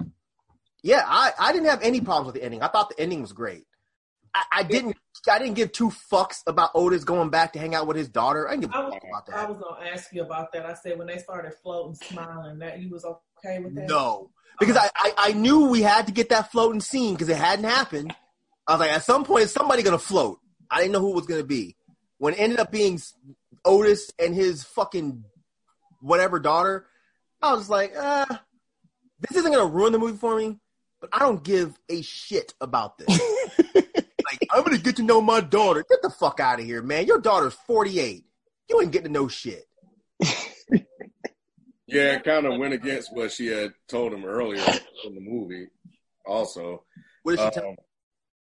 [0.84, 2.62] yeah, I, I didn't have any problems with the ending.
[2.62, 3.64] I thought the ending was great.
[4.34, 4.96] I, I didn't
[5.30, 8.46] I didn't give two fucks about Otis going back to hang out with his daughter.
[8.46, 10.66] I didn't give I a was, fuck about I was gonna ask you about that.
[10.66, 13.88] I said when they started floating, smiling, that you was okay with that.
[13.88, 14.30] No,
[14.60, 17.64] because I, I I knew we had to get that floating scene because it hadn't
[17.64, 18.14] happened.
[18.66, 20.38] I was like, at some point, somebody gonna float.
[20.70, 21.76] I didn't know who it was gonna be.
[22.18, 23.00] When it ended up being
[23.64, 25.24] Otis and his fucking
[26.00, 26.86] whatever daughter,
[27.40, 28.26] I was like, uh,
[29.20, 30.58] this isn't gonna ruin the movie for me.
[31.10, 33.08] But I don't give a shit about this.
[33.74, 35.84] like, I'm gonna get to know my daughter.
[35.88, 37.06] Get the fuck out of here, man.
[37.06, 38.24] Your daughter's 48.
[38.70, 39.64] You ain't getting to know shit.
[41.86, 44.64] Yeah, it kind of went against what she had told him earlier
[45.04, 45.68] in the movie.
[46.26, 46.82] Also,
[47.22, 47.68] What did she tell?
[47.68, 47.76] um,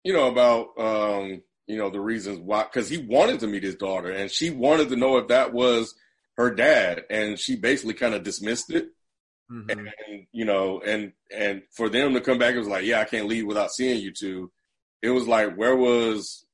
[0.04, 3.76] you know about um, you know the reasons why because he wanted to meet his
[3.76, 5.94] daughter and she wanted to know if that was
[6.36, 8.90] her dad, and she basically kind of dismissed it.
[9.51, 9.90] Mhm.
[10.06, 13.05] And you know, and and for them to come back, it was like, yeah, I
[13.05, 14.52] can't leave without seeing you two.
[15.02, 16.44] It was like, where was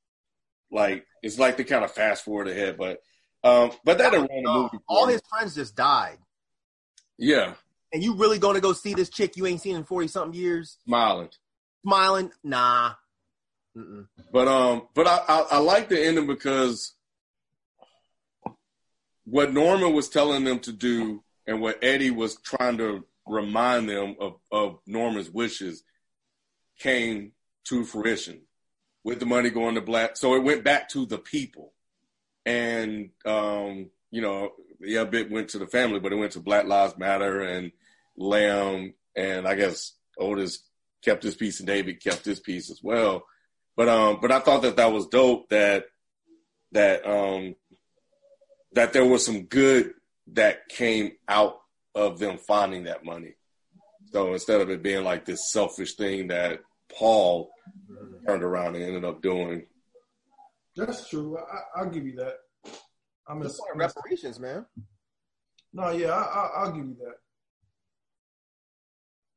[0.71, 2.99] like it's like they kind of fast forward ahead, but
[3.43, 4.77] um, but that didn't the movie.
[4.87, 6.17] all his friends just died.
[7.19, 7.53] yeah,
[7.93, 10.39] And you really going to go see this chick you ain't seen in 40 something
[10.39, 10.77] years?
[10.85, 11.29] smiling.
[11.83, 12.31] Smiling?
[12.43, 12.93] Nah.
[13.77, 14.07] Mm-mm.
[14.31, 16.93] But um, but I, I I like the ending because
[19.25, 24.15] what Norman was telling them to do and what Eddie was trying to remind them
[24.19, 25.83] of of Norman's wishes
[26.79, 27.31] came
[27.65, 28.41] to fruition
[29.03, 30.17] with the money going to black.
[30.17, 31.73] So it went back to the people,
[32.45, 36.39] and um, you know, yeah, a bit went to the family, but it went to
[36.39, 37.71] Black Lives Matter and
[38.17, 40.59] Lamb, and I guess Otis
[41.03, 43.23] kept his piece and David kept his piece as well.
[43.75, 45.85] But um, but I thought that that was dope that
[46.73, 47.55] that um
[48.73, 49.93] that there was some good
[50.33, 51.59] that came out
[51.95, 53.35] of them finding that money.
[54.11, 56.59] So instead of it being like this selfish thing that
[56.93, 57.49] Paul
[58.25, 59.65] turned around and ended up doing.
[60.75, 61.37] That's true.
[61.37, 62.35] I, I'll give you that.
[63.27, 64.65] I'm It's a, reparations, man.
[65.73, 67.15] no, yeah, I, I, I'll give you that.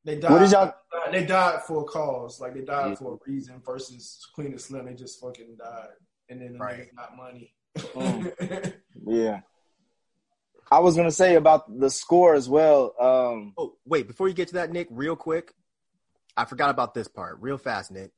[0.05, 0.31] They died.
[0.31, 0.75] What did y'all-
[1.13, 2.41] They died for a cause.
[2.41, 2.99] Like they died Mhm.
[2.99, 3.61] for a reason.
[3.65, 5.89] Versus Queen and Slim, they just fucking died,
[6.29, 6.79] and then the Right.
[6.93, 7.55] niggas got money.
[7.77, 8.75] Mm.
[9.07, 9.41] Yeah.
[10.71, 12.95] I was gonna say about the score as well.
[13.01, 15.53] Um, Oh, wait, before you get to that, Nick, real quick,
[16.37, 17.39] I forgot about this part.
[17.41, 18.13] Real fast, Nick.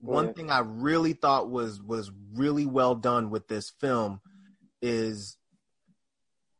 [0.00, 0.36] one ahead.
[0.36, 4.20] thing I really thought was was really well done with this film
[4.82, 5.36] is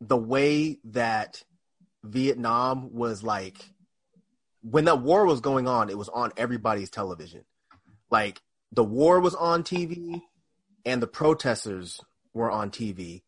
[0.01, 1.43] the way that
[2.03, 3.57] Vietnam was like
[4.63, 7.45] when that war was going on, it was on everybody's television.
[8.11, 8.41] Like
[8.73, 10.23] the war was on TV
[10.85, 12.01] and the protesters
[12.35, 13.23] were on TV.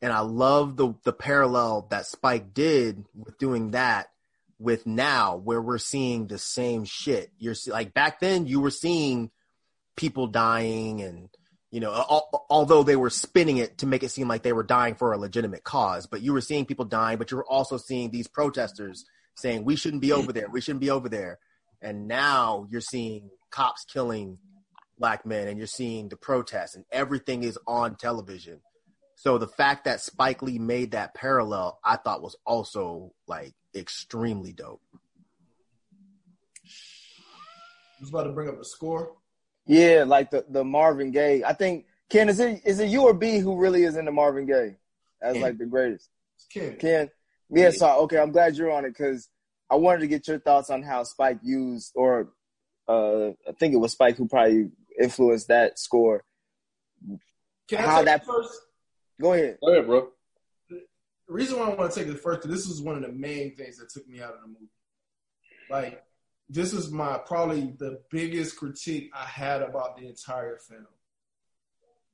[0.00, 4.08] And I love the the parallel that Spike did with doing that
[4.58, 7.30] with now where we're seeing the same shit.
[7.38, 9.30] You're like back then you were seeing
[9.96, 11.28] people dying and
[11.70, 14.62] you know al- although they were spinning it to make it seem like they were
[14.62, 17.76] dying for a legitimate cause but you were seeing people dying but you were also
[17.76, 19.04] seeing these protesters
[19.38, 20.48] saying we shouldn't be over there.
[20.50, 21.38] We shouldn't be over there.
[21.80, 24.38] And now you're seeing cops killing
[24.98, 28.60] black men and you're seeing the protests and everything is on television
[29.20, 34.52] so the fact that Spike Lee made that parallel I thought was also like extremely
[34.52, 34.80] dope
[36.64, 39.12] I was about to bring up the score.
[39.66, 41.42] Yeah, like the, the Marvin Gaye.
[41.44, 44.46] I think Ken, is it is it you or B who really is into Marvin
[44.46, 44.76] Gaye
[45.20, 45.42] as Ken.
[45.42, 46.08] like the greatest?
[46.36, 46.76] It's Ken.
[46.78, 47.10] Ken,
[47.50, 47.70] yeah.
[47.70, 49.28] So okay, I'm glad you're on it because
[49.68, 52.28] I wanted to get your thoughts on how Spike used, or
[52.88, 54.70] uh, I think it was Spike who probably
[55.00, 56.24] influenced that score.
[57.68, 58.52] Can I How take that- first?
[59.20, 59.58] Go ahead.
[59.60, 60.08] Go ahead, bro.
[60.70, 63.54] The reason why I want to take it first, this is one of the main
[63.54, 64.70] things that took me out of the movie.
[65.70, 66.02] Like,
[66.48, 70.86] this is my probably the biggest critique I had about the entire film.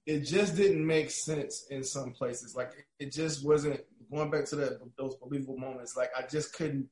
[0.07, 2.57] It just didn't make sense in some places.
[2.57, 5.97] Like, it just wasn't going back to that those believable moments.
[5.97, 6.89] Like, I just couldn't.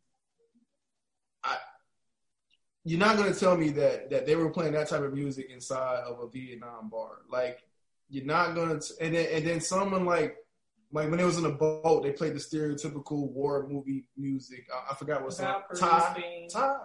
[1.42, 1.56] I.
[2.84, 6.00] You're not gonna tell me that that they were playing that type of music inside
[6.04, 7.18] of a Vietnam bar.
[7.28, 7.64] Like,
[8.12, 8.78] you're not gonna.
[8.78, 10.36] T- and then and then someone like
[10.92, 14.66] like when it was in a boat, they played the stereotypical war movie music.
[14.72, 15.62] I, I forgot what song.
[15.70, 16.20] Without
[16.50, 16.80] time.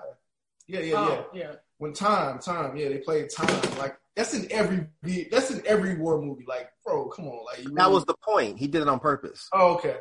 [0.68, 0.96] Yeah, yeah, yeah.
[0.98, 1.52] Oh, yeah.
[1.78, 3.78] When time, time, yeah, they played time.
[3.78, 4.88] Like that's in every.
[5.30, 6.46] That's in every war movie.
[6.48, 9.50] Like, bro, come on, like you that was the point he did it on purpose
[9.54, 9.98] Oh, okay.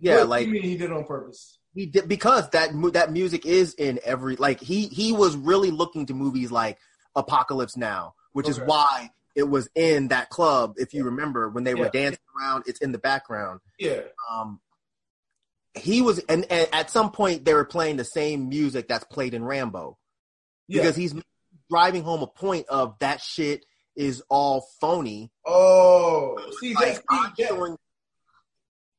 [0.00, 1.58] yeah What like do you mean he did it on purpose?
[1.74, 6.06] He did because that that music is in every like he he was really looking
[6.06, 6.78] to movies like
[7.14, 10.74] Apocalypse Now, which is why it was in that club.
[10.76, 13.60] If you remember when they were dancing around, it's in the background.
[13.78, 14.00] Yeah,
[14.30, 14.60] Um,
[15.74, 19.34] he was and, and at some point they were playing the same music that's played
[19.34, 19.96] in Rambo
[20.66, 20.82] yeah.
[20.82, 21.14] because he's
[21.70, 23.64] driving home a point of that shit
[23.96, 25.30] is all phony.
[25.46, 27.76] oh, see, Like, I'm showing-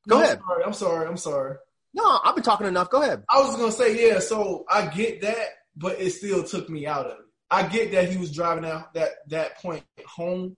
[0.08, 0.40] Go I'm ahead.
[0.46, 1.06] Sorry, I'm sorry.
[1.08, 1.56] I'm sorry.
[1.94, 2.90] No, I've been talking enough.
[2.90, 3.22] Go ahead.
[3.28, 4.18] I was gonna say yeah.
[4.18, 7.21] So I get that, but it still took me out of it.
[7.52, 10.56] I get that he was driving out that that point home,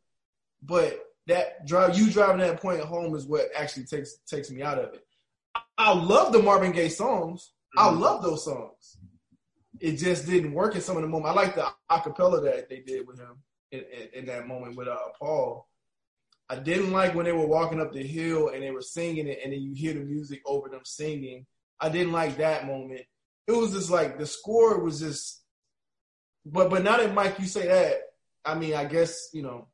[0.63, 4.79] but that drive you driving that point home is what actually takes takes me out
[4.79, 5.05] of it.
[5.57, 7.51] I, I love the Marvin Gaye songs.
[7.77, 8.99] I love those songs.
[9.81, 11.37] It just didn't work in some of the moment.
[11.37, 13.43] I like the acapella that they did with him
[13.73, 15.67] in, in, in that moment with uh, Paul.
[16.49, 19.41] I didn't like when they were walking up the hill and they were singing it,
[19.43, 21.47] and then you hear the music over them singing.
[21.81, 23.01] I didn't like that moment.
[23.49, 25.44] It was just like the score was just,
[26.45, 28.01] but but now that Mike, you say that,
[28.45, 29.69] I mean, I guess you know,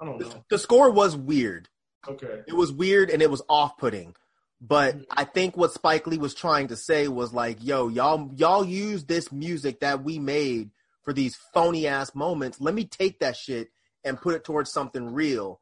[0.00, 0.44] I don't know.
[0.48, 1.68] The score was weird.
[2.08, 4.14] Okay, it was weird and it was off-putting.
[4.60, 5.04] But Mhm.
[5.10, 9.04] i think what spike lee was trying to say was like yo y'all y'all use
[9.04, 10.70] this music that we made
[11.02, 12.60] for these phony ass moments.
[12.60, 13.70] Let me take that shit
[14.04, 15.60] and put it towards something real.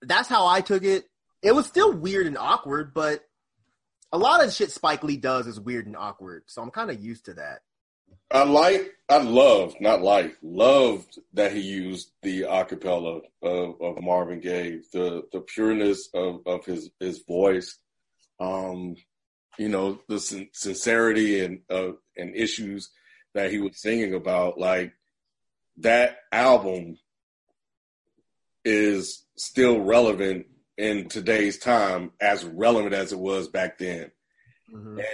[0.00, 1.06] That's how i took it.
[1.42, 3.24] It was still weird and awkward but
[4.10, 6.44] a lot of the shit spike lee does is weird and awkward.
[6.46, 7.60] So i'm kind of used to that
[8.30, 14.40] I like, I loved, not like, loved that he used the acapella of, of Marvin
[14.40, 17.78] Gaye, the the pureness of, of his his voice,
[18.38, 18.96] um,
[19.58, 22.90] you know, the sin- sincerity and uh, and issues
[23.34, 24.58] that he was singing about.
[24.58, 24.92] Like
[25.78, 26.98] that album
[28.64, 34.10] is still relevant in today's time, as relevant as it was back then.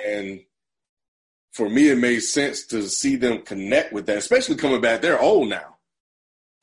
[0.08, 0.40] And
[1.54, 5.00] for me, it made sense to see them connect with that, especially coming back.
[5.00, 5.76] They're old now.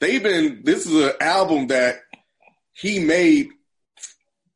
[0.01, 1.95] They've been, this is an album that
[2.73, 3.49] he made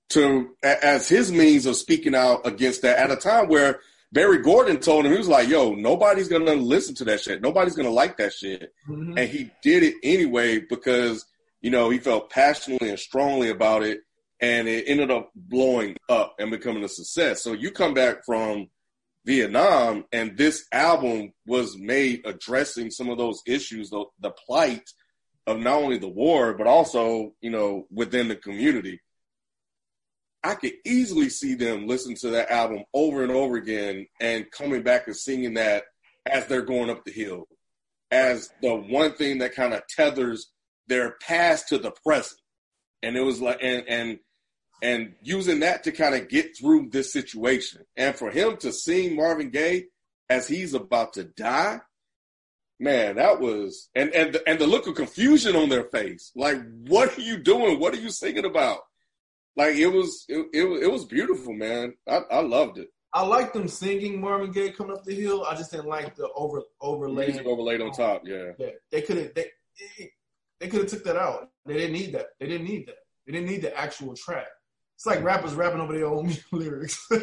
[0.09, 3.79] to, as his means of speaking out against that at a time where
[4.11, 7.41] Berry Gordy told him, he was like, yo, nobody's going to listen to that shit.
[7.41, 8.73] Nobody's going to like that shit.
[8.89, 9.17] Mhm.
[9.19, 11.25] And he did it anyway because,
[11.61, 14.01] you know, he felt passionately and strongly about it.
[14.41, 17.41] And it ended up blowing up and becoming a success.
[17.41, 18.69] So you come back from
[19.25, 24.87] Vietnam, and this album was made addressing some of those issues, the, the plight
[25.47, 29.01] of not only the war, but also, you know, within the community.
[30.43, 34.83] I could easily see them listening to that album over and over again and coming
[34.83, 35.85] back and singing that
[36.27, 37.47] as they're going up the hill.
[38.11, 40.51] as the one thing that kind of tethers
[40.87, 42.39] their past to the present.
[43.01, 44.19] And it was like, and, and,
[44.81, 47.85] and using that to kind of get through this situation.
[47.95, 49.85] And for him to sing Marvin Gaye
[50.29, 51.79] as he's about to die,
[52.79, 56.31] man, that was, and, and, the, and the look of confusion on their face.
[56.35, 56.57] Like,
[56.87, 57.79] what are you doing?
[57.79, 58.79] What are you singing about?
[59.55, 61.93] Like, it was, it, it, it was beautiful, man.
[62.07, 62.89] I, I loved it.
[63.13, 65.45] I liked them singing Marvin Gaye coming up the hill.
[65.49, 67.27] I just didn't like the over overlay.
[67.27, 68.51] Music overlaid on top, yeah.
[68.57, 69.51] Yeah, they could have they
[70.59, 71.49] they could have took that out.
[71.65, 72.25] They didn't need that.
[72.41, 72.97] They didn't need that.
[73.25, 74.47] They didn't need the actual track.
[74.95, 77.05] It's like rappers rapping over their own lyrics.
[77.11, 77.17] you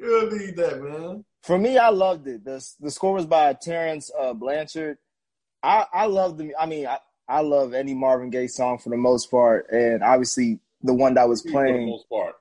[0.00, 1.24] don't need that, man.
[1.42, 2.44] For me, I loved it.
[2.44, 4.98] The the score was by Terrence uh, Blanchard.
[5.62, 6.54] I I love the.
[6.58, 6.98] I mean, I,
[7.28, 11.28] I love any Marvin Gaye song for the most part, and obviously the one that
[11.28, 11.86] was For the playing.
[11.88, 12.34] most part.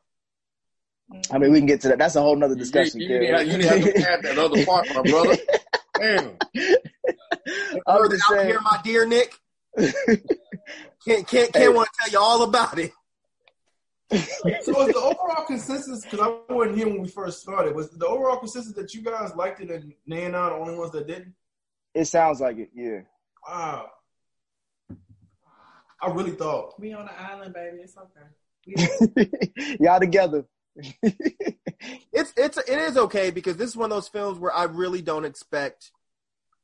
[1.31, 1.99] I mean, we can get to that.
[1.99, 2.99] That's a whole nother You, discussion.
[2.99, 3.21] you, Kid.
[3.23, 5.37] you, you didn't have to add that other part, my brother.
[5.97, 6.37] Damn.
[7.87, 8.47] I'm Word just out saying.
[8.49, 9.33] here, my dear Nick.
[11.07, 12.91] Can't can't can't want to tell you all about it.
[14.09, 16.01] So was the overall consensus?
[16.03, 17.75] Because I wasn't here when we first started.
[17.75, 20.77] Was the overall consensus that you guys liked it and Nay and I the only
[20.77, 21.33] ones that didn't?
[21.93, 22.69] It sounds like it.
[22.73, 23.01] Yeah.
[23.45, 23.87] Wow.
[26.01, 26.79] I really thought.
[26.79, 27.79] We on the island, baby.
[27.83, 29.77] It's okay.
[29.81, 30.45] Y'all together.
[32.11, 35.01] It's it's it is okay because this is one of those films where I really
[35.01, 35.91] don't expect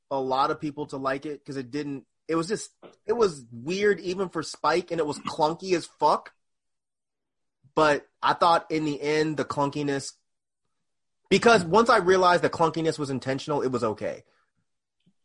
[0.09, 2.05] a lot of people to like it because it didn't.
[2.27, 2.71] It was just
[3.05, 6.33] it was weird even for Spike and it was clunky as fuck.
[7.75, 10.13] But I thought in the end the clunkiness
[11.29, 14.23] because once I realized the clunkiness was intentional, it was okay.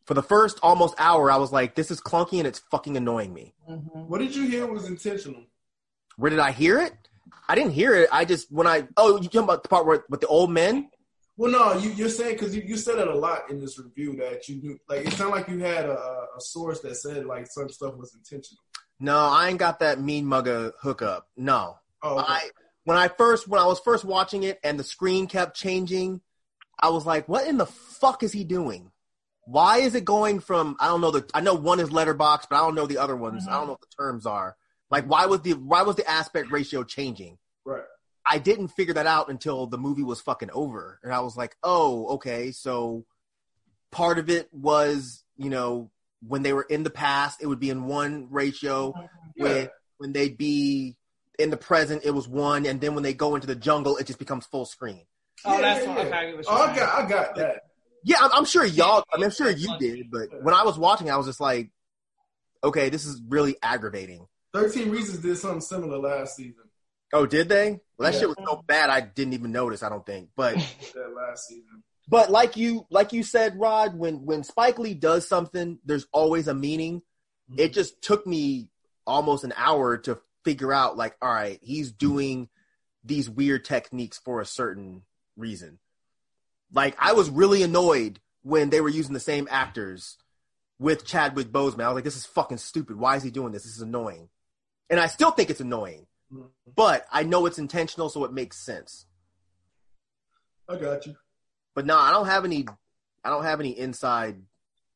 [0.07, 3.35] For the first almost hour, I was like, "This is clunky and it's fucking annoying
[3.35, 4.09] me." Mm-hmm.
[4.09, 5.45] What did you hear was intentional?
[6.17, 6.95] Where did I hear it?
[7.49, 8.09] I didn't hear it.
[8.11, 10.91] I just when I oh you talking about the part where with the old men?
[11.39, 14.17] Well, no, you, you're saying because you, you said it a lot in this review
[14.17, 15.97] that you knew, like it sounded like you had a,
[16.37, 18.61] a source that said like some stuff was intentional.
[19.01, 21.29] No, I ain't got that mean mugger hookup.
[21.37, 22.27] No, Oh, okay.
[22.29, 22.51] I
[22.85, 26.21] when I first when I was first watching it and the screen kept changing,
[26.81, 28.91] I was like, "What in the fuck is he doing?
[29.45, 32.57] Why is it going from I don't know the I know one is letterbox, but
[32.57, 33.47] I don't know the other ones.
[33.47, 33.67] I don't mm-hmm.
[33.67, 34.57] know what the terms are.
[34.91, 37.39] Like, why was the why was the aspect ratio changing?
[37.65, 37.83] right.
[38.31, 41.57] I didn't figure that out until the movie was fucking over, and I was like,
[41.63, 43.05] "Oh, okay." So
[43.91, 45.91] part of it was, you know,
[46.27, 48.93] when they were in the past, it would be in one ratio.
[49.37, 49.45] Yeah.
[49.45, 49.69] When
[49.99, 50.97] when they'd be
[51.39, 54.07] in the present, it was one, and then when they go into the jungle, it
[54.07, 55.07] just becomes full screen.
[55.45, 56.07] oh, Yeah, that's yeah, what yeah.
[56.07, 57.63] okay, I get what Oh, you're I got, I got that.
[58.05, 59.05] Yeah, I'm, I'm sure y'all.
[59.13, 61.71] I mean, I'm sure you did, but when I was watching, I was just like,
[62.63, 66.65] "Okay, this is really aggravating." Thirteen Reasons did something similar last season.
[67.13, 67.81] Oh, did they?
[67.99, 68.21] Well, that Yeah.
[68.21, 69.83] shit was so bad, I didn't even notice.
[69.83, 70.55] I don't think, but.
[70.95, 71.83] That last season.
[72.11, 76.49] But like you like you said, Rod, when when Spike Lee does something, there's always
[76.49, 77.03] a meaning.
[77.51, 77.61] Mm-hmm.
[77.61, 78.71] It just took me
[79.07, 82.49] almost an hour to figure out like, all right, he's doing
[83.05, 85.03] these weird techniques for a certain
[85.37, 85.79] reason.
[86.73, 90.17] Like I was really annoyed when they were using the same actors
[90.79, 91.85] with Chadwick Boseman.
[91.85, 92.97] I was like, this is fucking stupid.
[92.97, 93.65] Why is he doing this?
[93.65, 94.31] This is annoying.
[94.89, 96.07] And I still think it's annoying.
[96.77, 99.07] But I know it's intentional, so it makes sense.
[100.69, 101.17] I got you.
[101.75, 102.67] but no, I don't have any.
[103.25, 104.43] I don't have any inside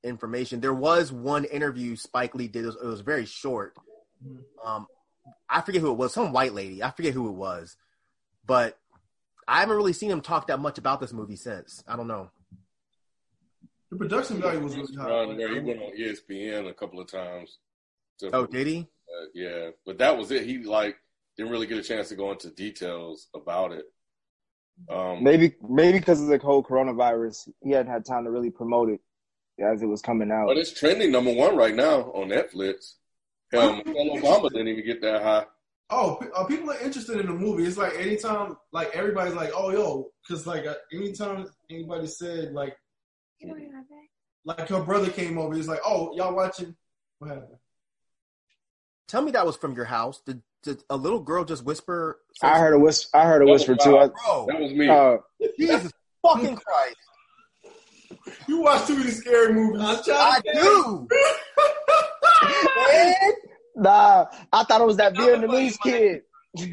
[0.04, 0.60] information.
[0.60, 2.64] There was one interview Spike Lee did.
[2.64, 3.74] It was, it was very short.
[4.64, 4.86] Um,
[5.48, 6.12] I forget who it was.
[6.12, 6.82] Some white lady.
[6.82, 7.76] I forget who it was,
[8.46, 8.78] but
[9.48, 11.82] I haven't really seen him talk that much about this movie since.
[11.88, 12.30] I don't know.
[13.90, 15.08] The production value was really high.
[15.08, 17.58] Run where he went on ESPN a couple of times.
[18.20, 18.78] To, Oh, did he?
[19.08, 20.46] uh, yeah, but that was it.
[20.46, 20.96] He like
[21.36, 23.84] didn't really get a chance to go into details about it.
[24.90, 28.88] Um, Maybe maybe because of the whole coronavirus, he hadn't had time to really promote
[28.90, 29.00] it
[29.62, 30.46] as it was coming out.
[30.46, 32.94] but it's trending number one right now on Netflix.
[33.52, 35.44] Hell, Michelle Obama didn't even get that high.
[35.90, 37.64] Oh, uh, people are interested in the movie.
[37.64, 42.74] It's like anytime, like everybody's like, "Oh, yo," because like uh, anytime anybody said like,
[44.44, 46.74] like her brother came over, he's like, "Oh, y'all watching?"
[47.18, 47.58] What happened?
[49.06, 50.22] Tell me that was from your house.
[50.24, 52.20] Did, did a little girl just whisper?
[52.42, 53.16] I heard a whisper.
[53.16, 53.98] I heard a whisper too.
[53.98, 54.88] I, Bro, That was me.
[54.88, 55.16] uh,
[55.58, 56.96] Jesus fucking Christ!
[58.46, 59.82] You watch too many scary movies.
[59.82, 61.08] I do.
[62.76, 63.14] man,
[63.76, 66.22] nah, I thought it was that Vietnamese kid.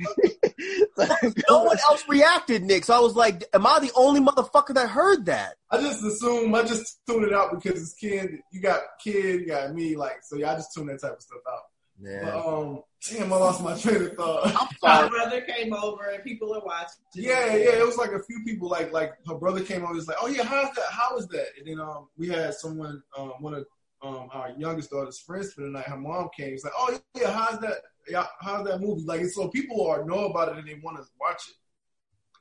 [1.49, 2.83] No one else reacted, Nick.
[2.83, 6.53] So I was like, "Am I the only motherfucker that heard that?" I just assume
[6.53, 8.39] I just tune it out because it's kid.
[8.51, 10.35] You got kid, you got me, like so.
[10.35, 11.61] Yeah, I just tune that type of stuff out.
[12.01, 12.43] But, Yeah.
[12.43, 14.53] um, damn, I lost my train of thought.
[14.81, 17.01] My brother came over and people are watching.
[17.13, 18.69] Yeah, yeah, it was like a few people.
[18.69, 19.93] Like, like her brother came over.
[19.93, 20.85] He was like, "Oh yeah, how's that?
[20.91, 23.65] How is that?" And then um, we had someone, um, one of
[24.01, 25.85] um, our youngest daughter's friends for the night.
[25.85, 26.51] Her mom came.
[26.51, 27.75] He's like, "Oh yeah, how's that?
[28.07, 31.03] Yeah, how's that movie?" Like, so people are know about it and they want to
[31.19, 31.55] watch it.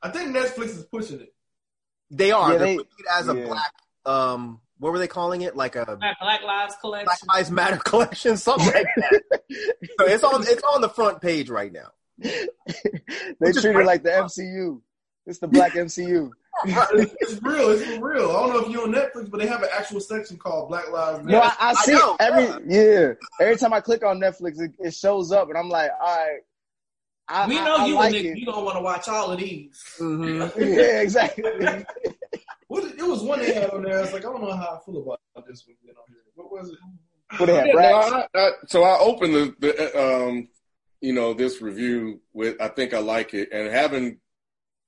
[0.02, 1.34] I think Netflix is pushing it.
[2.10, 2.52] They are.
[2.52, 3.46] Yeah, They're they- putting it as a yeah.
[3.46, 3.72] black.
[4.06, 5.56] Um, what were they calling it?
[5.56, 7.28] Like a Black, Black Lives Black Collection.
[7.34, 9.22] Lives Matter collection, something like that.
[9.98, 10.42] so it's on.
[10.46, 11.88] It's on the front page right now.
[12.18, 14.80] they treat it like the MCU.
[15.26, 16.30] It's the black MCU.
[16.64, 17.70] it's, it's real.
[17.70, 18.30] It's for real.
[18.30, 20.90] I don't know if you're on Netflix, but they have an actual section called Black
[20.90, 21.36] Lives Matter.
[21.36, 23.12] No, I, I I see know, it every yeah.
[23.40, 26.38] Every time I click on Netflix, it, it shows up, and I'm like, all right.
[27.28, 28.38] I, We know I you like and Nick, it.
[28.38, 29.84] you gonna want to watch all of these.
[30.00, 30.60] Mm-hmm.
[30.62, 31.44] yeah, exactly.
[32.68, 33.98] What, it was one they had on there.
[34.00, 35.76] It's like I don't know how I feel about this one.
[35.82, 36.18] being on here.
[36.34, 36.78] What was it?
[37.38, 37.80] What they have, Yeah, no.
[37.80, 40.48] I, I, so I opened the, the um,
[41.00, 44.18] you know, this review with I think I like it, and having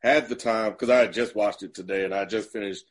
[0.02, 2.84] had the time because I had just watched it today, and I just finished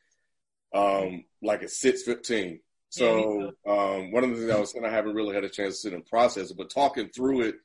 [0.74, 2.60] um, like at six fifteen.
[2.90, 5.76] So um, one of the things I was saying, I haven't really had a chance
[5.76, 7.56] to sit and process it, but talking through it,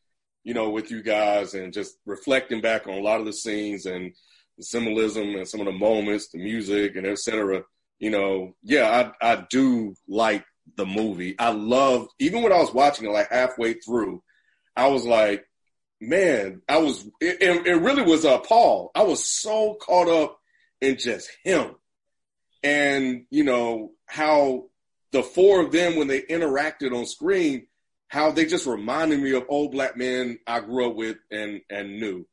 [0.43, 3.87] you know, with you guys and just reflecting back on a lot of the scenes
[3.87, 4.13] and
[4.57, 7.63] the symbolism and some of the moments, the music and et cetera.
[7.99, 10.45] You know, yeah, I I do like
[10.77, 11.37] the movie.
[11.39, 14.23] I love even when I was watching it like halfway through,
[14.77, 15.47] I was like,
[16.01, 18.91] man, I was it, it, really was uh Paul.
[18.95, 20.39] I was so caught up
[20.81, 21.75] in just him.
[22.63, 24.67] And, you know, how
[25.13, 27.67] the four of them when they interacted on screen,
[28.09, 32.01] how they just reminded me of old black men I grew up with and and
[32.01, 32.27] knew.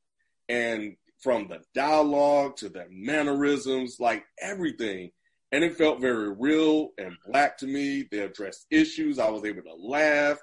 [0.47, 5.11] And from the dialogue to the mannerisms, like everything.
[5.51, 8.07] And it felt very real and black to me.
[8.09, 9.19] They addressed issues.
[9.19, 10.37] I was able to laugh.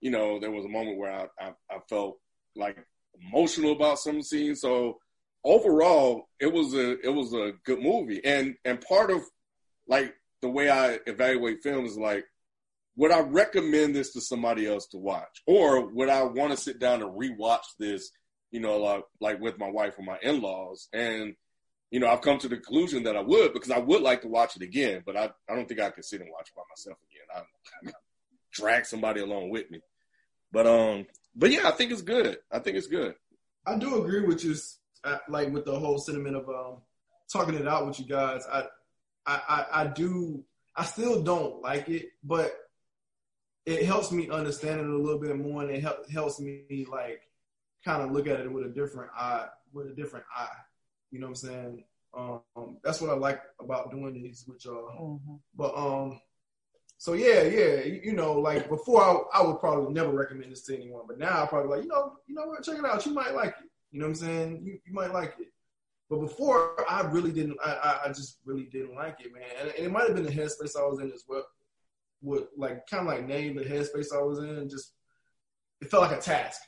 [0.00, 2.18] You know, there was a moment where I, I, I felt
[2.56, 2.76] like
[3.20, 4.60] emotional about some scenes.
[4.60, 4.98] So
[5.44, 8.24] overall, it was a it was a good movie.
[8.24, 9.22] And and part of
[9.88, 12.24] like the way I evaluate films is like,
[12.96, 16.78] would I recommend this to somebody else to watch, or would I want to sit
[16.78, 18.10] down and rewatch this?
[18.52, 21.34] You know, like like with my wife or my in laws, and
[21.90, 24.28] you know, I've come to the conclusion that I would because I would like to
[24.28, 26.62] watch it again, but I, I don't think I could sit and watch it by
[26.70, 27.44] myself again.
[27.84, 27.90] I
[28.52, 29.80] drag somebody along with me.
[30.52, 32.38] But um, but yeah, I think it's good.
[32.50, 33.14] I think it's good.
[33.66, 34.54] I do agree with you,
[35.04, 36.78] uh, like with the whole sentiment of um,
[37.32, 38.44] talking it out with you guys.
[38.50, 38.64] I,
[39.26, 40.44] I, I, I do.
[40.74, 42.54] I still don't like it, but
[43.66, 47.20] it helps me understand it a little bit more, and it help, helps me like
[47.84, 50.48] kind of look at it with a different eye, with a different eye.
[51.10, 51.84] You know what I'm saying?
[52.16, 55.20] Um, that's what I like about doing these with y'all.
[55.56, 56.20] But um,
[56.98, 60.62] so yeah, yeah, you, you know, like before I, I would probably never recommend this
[60.66, 63.04] to anyone, but now I probably like, you know, you know what, check it out.
[63.06, 63.70] You might like it.
[63.90, 64.62] You know what I'm saying?
[64.64, 65.48] You you might like it.
[66.08, 67.56] But before I really didn't.
[67.64, 69.42] I I, I just really didn't like it, man.
[69.60, 71.44] And, and it might have been the headspace I was in as well.
[72.20, 74.68] Would like kind of like name the headspace I was in.
[74.68, 74.92] Just
[75.80, 76.60] it felt like a task.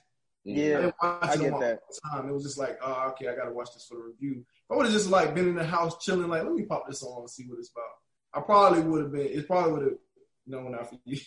[0.47, 1.81] I Yeah, didn't watch I it get on that.
[2.13, 2.29] time.
[2.29, 4.41] It was just like, oh, okay, I got to watch this for the review.
[4.65, 6.87] If I would have just like been in the house chilling, like, let me pop
[6.89, 8.43] this on and see what it's about.
[8.43, 9.27] I probably would have been.
[9.27, 9.99] It probably would have
[10.47, 11.19] known after you.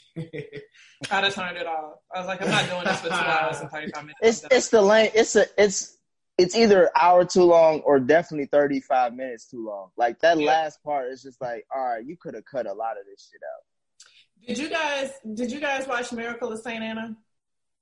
[1.09, 1.95] I'd have turned it off.
[2.13, 4.19] I was like, I'm not doing this for two hours and 35 minutes.
[4.21, 5.15] it's it's the length.
[5.15, 5.97] It's a it's
[6.37, 9.89] it's either an hour too long or definitely thirty five minutes too long.
[9.97, 10.45] Like that Yeah.
[10.47, 13.31] last part is just like, all right, you could have cut a lot of this
[13.31, 14.47] shit out.
[14.47, 17.17] Did you guys did you guys watch Miracle of Saint Anna?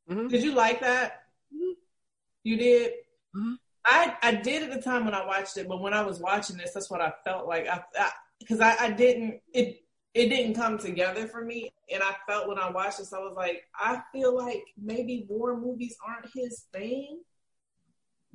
[0.10, 0.30] Mhm.
[0.30, 1.24] Did you like that?
[2.44, 2.94] You did.
[3.36, 3.57] Mhm.
[3.86, 6.57] I I did at the time when I watched it, but when I was watching
[6.57, 7.68] this, that's what I felt like.
[7.68, 7.84] I
[8.40, 9.82] because I, I, didn't it
[10.14, 13.34] it didn't come together for me, and I felt when I watched this, I was
[13.36, 17.22] like, I feel like maybe war movies aren't his thing.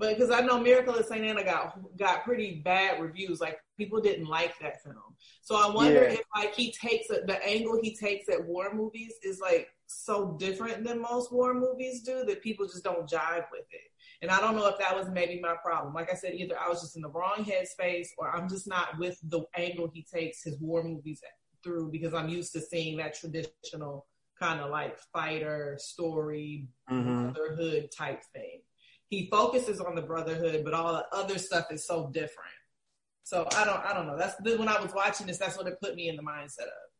[0.00, 4.00] But because I know Miracle of Saint Anna got got pretty bad reviews, like people
[4.00, 5.14] didn't like that film.
[5.42, 6.14] So I wonder Yeah.
[6.14, 10.36] if like he takes it, the angle he takes at war movies is like so
[10.38, 13.88] different than most war movies do that people just don't jive with it.
[14.22, 15.92] And I don't know if that was maybe my problem.
[15.92, 18.98] Like I said, either I was just in the wrong headspace or I'm just not
[18.98, 21.20] with the angle he takes his war movies
[21.62, 24.06] through because I'm used to seeing that traditional
[24.38, 27.34] kind of like fighter story Mhm.
[27.34, 28.62] brotherhood type thing.
[29.10, 32.52] He focuses on the brotherhood, but all the other stuff is so different.
[33.24, 34.16] So I don't, I don't know.
[34.16, 35.38] That's when I was watching this.
[35.38, 36.90] That's what it put me in the mindset of.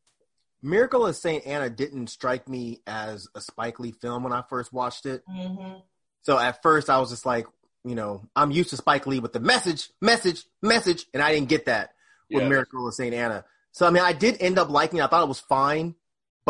[0.62, 4.72] Miracle of Saint Anna didn't strike me as a Spike Lee film when I first
[4.72, 5.22] watched it.
[5.26, 5.78] Mm-hmm.
[6.22, 7.46] So at first I was just like,
[7.84, 11.48] you know, I'm used to Spike Lee with the message, message, message, and I didn't
[11.48, 11.94] get that
[12.30, 12.48] with Yeah.
[12.48, 13.44] Miracle of Saint Anna.
[13.72, 15.02] So I mean, I did end up liking it.
[15.02, 15.94] I thought it was fine,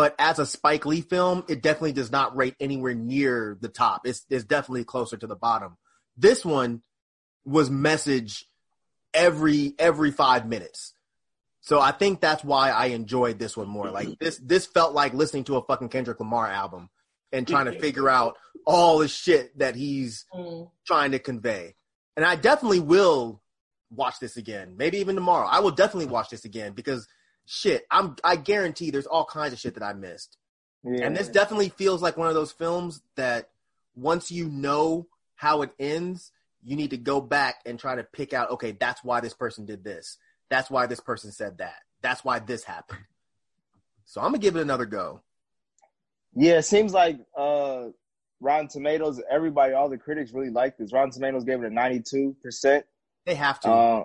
[0.00, 4.06] but as a Spike Lee film, it definitely does not rate anywhere near the top.
[4.06, 5.76] It's it's definitely closer to the bottom.
[6.16, 6.80] This one
[7.44, 8.46] was message
[9.12, 10.94] every every five minutes.
[11.60, 13.90] So I think that's why I enjoyed this one more.
[13.90, 16.88] Like this this felt like listening to a fucking Kendrick Lamar album
[17.30, 20.70] and trying to figure out all the shit that he's Mm.
[20.86, 21.74] trying to convey.
[22.16, 23.42] And I definitely will
[23.90, 24.78] watch this again.
[24.78, 25.46] Maybe even tomorrow.
[25.46, 27.06] I will definitely watch this again because
[27.50, 30.36] shit, I'm I guarantee there's all kinds of shit that I missed.
[30.84, 31.04] Yeah.
[31.04, 33.50] And this definitely feels like one of those films that
[33.96, 36.30] once you know how it ends,
[36.62, 39.66] you need to go back and try to pick out, okay, that's why this person
[39.66, 40.16] did this.
[40.48, 41.74] That's why this person said that.
[42.02, 43.00] That's why this happened.
[44.04, 45.20] So I'm gonna give it another go.
[46.34, 47.86] Yeah, it seems like uh,
[48.40, 50.92] Rotten Tomatoes, everybody, all the critics really like this.
[50.92, 52.82] Rotten Tomatoes gave it a 92%.
[53.26, 53.68] They have to.
[53.68, 54.04] Uh,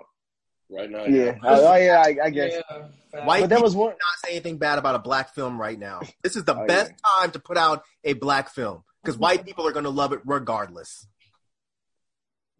[0.68, 1.36] Right now, yeah.
[1.42, 2.54] Oh, yeah, I, I guess.
[2.54, 2.88] Yeah.
[3.24, 3.88] White But there people was one.
[3.90, 6.00] not say anything bad about a black film right now.
[6.22, 9.66] This is the Oh, best time to put out a black film because white people
[9.66, 11.06] are gonna love it regardless.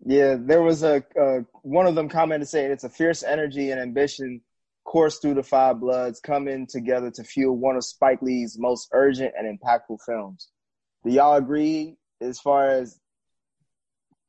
[0.04, 3.80] Yeah, there was a uh, one of them commented saying it's a fierce energy and
[3.80, 4.42] ambition
[4.84, 9.32] course through the five bloods coming together to fuel one of Spike Lee's most urgent
[9.36, 10.48] and impactful films.
[11.04, 12.98] Do y'all agree as far as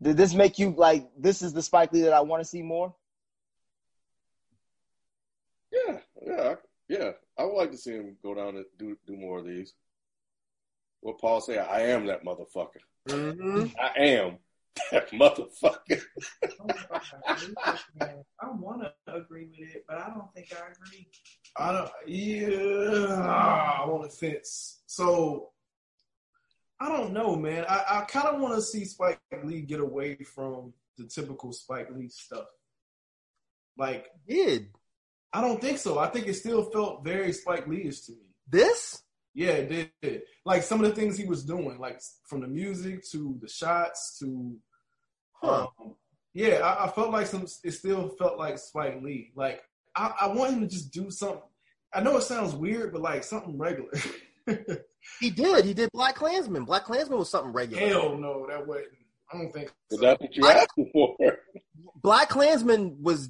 [0.01, 2.61] did this make you like this is the Spike Lee that I want to see
[2.61, 2.95] more?
[6.27, 6.55] Yeah,
[6.89, 7.11] yeah, yeah.
[7.37, 9.73] I would like to see him go down and do do more of these.
[11.01, 11.57] What Paul say?
[11.57, 12.81] I am that motherfucker.
[13.07, 13.67] Mm-hmm.
[13.79, 14.37] I am
[14.91, 16.01] that motherfucker.
[18.39, 21.07] I want to agree with it, but I don't think I agree.
[21.55, 21.91] I don't.
[22.07, 24.81] Yeah, I'm on the fence.
[24.85, 25.51] So
[26.79, 27.65] I don't know, man.
[27.67, 31.89] I, I kind of want to see Spike Lee get away from the typical Spike
[31.91, 32.45] Lee stuff.
[33.77, 34.69] Like, Did
[35.33, 35.99] I don't think so.
[35.99, 38.17] I think it still felt very Spike Lee-ish to me.
[38.49, 39.01] this?
[39.33, 40.21] Yeah, it did.
[40.45, 44.17] Like some of the things he was doing, like from the music to the shots
[44.19, 44.55] to,
[45.33, 45.67] Huh.
[45.79, 45.93] um,
[46.33, 47.45] yeah, I, I felt like some.
[47.63, 49.31] It still felt like Spike Lee.
[49.35, 49.61] Like
[49.95, 51.41] I, I want him to just do something.
[51.93, 53.91] I know it sounds weird, but like something regular.
[55.21, 55.63] He did.
[55.63, 56.65] He did Black Klansman.
[56.65, 57.87] Black Klansman was something regular.
[57.87, 58.87] Hell no, that wasn't.
[59.31, 59.71] I don't think.
[59.89, 60.01] But So.
[60.01, 61.15] that's what you asked for.
[62.01, 63.29] Black Klansman was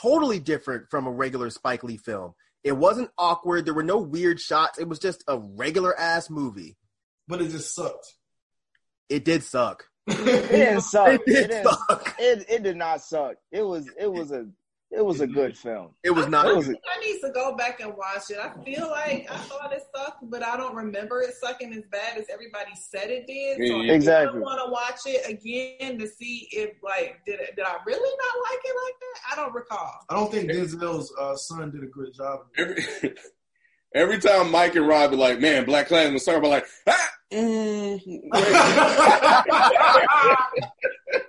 [0.00, 2.34] totally different from a regular Spike Lee film.
[2.64, 3.64] It wasn't awkward.
[3.64, 4.78] There were no weird shots.
[4.78, 6.76] It was just a regular ass movie.
[7.28, 8.14] But it just sucked.
[9.08, 9.84] It did suck.
[10.06, 10.16] It
[10.50, 11.08] didn't suck.
[11.08, 12.14] It It, didn't, suck.
[12.18, 13.36] it, it did not suck.
[13.52, 14.46] It was it was a
[14.90, 15.90] it was a good film.
[16.02, 16.46] It was not.
[16.46, 18.38] I, was a, I need to go back and watch it.
[18.38, 22.16] I feel like I thought it sucked, but I don't remember it sucking as bad
[22.16, 23.58] as everybody said it did.
[23.68, 23.92] So Yeah.
[23.92, 24.38] Exactly.
[24.38, 27.98] I want to watch it again to see if like did it, did I really
[27.98, 29.20] not like it like that?
[29.32, 29.92] I don't recall.
[30.08, 32.46] I don't think Denzel's uh, son did a good job.
[32.56, 32.82] Every,
[33.94, 38.00] every time Mike and Rob be like, man, Black Klansman, talking about like, ah, mm,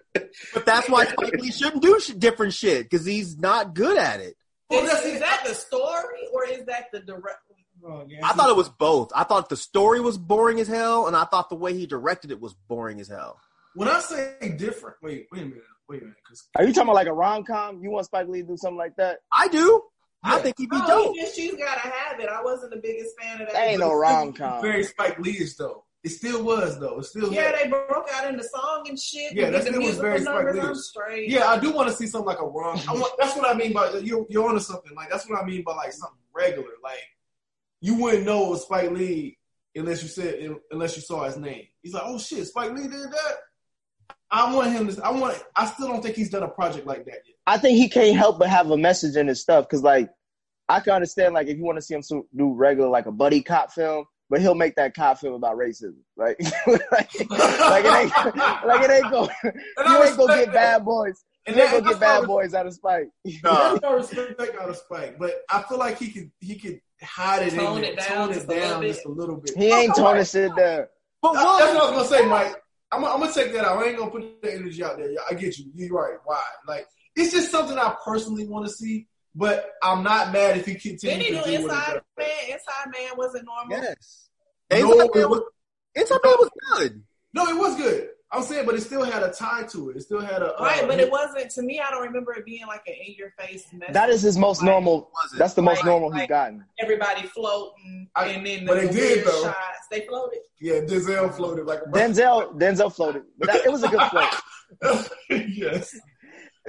[0.54, 4.20] But that's why Spike Lee shouldn't do sh- different shit because he's not good at
[4.20, 4.36] it.
[4.70, 7.40] Well, is, is that the story or is that the direct?
[7.86, 8.20] Oh, yeah.
[8.28, 9.12] I thought it was both.
[9.16, 12.30] I thought the story was boring as hell, and I thought the way he directed
[12.30, 13.40] it was boring as hell.
[13.74, 16.18] When I say different, wait, wait a minute, wait a minute,
[16.58, 17.82] are you talking about like a rom com?
[17.82, 19.20] You want Spike Lee to do something like that?
[19.32, 19.82] I do.
[20.22, 21.16] I think he'd be Oh, dope.
[21.16, 22.28] even she's gotta have it.
[22.28, 23.54] I wasn't the biggest fan of that.
[23.54, 24.62] That ain't no rom com.
[24.62, 25.86] very Spike Lee-ish though.
[26.04, 27.00] It still was though.
[27.00, 29.34] It still Yeah, they broke out into song and shit.
[29.34, 30.78] Yeah, and that still was very Spike Lee-ish.
[30.78, 31.30] straight.
[31.30, 32.80] Yeah, I do want to see something like a rom.
[32.88, 34.26] I want, that's what I mean by you.
[34.30, 34.96] You're onto something.
[34.96, 36.70] Like that's what I mean by like something regular.
[36.82, 37.00] Like
[37.82, 39.38] you wouldn't know it was Spike Lee
[39.76, 41.68] unless you said unless you saw his name.
[41.82, 43.36] He's like, oh shit, Spike Lee did that.
[44.32, 45.04] I want him to.
[45.04, 45.44] I want.
[45.56, 47.36] I still don't think he's done a project like that yet.
[47.46, 50.10] I think he can't help but have a message in his stuff because like
[50.70, 52.04] I can understand like if you want to see him
[52.36, 55.96] do regular like a buddy cop film, but he'll make that cop film about racism.
[56.18, 56.38] Like
[56.68, 59.54] like, like it ain't like it ain't go And
[59.90, 60.54] you ain't gonna get that.
[60.54, 61.24] bad boys.
[61.46, 63.10] And You ain't gonna get bad why- boys out of Spike.
[63.44, 63.80] No.
[63.84, 67.54] I respect out of Spike, but I feel like he could he could hide it
[67.56, 68.94] Tone in there, it down tone it down bit.
[68.94, 69.54] just a little bit.
[69.58, 70.86] He ain't I'm toning shit down.
[71.22, 71.60] But what?
[71.60, 72.56] That's what I was gonna say, Mike.
[72.92, 73.78] I'm, I'm gonna take that out.
[73.84, 75.10] I ain't gonna put the energy out there.
[75.30, 75.72] I get you.
[75.76, 76.18] You're right.
[76.26, 76.42] Why?
[76.68, 79.08] Like it's just something I personally want to see,
[79.40, 81.94] but I'm not mad if he continues Didn't he to do do what he Inside
[81.94, 82.02] does.
[82.18, 82.28] Man?
[82.52, 83.78] Inside Man wasn't normal.
[83.78, 84.30] Yes.
[84.72, 85.50] No, Inside Man it was, was-
[85.96, 87.04] Inside Man was good.
[87.34, 88.10] No, it was good.
[88.32, 89.98] I'm saying, but it still had a tie to it.
[89.98, 91.80] It still had a uh, Right, but it wasn't to me.
[91.80, 93.94] I don't remember it being like an in your face message.
[93.96, 95.10] That is his most normal.
[95.16, 95.38] Was it?
[95.40, 96.64] That's the most Like- normal he's gotten.
[96.80, 99.44] everybody floating, I- and then but the, they the did, though.
[99.46, 99.88] shots.
[99.90, 100.40] They floated.
[100.62, 100.74] yeah.
[100.82, 105.10] Denzel floated like a Denzel Denzel floated, but that, it was a good float.
[105.48, 105.98] yes,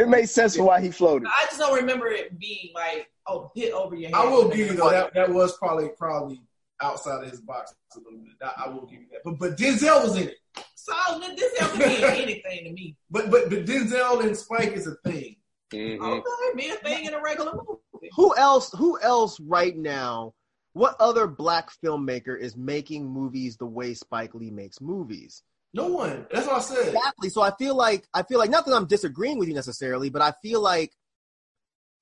[0.01, 1.29] It made sense for why he floated.
[1.29, 4.17] I just don't remember it being like oh hit over your head.
[4.17, 4.91] I will give you though.
[4.91, 6.41] That, that was probably probably
[6.81, 8.33] outside of his box a little bit.
[8.43, 9.21] I, I will give you that.
[9.25, 10.37] But but Denzel was in it.
[10.75, 10.93] So
[11.37, 12.97] this can be anything to me.
[13.11, 15.37] But but but Denzel and Spike is a thing.
[15.73, 16.01] Mhm.
[16.01, 18.11] Okay, be a thing in a regular movie.
[18.17, 18.73] Who else?
[18.73, 20.33] Who else right now?
[20.73, 25.43] What other black filmmaker is making movies the way Spike Lee makes movies?
[25.73, 26.27] No one.
[26.33, 26.89] That's what I said.
[26.89, 27.29] Exactly.
[27.29, 30.23] So I feel like I feel like not that I'm disagreeing with you necessarily, but
[30.23, 30.93] I feel like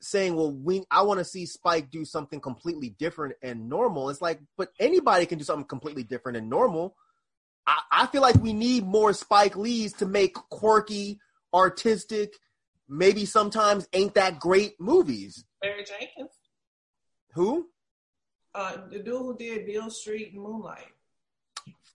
[0.01, 4.23] saying, "Well, we I want to see Spike do something completely different and normal." It's
[4.23, 6.97] like, but anybody can do something completely different and normal.
[7.67, 11.21] I, I feel like we need more Spike Lees to make quirky,
[11.53, 12.33] artistic,
[12.89, 15.45] maybe sometimes ain't that great movies.
[15.61, 16.31] Barry Jenkins,
[17.35, 17.69] Who?
[18.55, 20.87] uh, the dude who did Beale Street and Moonlight.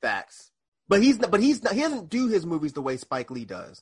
[0.02, 0.53] Facts.
[0.94, 3.46] But he's not, but he's not, he doesn't do his movies the way Spike Lee
[3.46, 3.82] does.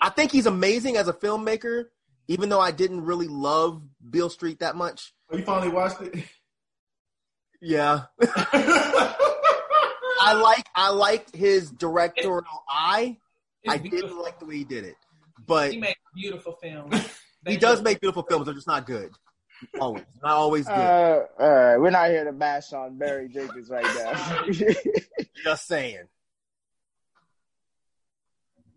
[0.00, 1.84] I think he's amazing as a filmmaker,
[2.26, 3.80] even though I didn't really love
[4.10, 5.14] Beale Street that much.
[5.30, 6.18] Oh, you finally watched it?
[7.60, 8.02] Yeah.
[8.20, 9.06] I
[10.42, 13.18] like I liked his directorial eye.
[13.62, 14.96] It's I didn't like the way he did it.
[15.46, 17.08] But He makes beautiful films.
[17.46, 19.12] he does make beautiful films, they're just not good.
[19.80, 20.04] Always.
[20.24, 20.74] Not always good.
[20.74, 24.44] Uh, all right, we're not here to bash on Barry Jenkins right now.
[25.44, 26.08] just saying.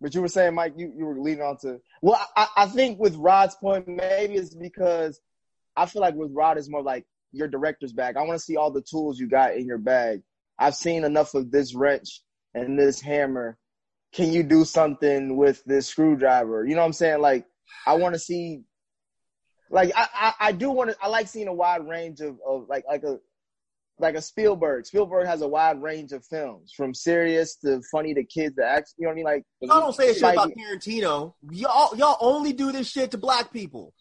[0.02, 1.80] But you were saying, Mike, you, you were leading on to.
[2.02, 5.20] Well, I, I think with Rod's point, maybe it's because
[5.76, 8.16] I feel like with Rod is more like your director's bag.
[8.16, 10.22] I want to see all the tools you got in your bag.
[10.58, 12.20] I've seen enough of this wrench
[12.52, 13.56] and this hammer.
[14.12, 16.66] Can you do something with this screwdriver?
[16.66, 17.20] You know what I'm saying?
[17.20, 17.46] Like,
[17.86, 18.62] I want to see.
[19.70, 20.96] Like I, I, I do want to.
[21.00, 23.18] I like seeing a wide range of, of like like a
[24.02, 24.86] like a Spielberg.
[24.86, 28.94] Spielberg has a wide range of films, from serious to funny to kids to action.
[28.98, 29.24] You know what I mean?
[29.24, 31.34] Like Y'all don't say a shit Like- about Tarantino.
[31.50, 33.94] Y'all y'all only do this shit to black people.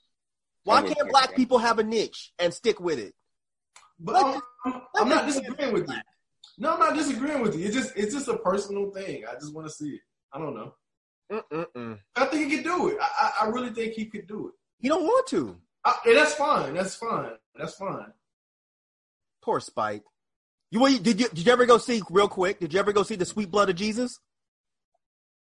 [0.64, 3.14] Why can't you, black people have a niche and stick with it?
[4.00, 5.96] But I'm, I'm, I'm not disagreeing with you.
[6.58, 7.66] No, I'm not disagreeing with you.
[7.66, 9.24] It's just it's just a personal thing.
[9.30, 10.02] I just want to see it.
[10.34, 10.74] I don't know.
[11.32, 11.98] Mm-mm-mm.
[12.16, 12.98] I think he could do it.
[13.02, 14.54] I, I, I really think he could do it.
[14.80, 15.58] He don't want to.
[15.86, 16.74] I, and that's fine.
[16.74, 17.32] That's fine.
[17.56, 18.12] That's fine.
[19.42, 20.04] Poor Spike.
[20.70, 22.60] You, what, you did you did you ever go see real quick?
[22.60, 24.20] Did you ever go see the Sweet Blood of Jesus?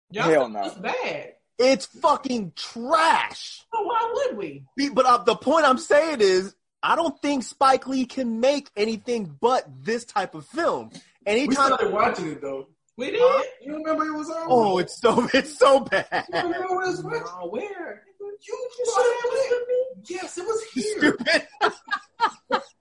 [0.10, 0.64] Y'all Hell no.
[0.66, 1.34] It's bad.
[1.60, 3.64] It's fucking trash.
[3.72, 4.66] But why would we?
[4.94, 9.38] But uh, the point I'm saying is, I don't think Spike Lee can make anything
[9.40, 10.90] but this type of film.
[10.94, 12.68] We Anytime, started watching it though.
[12.98, 13.20] We did.
[13.22, 13.44] Huh?
[13.64, 14.48] You remember it was on?
[14.50, 16.26] oh, it's so it's so You bad.
[16.34, 17.24] remember it was watching?
[17.28, 18.04] Oh, where?
[18.20, 19.98] You saw it?
[20.10, 20.98] Yes, it was here.
[20.98, 21.48] Stupid.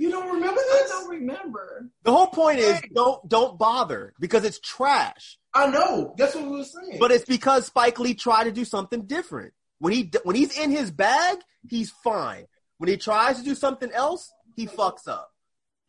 [0.00, 0.90] You don't remember this?
[0.90, 1.90] I don't remember.
[2.04, 5.38] The whole point is, don't don't bother because it's trash.
[5.52, 6.14] I know.
[6.16, 6.96] That's what we were saying.
[6.98, 9.52] But it's because Spike Lee tried to do something different.
[9.78, 12.46] When he when he's in his bag, he's fine.
[12.78, 15.32] When he tries to do something else, he fucks up.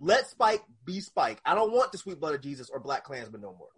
[0.02, 1.40] Let Spike be Spike.
[1.46, 3.70] I don't want the Sweet Blood of Jesus or Black Klansman no more.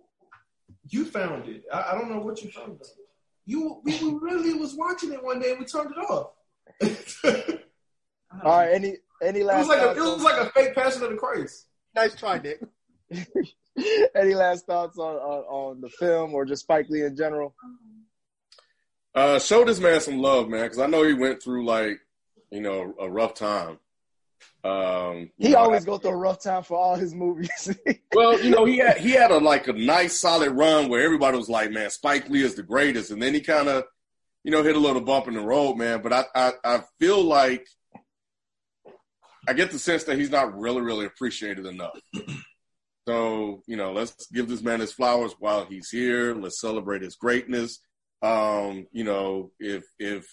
[0.89, 1.61] you found it.
[1.71, 2.79] I, I don't know what you found.
[2.79, 3.03] Though.
[3.45, 6.31] You we were really was watching it one day and we turned it off.
[6.79, 7.67] it
[8.43, 11.03] All right, any any last was like a, it thoughts was like a fake Passion
[11.03, 11.67] of the Christ.
[11.95, 12.61] Nice try, Nick.
[13.11, 13.25] on,
[14.15, 17.55] any last thoughts on, on on the film or just Spike Lee in general?
[19.15, 21.99] Uh, show this man some love, man, because I know he went through like,
[22.51, 23.77] you know, a rough time.
[24.63, 27.75] Um, He know, always go through a rough time for all his movies.
[28.15, 31.35] Well, you know, he had he had a like a nice solid run where everybody
[31.35, 33.85] was like, "Man, Spike Lee is the greatest," and then he kind of,
[34.43, 36.03] you know, hit a little bump in the road, man.
[36.03, 37.67] But I, I I feel like
[39.47, 41.99] I get the sense that he's not really really appreciated enough.
[43.05, 46.33] So you know, let's give this man his flowers while he's here.
[46.33, 47.79] Let's celebrate his greatness.
[48.21, 50.25] Um, you know, if if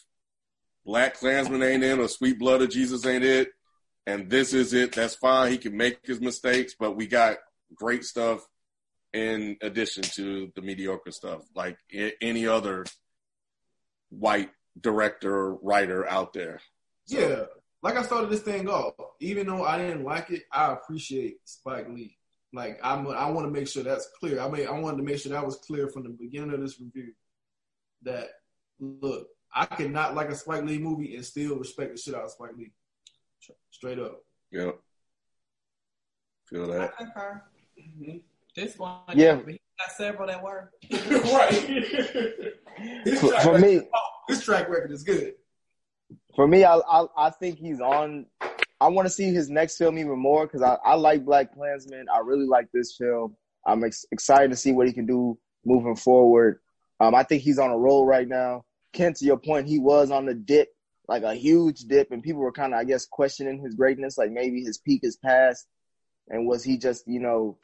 [0.85, 3.49] Black Klansman ain't in or Sweet Blood of Jesus ain't it,
[4.07, 5.51] and this is it, that's fine.
[5.51, 7.39] He can make his mistakes, but we got
[7.75, 8.47] great stuff
[9.13, 11.77] in addition to the mediocre stuff, like
[12.21, 12.85] any other
[14.11, 14.51] white
[14.81, 16.61] director writer out there.
[17.09, 17.45] Yeah,
[17.83, 18.95] like I started this thing off.
[19.21, 22.17] Even though I didn't like it, I appreciate Spike Lee.
[22.53, 24.41] Like I'm, I want to make sure that's clear.
[24.41, 26.81] I mean, I wanted to make sure that was clear from the beginning of this
[26.81, 27.13] review.
[28.03, 28.29] That
[28.81, 32.31] look, I cannot like a Spike Lee movie and still respect the shit out of
[32.31, 32.73] Spike Lee.
[33.71, 34.21] Straight up.
[34.51, 34.73] Yeah.
[36.47, 36.97] Feel I that.
[36.97, 37.43] concur.
[37.81, 38.17] Mm-hmm.
[38.57, 39.37] This one, Yeah.
[39.37, 40.73] got several that were.
[40.91, 41.55] right.
[43.21, 43.81] for, track for record, me,
[44.29, 45.35] his track record is good.
[46.41, 48.25] For me, I I, I think he's on.
[48.81, 52.07] I want to see his next film even more because I, I like Black Klansman.
[52.09, 53.37] I really like this film.
[53.67, 56.61] I'm ex- excited to see what he can do moving forward.
[56.99, 58.65] Um, I think he's on a roll right now.
[58.95, 60.69] Ken, to your point, he was on the dip,
[61.09, 64.17] like a huge dip, and people were kind of, I guess, questioning his greatness.
[64.17, 65.67] Like maybe his peak is past.
[66.29, 67.59] and was he just you know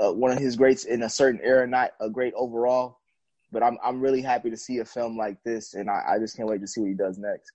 [0.00, 3.00] uh, one of his greats in a certain era, not a great overall.
[3.50, 6.36] But I'm I'm really happy to see a film like this, and I, I just
[6.36, 7.50] can't wait to see what he does next.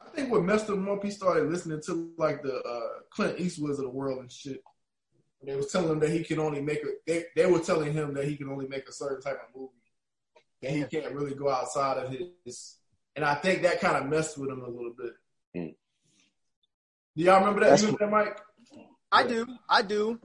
[0.00, 3.72] I think what messed him up, he started listening to like the uh, Clint Eastwoods
[3.72, 4.62] of the world and shit.
[5.42, 6.88] They was telling him that he can only make a.
[7.06, 9.72] They, they were telling him that he can only make a certain type of movie,
[10.62, 12.10] and he can't really go outside of
[12.44, 12.76] his.
[13.16, 15.12] And I think that kind of messed with him a little bit.
[15.56, 15.74] Mm.
[17.16, 17.70] Do y'all remember that?
[17.70, 18.40] That's- You remember that, Mike?
[19.12, 20.20] I do, I do.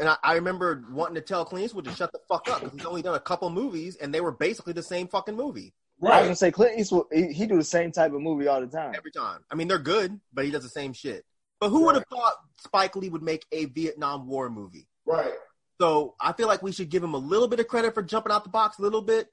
[0.00, 2.76] And I, I remember wanting to tell Clint Eastwood to shut the fuck up because
[2.76, 5.72] he's only done a couple movies and they were basically the same fucking movie
[6.02, 8.60] I was gonna say Clint Eastwood, he, he do the same type of movie all
[8.60, 8.94] the time.
[8.96, 9.40] every time.
[9.50, 11.24] I mean, they're good, but he does the same shit.
[11.60, 14.86] But who would have thought Spike Lee would make a Vietnam War movie?
[15.04, 15.32] Right.
[15.80, 18.32] So I feel like we should give him a little bit of credit for jumping
[18.32, 19.28] out the box a little bit,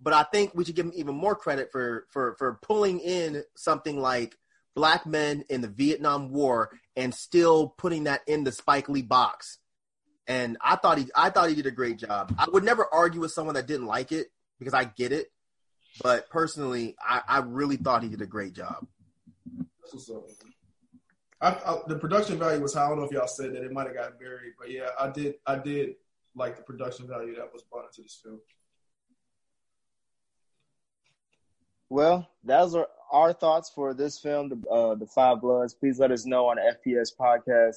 [0.00, 3.42] but I think we should give him even more credit for for for pulling in
[3.56, 4.36] something like
[4.74, 9.58] black men in the Vietnam War and still putting that in the Spike Lee box.
[10.26, 12.34] And I thought he I thought he did a great job.
[12.38, 14.28] I would never argue with someone that didn't like it
[14.58, 15.26] because I get it.
[16.02, 18.86] But personally, I, I really thought he did a great job.
[19.56, 20.24] That's what's up.
[21.42, 22.84] I, I, the production value was high.
[22.84, 25.08] I don't know if y'all said that it might have gotten buried, but yeah, I
[25.10, 25.34] did.
[25.46, 25.94] I did
[26.34, 28.40] like the production value that was brought into this film.
[31.88, 35.74] Well, those are our thoughts for this film, the, uh, the Five Bloods.
[35.74, 37.76] Please let us know on the FPS podcast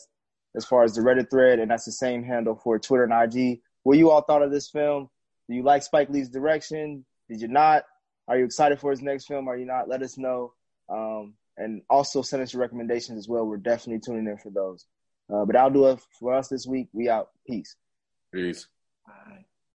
[0.55, 3.61] as far as the Reddit thread, and that's the same handle for Twitter and IG.
[3.81, 5.09] What you all thought of this film?
[5.49, 7.05] Do you like Spike Lee's direction?
[7.29, 7.85] Did you not?
[8.27, 9.47] Are you excited for his next film?
[9.47, 9.89] Are you not?
[9.89, 10.53] Let us know.
[10.89, 13.45] Um, and also send us your recommendations as well.
[13.45, 14.85] We're definitely tuning in for those.
[15.33, 16.87] Uh, but I'll do it for us this week.
[16.93, 17.29] We out.
[17.47, 17.75] Peace.
[18.33, 18.67] Peace.
[19.05, 19.45] Bye.